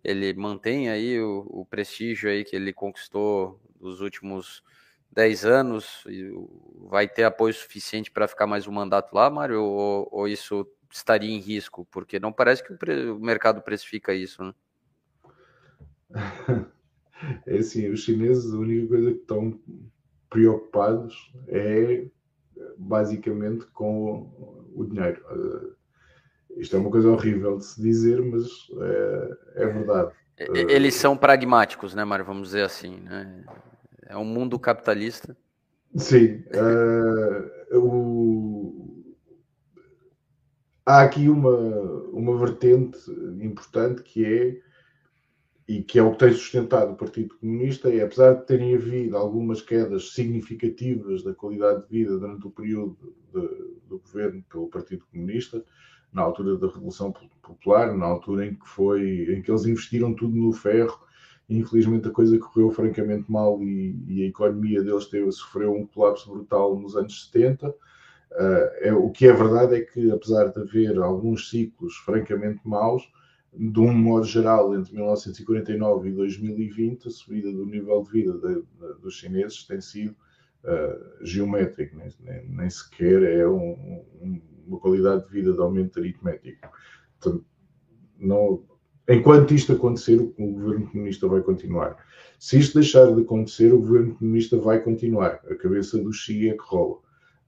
ele 0.05 0.33
mantém 0.35 0.89
aí 0.89 1.21
o, 1.21 1.47
o 1.49 1.67
prestígio 1.67 2.31
aí 2.31 2.45
que 2.45 2.55
ele 2.55 2.73
conquistou 2.73 3.61
nos 3.81 4.01
últimos 4.01 4.63
10 5.11 5.45
anos 5.45 6.05
e 6.07 6.31
vai 6.89 7.09
ter 7.09 7.25
apoio 7.25 7.55
suficiente 7.55 8.11
para 8.11 8.29
ficar 8.29 8.47
mais 8.47 8.67
um 8.67 8.73
mandato 8.73 9.13
lá, 9.15 9.29
Mário? 9.29 9.63
Ou, 9.63 10.09
ou, 10.11 10.29
isso 10.29 10.67
estaria 10.91 11.31
em 11.31 11.39
risco? 11.39 11.87
Porque 11.91 12.21
não 12.21 12.33
parece 12.33 12.63
que 12.63 12.73
o, 12.73 13.17
o 13.17 13.21
mercado 13.21 13.63
precifica 13.63 14.15
isso, 14.15 14.43
né? 14.43 14.53
É 17.47 17.59
assim, 17.59 17.89
os 17.89 18.01
chineses, 18.01 18.53
a 18.53 18.59
única 18.59 18.89
coisa 18.89 19.13
que 19.13 19.21
estão 19.21 19.57
preocupados 20.29 21.33
é 21.47 22.05
basicamente 22.77 23.65
com 23.67 24.29
o 24.75 24.85
dinheiro. 24.85 25.23
Uh, 25.31 25.73
isto 26.57 26.77
é 26.77 26.79
uma 26.79 26.91
coisa 26.91 27.09
horrível 27.09 27.59
de 27.59 27.65
se 27.65 27.81
dizer, 27.81 28.21
mas 28.21 28.45
é, 28.81 29.63
é 29.63 29.67
verdade. 29.67 30.13
Eles 30.39 30.95
são 30.95 31.17
pragmáticos, 31.17 31.95
né, 31.95 32.05
Mário? 32.05 32.25
Vamos 32.25 32.49
dizer 32.49 32.65
assim, 32.65 32.97
né? 33.01 33.45
É 34.07 34.17
um 34.17 34.25
mundo 34.25 34.59
capitalista. 34.59 35.37
Sim. 35.97 36.43
Uh, 37.73 37.79
o... 37.79 39.15
Há 40.85 41.03
aqui 41.03 41.29
uma, 41.29 41.57
uma 42.13 42.37
vertente 42.39 42.99
importante 43.41 44.03
que 44.03 44.25
é, 44.25 44.61
e 45.69 45.83
que 45.83 45.99
é 45.99 46.03
o 46.03 46.13
que 46.13 46.19
tem 46.19 46.33
sustentado 46.33 46.93
o 46.93 46.97
Partido 46.97 47.37
Comunista, 47.37 47.93
é 47.93 48.03
apesar 48.03 48.35
de 48.35 48.47
terem 48.47 48.75
havido 48.75 49.17
algumas 49.17 49.63
quedas 49.63 50.13
significativas 50.13 51.23
da 51.23 51.35
qualidade 51.35 51.83
de 51.83 51.89
vida 51.89 52.19
durante 52.19 52.47
o 52.47 52.51
período 52.51 53.15
do 53.89 53.99
governo 53.99 54.45
pelo 54.51 54.69
Partido 54.69 55.05
Comunista, 55.11 55.65
na 56.13 56.23
altura 56.23 56.59
da 56.59 56.67
Revolução 56.67 57.13
Popular, 57.43 57.97
na 57.97 58.07
altura 58.07 58.47
em 58.47 58.55
que 58.55 58.69
foi 58.69 59.33
em 59.33 59.41
que 59.41 59.51
eles 59.51 59.65
investiram 59.65 60.13
tudo 60.13 60.37
no 60.37 60.53
ferro 60.53 61.01
Infelizmente 61.49 62.09
a 62.09 62.13
coisa 62.13 62.39
correu 62.39 62.71
francamente 62.71 63.31
mal 63.31 63.63
e, 63.63 63.97
e 64.09 64.23
a 64.23 64.29
economia 64.29 64.83
deles 64.83 65.07
teve, 65.07 65.31
sofreu 65.33 65.75
um 65.75 65.87
colapso 65.87 66.31
brutal 66.31 66.79
nos 66.79 66.97
anos 66.97 67.27
70. 67.27 67.69
Uh, 67.69 67.75
eh, 68.33 68.89
é, 68.89 68.95
o 68.95 69.11
que 69.11 69.27
é 69.27 69.33
verdade 69.33 69.77
é 69.77 69.81
que, 69.83 70.11
apesar 70.11 70.47
de 70.47 70.61
haver 70.61 70.99
alguns 70.99 71.51
ciclos 71.51 71.95
francamente 71.97 72.61
maus, 72.65 73.03
de 73.55 73.81
um 73.81 73.93
modo 73.93 74.25
geral, 74.25 74.75
entre 74.75 74.95
1949 74.95 76.09
e 76.09 76.13
2020, 76.13 77.09
a 77.09 77.11
subida 77.11 77.53
do 77.53 77.67
nível 77.67 78.03
de 78.03 78.11
vida 78.11 78.33
de, 78.39 78.55
de, 78.63 79.01
dos 79.01 79.15
chineses 79.15 79.65
tem 79.67 79.81
sido 79.81 80.17
uh, 80.65 81.25
geométrica, 81.25 81.97
nem, 81.97 82.09
nem, 82.21 82.49
nem, 82.49 82.71
sequer 82.71 83.23
é 83.23 83.47
um, 83.47 83.73
um, 84.23 84.43
uma 84.67 84.79
qualidade 84.79 85.27
de 85.27 85.33
vida 85.33 85.53
de 85.53 85.61
aumento 85.61 85.99
aritmético. 85.99 86.69
Portanto, 87.21 87.45
não, 88.19 88.65
Enquanto 89.09 89.53
isto 89.53 89.73
acontecer, 89.73 90.21
o 90.21 90.33
governo 90.53 90.87
comunista 90.89 91.27
vai 91.27 91.43
continuar. 91.43 91.97
Se 92.39 92.59
isto 92.59 92.79
deixar 92.79 93.13
de 93.13 93.21
acontecer, 93.21 93.73
o 93.73 93.81
governo 93.81 94.15
comunista 94.15 94.57
vai 94.57 94.81
continuar. 94.81 95.41
A 95.51 95.55
cabeça 95.57 95.99
do 95.99 96.13
Xi 96.13 96.49
é 96.49 96.53
que 96.53 96.63
rola. 96.63 96.99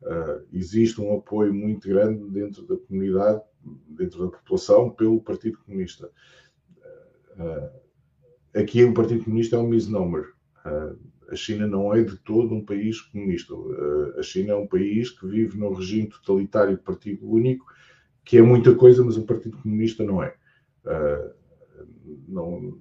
Uh, 0.03 0.45
existe 0.53 1.01
um 1.01 1.17
apoio 1.17 1.55
muito 1.55 1.89
grande 1.89 2.29
dentro 2.29 2.67
da 2.67 2.77
comunidade, 2.77 3.41
dentro 3.89 4.25
da 4.25 4.37
população, 4.37 4.91
pelo 4.91 5.21
Partido 5.21 5.59
Comunista. 5.65 6.11
Uh, 7.37 8.59
aqui 8.59 8.85
o 8.85 8.95
Partido 8.95 9.25
Comunista 9.25 9.57
é 9.57 9.59
um 9.59 9.69
misnomer. 9.69 10.33
Uh, 10.65 10.99
a 11.29 11.37
China 11.37 11.67
não 11.67 11.95
é 11.95 12.03
de 12.03 12.17
todo 12.19 12.55
um 12.55 12.65
país 12.65 13.01
comunista. 13.01 13.55
a 14.19 14.23
China 14.23 14.53
é 14.53 14.57
um 14.57 14.67
país 14.67 15.11
que 15.11 15.27
vive 15.27 15.59
num 15.59 15.73
regime 15.73 16.09
totalitário 16.09 16.77
de 16.77 16.83
partido 16.83 17.29
único, 17.29 17.65
que 18.23 18.37
é 18.37 18.43
muita 18.43 18.75
coisa, 18.75 19.03
mas 19.03 19.17
o 19.17 19.25
Partido 19.25 19.57
Comunista 19.57 20.05
não 20.05 20.23
é. 20.23 20.37
Não 22.29 22.79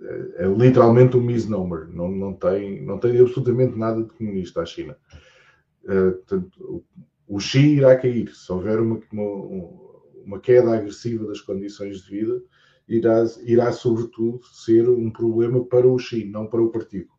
é, 0.00 0.44
é, 0.44 0.46
literalmente 0.46 1.16
um 1.16 1.20
misnomer, 1.20 1.88
não, 1.92 2.08
não, 2.08 2.32
tem, 2.32 2.80
não 2.84 2.98
tem 2.98 3.18
absolutamente 3.18 3.76
nada 3.76 4.02
de 4.02 4.10
comunista 4.10 4.62
a 4.62 4.66
China. 4.66 4.96
Uh, 5.84 6.12
portanto, 6.12 6.84
o 7.28 7.38
Xi 7.38 7.76
irá 7.76 7.94
cair, 7.96 8.34
se 8.34 8.50
houver 8.50 8.80
uma, 8.80 9.00
uma, 9.12 10.02
uma, 10.24 10.40
queda 10.40 10.74
agressiva 10.74 11.26
das 11.26 11.40
condições 11.40 12.02
de 12.02 12.10
vida, 12.10 12.42
irá, 12.88 13.24
irá 13.44 13.70
sobretudo 13.70 14.42
ser 14.44 14.88
um 14.88 15.10
problema 15.10 15.62
para 15.64 15.86
o 15.86 15.98
Xi, 15.98 16.24
não 16.24 16.46
para 16.46 16.62
o 16.62 16.70
partido. 16.70 17.10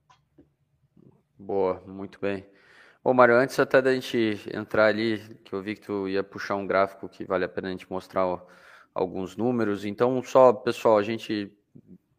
Boa, 1.37 1.81
muito 1.85 2.19
bem. 2.19 2.45
Bom, 3.03 3.13
Mário, 3.13 3.35
antes 3.35 3.57
até 3.59 3.81
da 3.81 3.93
gente 3.93 4.41
entrar 4.53 4.87
ali, 4.87 5.19
que 5.45 5.53
eu 5.53 5.61
vi 5.61 5.75
que 5.75 5.81
tu 5.81 6.07
ia 6.07 6.23
puxar 6.23 6.55
um 6.55 6.67
gráfico 6.67 7.07
que 7.07 7.23
vale 7.23 7.45
a 7.45 7.49
pena 7.49 7.69
a 7.69 7.71
gente 7.71 7.89
mostrar 7.89 8.25
alguns 8.93 9.37
números. 9.37 9.85
Então, 9.85 10.21
só, 10.23 10.51
pessoal, 10.51 10.97
a 10.97 11.03
gente, 11.03 11.55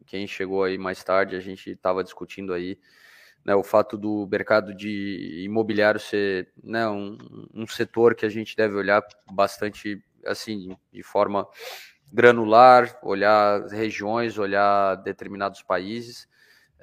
quem 0.07 0.25
chegou 0.25 0.63
aí 0.63 0.77
mais 0.77 1.03
tarde, 1.03 1.35
a 1.35 1.39
gente 1.39 1.71
estava 1.71 2.03
discutindo 2.03 2.53
aí 2.53 2.79
né, 3.45 3.55
o 3.55 3.63
fato 3.63 3.97
do 3.97 4.27
mercado 4.29 4.73
de 4.73 5.43
imobiliário 5.43 5.99
ser 5.99 6.51
né, 6.63 6.87
um, 6.87 7.17
um 7.53 7.67
setor 7.67 8.15
que 8.15 8.25
a 8.25 8.29
gente 8.29 8.55
deve 8.55 8.75
olhar 8.75 9.03
bastante, 9.31 10.03
assim, 10.25 10.77
de 10.91 11.03
forma 11.03 11.47
granular, 12.11 12.99
olhar 13.01 13.65
regiões, 13.67 14.37
olhar 14.37 14.95
determinados 14.97 15.63
países. 15.63 16.27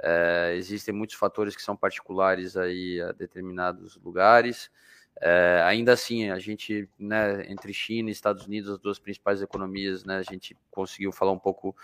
É, 0.03 0.55
existem 0.57 0.95
muitos 0.95 1.17
fatores 1.17 1.57
que 1.57 1.63
são 1.63 1.77
particulares 1.77 2.57
aí 2.57 3.01
a 3.01 3.13
determinados 3.13 3.97
lugares. 4.03 4.71
É, 5.21 5.63
ainda 5.65 5.93
assim, 5.93 6.31
a 6.31 6.39
gente, 6.39 6.89
né, 6.99 7.45
entre 7.51 7.73
China 7.75 8.09
e 8.09 8.13
Estados 8.13 8.47
Unidos, 8.47 8.71
as 8.71 8.79
duas 8.79 8.99
principais 8.99 9.43
economias, 9.43 10.05
né, 10.05 10.19
a 10.19 10.23
gente 10.23 10.57
conseguiu 10.71 11.11
falar 11.11 11.33
um 11.33 11.39
pouco 11.39 11.77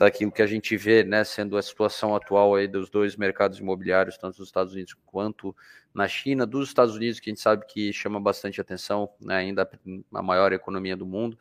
daquilo 0.00 0.32
que 0.32 0.40
a 0.40 0.46
gente 0.46 0.78
vê, 0.78 1.04
né, 1.04 1.22
sendo 1.24 1.58
a 1.58 1.62
situação 1.62 2.16
atual 2.16 2.54
aí 2.54 2.66
dos 2.66 2.88
dois 2.88 3.16
mercados 3.16 3.58
imobiliários, 3.58 4.16
tanto 4.16 4.38
nos 4.38 4.48
Estados 4.48 4.72
Unidos 4.72 4.96
quanto 5.04 5.54
na 5.92 6.08
China. 6.08 6.46
Dos 6.46 6.68
Estados 6.68 6.96
Unidos, 6.96 7.20
que 7.20 7.28
a 7.28 7.32
gente 7.32 7.42
sabe 7.42 7.66
que 7.66 7.92
chama 7.92 8.18
bastante 8.18 8.58
atenção, 8.58 9.10
né, 9.20 9.36
ainda 9.36 9.70
a 10.14 10.22
maior 10.22 10.54
economia 10.54 10.96
do 10.96 11.04
mundo, 11.04 11.38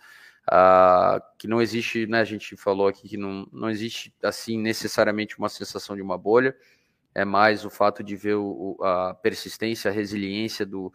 uh, 0.50 1.22
que 1.38 1.48
não 1.48 1.62
existe, 1.62 2.06
né, 2.06 2.20
a 2.20 2.26
gente 2.26 2.58
falou 2.58 2.90
aqui 2.90 3.08
que 3.08 3.16
não, 3.16 3.48
não 3.50 3.70
existe, 3.70 4.14
assim, 4.22 4.60
necessariamente 4.60 5.40
uma 5.40 5.48
sensação 5.48 5.96
de 5.96 6.02
uma 6.02 6.18
bolha, 6.18 6.54
é 7.16 7.24
mais 7.24 7.64
o 7.64 7.70
fato 7.70 8.04
de 8.04 8.18
ver 8.18 8.36
o, 8.36 8.78
a 8.84 9.14
persistência, 9.14 9.90
a 9.90 9.94
resiliência 9.94 10.66
do, 10.66 10.92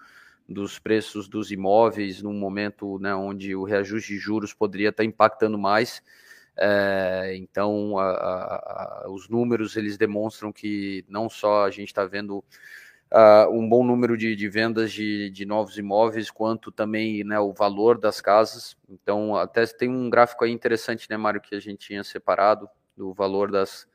dos 0.47 0.79
preços 0.79 1.29
dos 1.29 1.51
imóveis 1.51 2.21
num 2.21 2.35
momento 2.35 2.99
né, 2.99 3.15
onde 3.15 3.57
o 3.57 3.65
reajuste 3.65 4.13
de 4.13 4.19
juros 4.19 4.53
poderia 4.53 4.91
estar 4.91 5.03
impactando 5.03 5.57
mais. 5.57 6.03
É, 6.57 7.35
então, 7.37 7.99
a, 7.99 8.11
a, 8.11 9.07
os 9.09 9.29
números 9.29 9.77
eles 9.77 9.97
demonstram 9.97 10.53
que 10.53 11.05
não 11.09 11.29
só 11.29 11.65
a 11.65 11.71
gente 11.71 11.89
está 11.89 12.05
vendo 12.05 12.39
uh, 13.13 13.51
um 13.51 13.69
bom 13.69 13.85
número 13.85 14.17
de, 14.17 14.37
de 14.37 14.49
vendas 14.49 14.93
de, 14.93 15.31
de, 15.31 15.45
novos 15.45 15.79
imóveis, 15.79 16.31
quanto 16.31 16.71
também 16.71 17.25
né, 17.25 17.39
o 17.41 17.53
valor 17.53 17.99
das 17.99 18.21
casas. 18.21 18.77
Então, 18.89 19.37
até 19.37 19.67
tem 19.67 19.89
um 19.89 20.09
gráfico 20.09 20.45
aí 20.45 20.53
interessante, 20.53 21.09
né, 21.11 21.17
Mário, 21.17 21.41
que 21.41 21.55
a 21.55 21.61
gente 21.61 21.87
tinha 21.87 22.05
separado 22.05 22.69
do 22.97 23.13
valor 23.13 23.51
das, 23.51 23.89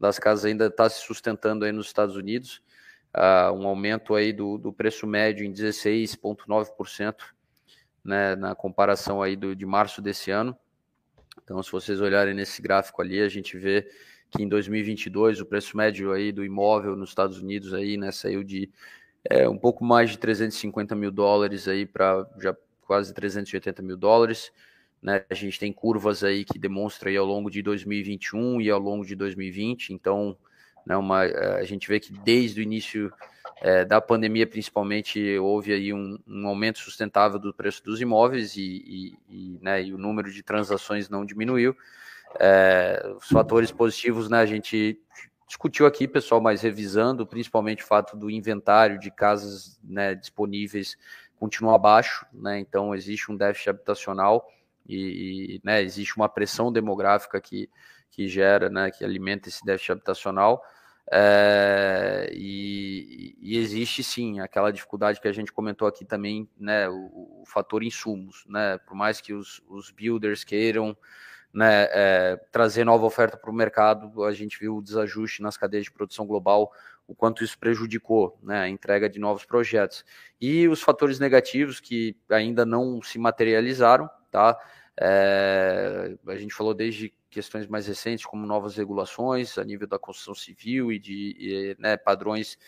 das 0.00 0.18
casas 0.18 0.46
ainda 0.46 0.66
está 0.66 0.88
se 0.88 1.00
sustentando 1.00 1.64
aí 1.64 1.72
nos 1.72 1.86
Estados 1.86 2.16
Unidos 2.16 2.62
uh, 3.16 3.52
um 3.52 3.66
aumento 3.66 4.14
aí 4.14 4.32
do, 4.32 4.58
do 4.58 4.72
preço 4.72 5.06
médio 5.06 5.44
em 5.44 5.52
16,9%, 5.52 7.14
né, 8.04 8.36
na 8.36 8.54
comparação 8.54 9.22
aí 9.22 9.36
do, 9.36 9.54
de 9.54 9.66
março 9.66 10.00
desse 10.00 10.30
ano. 10.30 10.56
Então, 11.48 11.62
se 11.62 11.72
vocês 11.72 11.98
olharem 11.98 12.34
nesse 12.34 12.60
gráfico 12.60 13.00
ali, 13.00 13.22
a 13.22 13.28
gente 13.28 13.56
vê 13.56 13.90
que 14.30 14.42
em 14.42 14.48
2022 14.48 15.40
o 15.40 15.46
preço 15.46 15.74
médio 15.78 16.12
aí 16.12 16.30
do 16.30 16.44
imóvel 16.44 16.94
nos 16.94 17.08
Estados 17.08 17.38
Unidos 17.38 17.72
aí, 17.72 17.96
né, 17.96 18.12
saiu 18.12 18.44
de 18.44 18.70
é, 19.24 19.48
um 19.48 19.56
pouco 19.56 19.82
mais 19.82 20.10
de 20.10 20.18
350 20.18 20.94
mil 20.94 21.10
dólares 21.10 21.66
aí 21.66 21.86
para 21.86 22.28
já 22.38 22.54
quase 22.82 23.14
380 23.14 23.80
mil 23.80 23.96
dólares. 23.96 24.52
Né? 25.00 25.24
A 25.30 25.34
gente 25.34 25.58
tem 25.58 25.72
curvas 25.72 26.22
aí 26.22 26.44
que 26.44 26.58
demonstram 26.58 27.08
aí 27.08 27.16
ao 27.16 27.24
longo 27.24 27.50
de 27.50 27.62
2021 27.62 28.60
e 28.60 28.68
ao 28.68 28.78
longo 28.78 29.06
de 29.06 29.16
2020. 29.16 29.94
Então, 29.94 30.36
né, 30.88 30.96
uma, 30.96 31.26
eh, 31.26 31.60
a 31.60 31.64
gente 31.64 31.86
vê 31.86 32.00
que 32.00 32.10
desde 32.10 32.60
o 32.60 32.62
início 32.62 33.12
é, 33.60 33.84
da 33.84 34.00
pandemia, 34.00 34.46
principalmente, 34.46 35.36
houve 35.38 35.74
aí 35.74 35.92
um, 35.92 36.18
um, 36.26 36.46
aumento 36.46 36.78
sustentável 36.78 37.38
do 37.38 37.52
preço 37.52 37.84
dos 37.84 38.00
imóveis 38.00 38.56
e, 38.56 38.62
e, 38.62 39.18
e, 39.28 39.58
né, 39.60 39.82
e 39.82 39.92
o 39.92 39.98
número 39.98 40.32
de 40.32 40.42
transações 40.42 41.10
não 41.10 41.26
diminuiu. 41.26 41.76
É, 42.40 43.14
os 43.18 43.28
fatores 43.28 43.70
positivos, 43.70 44.30
né, 44.30 44.38
a 44.38 44.46
gente 44.46 44.98
discutiu 45.46 45.86
aqui, 45.86 46.08
pessoal, 46.08 46.40
mas 46.40 46.62
revisando, 46.62 47.26
principalmente 47.26 47.82
o 47.82 47.86
fato 47.86 48.16
do 48.16 48.30
inventário 48.30 48.98
de 48.98 49.10
casas 49.10 49.78
né, 49.84 50.14
disponíveis 50.14 50.96
continuar 51.38 51.78
baixo, 51.78 52.24
né, 52.32 52.58
então 52.58 52.94
existe 52.94 53.30
um 53.30 53.36
déficit 53.36 53.70
habitacional 53.70 54.48
e, 54.88 55.56
e 55.56 55.60
né, 55.62 55.82
existe 55.82 56.16
uma 56.16 56.28
pressão 56.28 56.72
demográfica 56.72 57.38
que, 57.40 57.68
que 58.10 58.26
gera, 58.26 58.70
né, 58.70 58.90
que 58.90 59.04
alimenta 59.04 59.48
esse 59.48 59.64
déficit 59.64 59.92
habitacional. 59.92 60.62
É, 61.10 62.28
e, 62.32 63.34
e, 63.40 63.56
existe 63.56 64.02
sim 64.02 64.40
aquela 64.40 64.70
dificuldade 64.70 65.20
que 65.20 65.28
a 65.28 65.32
gente 65.32 65.52
comentou 65.52 65.88
aqui 65.88 66.04
também, 66.04 66.48
né, 66.58 66.88
o, 66.88 67.40
o 67.40 67.44
fator 67.46 67.82
insumos, 67.82 68.44
né, 68.46 68.76
por 68.86 68.94
mais 68.94 69.20
que 69.20 69.32
os, 69.32 69.62
os 69.68 69.90
builders 69.90 70.44
queiram 70.44 70.96
né, 71.52 71.88
é, 71.90 72.36
trazer 72.52 72.84
nova 72.84 73.06
oferta 73.06 73.38
para 73.38 73.50
o 73.50 73.54
mercado, 73.54 74.22
a 74.22 74.32
gente 74.32 74.58
viu 74.58 74.76
o 74.76 74.82
desajuste 74.82 75.42
nas 75.42 75.56
cadeias 75.56 75.84
de 75.84 75.92
produção 75.92 76.26
global, 76.26 76.70
o 77.06 77.14
quanto 77.14 77.42
isso 77.42 77.58
prejudicou 77.58 78.38
né, 78.42 78.60
a 78.60 78.68
entrega 78.68 79.08
de 79.08 79.18
novos 79.18 79.46
projetos. 79.46 80.04
E 80.38 80.68
os 80.68 80.82
fatores 80.82 81.18
negativos 81.18 81.80
que 81.80 82.14
ainda 82.28 82.66
não 82.66 83.00
se 83.00 83.18
materializaram, 83.18 84.10
tá? 84.30 84.58
É, 85.00 86.16
a 86.26 86.36
gente 86.36 86.54
falou 86.54 86.74
desde 86.74 87.14
questões 87.30 87.66
mais 87.66 87.86
recentes, 87.86 88.26
como 88.26 88.46
novas 88.46 88.76
regulações 88.76 89.56
a 89.56 89.64
nível 89.64 89.86
da 89.86 89.98
construção 89.98 90.34
civil 90.34 90.90
e 90.90 90.98
de 90.98 91.36
e, 91.38 91.76
né, 91.78 91.96
padrões 91.96 92.58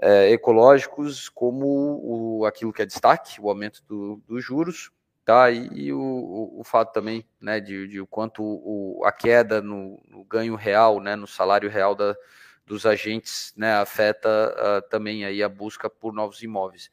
é, 0.00 0.30
ecológicos, 0.30 1.28
como 1.28 1.66
o, 2.02 2.46
aquilo 2.46 2.72
que 2.72 2.82
é 2.82 2.86
destaque, 2.86 3.40
o 3.40 3.50
aumento 3.50 3.82
do, 3.86 4.22
dos 4.26 4.42
juros, 4.42 4.90
tá? 5.24 5.50
E, 5.50 5.68
e 5.74 5.92
o, 5.92 6.00
o, 6.00 6.60
o, 6.60 6.64
fato 6.64 6.92
também, 6.92 7.26
né, 7.40 7.60
de, 7.60 7.86
de 7.86 8.00
o 8.00 8.06
quanto 8.06 8.42
o, 8.42 9.02
a 9.04 9.12
queda 9.12 9.60
no, 9.60 10.00
no, 10.08 10.24
ganho 10.24 10.54
real, 10.54 11.00
né, 11.00 11.16
no 11.16 11.26
salário 11.26 11.68
real 11.68 11.94
da, 11.94 12.16
dos 12.64 12.86
agentes, 12.86 13.52
né, 13.56 13.74
afeta 13.74 14.28
uh, 14.28 14.88
também 14.88 15.24
aí 15.24 15.42
a 15.42 15.48
busca 15.48 15.90
por 15.90 16.14
novos 16.14 16.42
imóveis. 16.42 16.90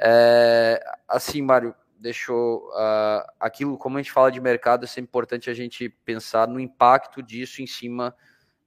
É, 0.00 0.82
assim, 1.06 1.42
Mário, 1.42 1.74
deixou 1.98 2.68
uh, 2.70 3.24
aquilo, 3.38 3.78
como 3.78 3.98
a 3.98 4.02
gente 4.02 4.12
fala 4.12 4.30
de 4.30 4.40
mercado, 4.40 4.84
é 4.84 4.86
sempre 4.86 5.08
importante 5.08 5.48
a 5.48 5.54
gente 5.54 5.88
pensar 6.04 6.48
no 6.48 6.60
impacto 6.60 7.22
disso 7.22 7.62
em 7.62 7.66
cima 7.66 8.14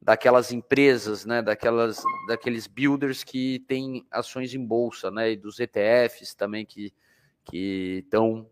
daquelas 0.01 0.51
empresas, 0.51 1.25
né, 1.25 1.41
daquelas, 1.41 2.01
daqueles 2.27 2.67
builders 2.67 3.23
que 3.23 3.59
têm 3.67 4.05
ações 4.11 4.53
em 4.53 4.63
bolsa, 4.63 5.09
né, 5.09 5.31
e 5.31 5.35
dos 5.35 5.59
ETFs 5.59 6.33
também 6.35 6.65
que 6.65 6.93
que 7.49 8.03
estão 8.03 8.49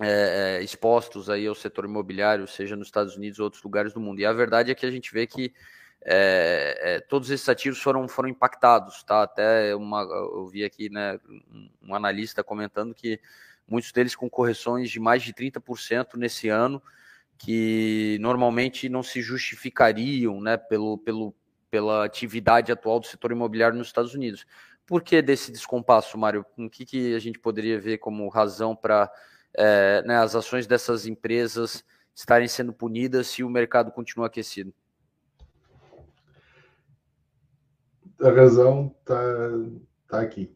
é, 0.00 0.58
é, 0.58 0.62
expostos 0.62 1.28
aí 1.28 1.46
ao 1.46 1.54
setor 1.54 1.84
imobiliário, 1.84 2.46
seja 2.46 2.76
nos 2.76 2.88
Estados 2.88 3.16
Unidos 3.16 3.38
ou 3.38 3.44
outros 3.44 3.62
lugares 3.62 3.92
do 3.92 4.00
mundo. 4.00 4.20
E 4.20 4.26
a 4.26 4.32
verdade 4.32 4.70
é 4.70 4.74
que 4.74 4.86
a 4.86 4.90
gente 4.90 5.12
vê 5.12 5.26
que 5.26 5.52
é, 6.02 6.78
é, 6.80 7.00
todos 7.00 7.30
esses 7.30 7.48
ativos 7.48 7.80
foram, 7.80 8.08
foram 8.08 8.28
impactados, 8.28 9.02
tá? 9.02 9.22
Até 9.22 9.74
uma, 9.74 10.02
eu 10.02 10.46
vi 10.46 10.64
aqui, 10.64 10.88
né, 10.88 11.18
um 11.82 11.94
analista 11.94 12.42
comentando 12.42 12.94
que 12.94 13.20
muitos 13.70 13.92
deles 13.92 14.16
com 14.16 14.28
correções 14.28 14.90
de 14.90 14.98
mais 14.98 15.22
de 15.22 15.32
30% 15.32 16.16
nesse 16.16 16.48
ano, 16.48 16.82
que 17.38 18.18
normalmente 18.20 18.88
não 18.88 19.02
se 19.02 19.22
justificariam 19.22 20.40
né, 20.40 20.56
pelo, 20.56 20.98
pelo, 20.98 21.34
pela 21.70 22.04
atividade 22.04 22.72
atual 22.72 23.00
do 23.00 23.06
setor 23.06 23.30
imobiliário 23.32 23.78
nos 23.78 23.86
Estados 23.86 24.14
Unidos. 24.14 24.44
Por 24.84 25.02
que 25.02 25.22
desse 25.22 25.52
descompasso, 25.52 26.18
Mário? 26.18 26.44
O 26.58 26.68
que, 26.68 26.84
que 26.84 27.14
a 27.14 27.18
gente 27.20 27.38
poderia 27.38 27.80
ver 27.80 27.98
como 27.98 28.28
razão 28.28 28.74
para 28.74 29.10
é, 29.56 30.02
né, 30.02 30.16
as 30.16 30.34
ações 30.34 30.66
dessas 30.66 31.06
empresas 31.06 31.84
estarem 32.12 32.48
sendo 32.48 32.72
punidas 32.72 33.28
se 33.28 33.44
o 33.44 33.48
mercado 33.48 33.92
continua 33.92 34.26
aquecido? 34.26 34.74
A 38.20 38.30
razão 38.30 38.94
está 39.00 39.22
tá 40.08 40.20
aqui. 40.20 40.54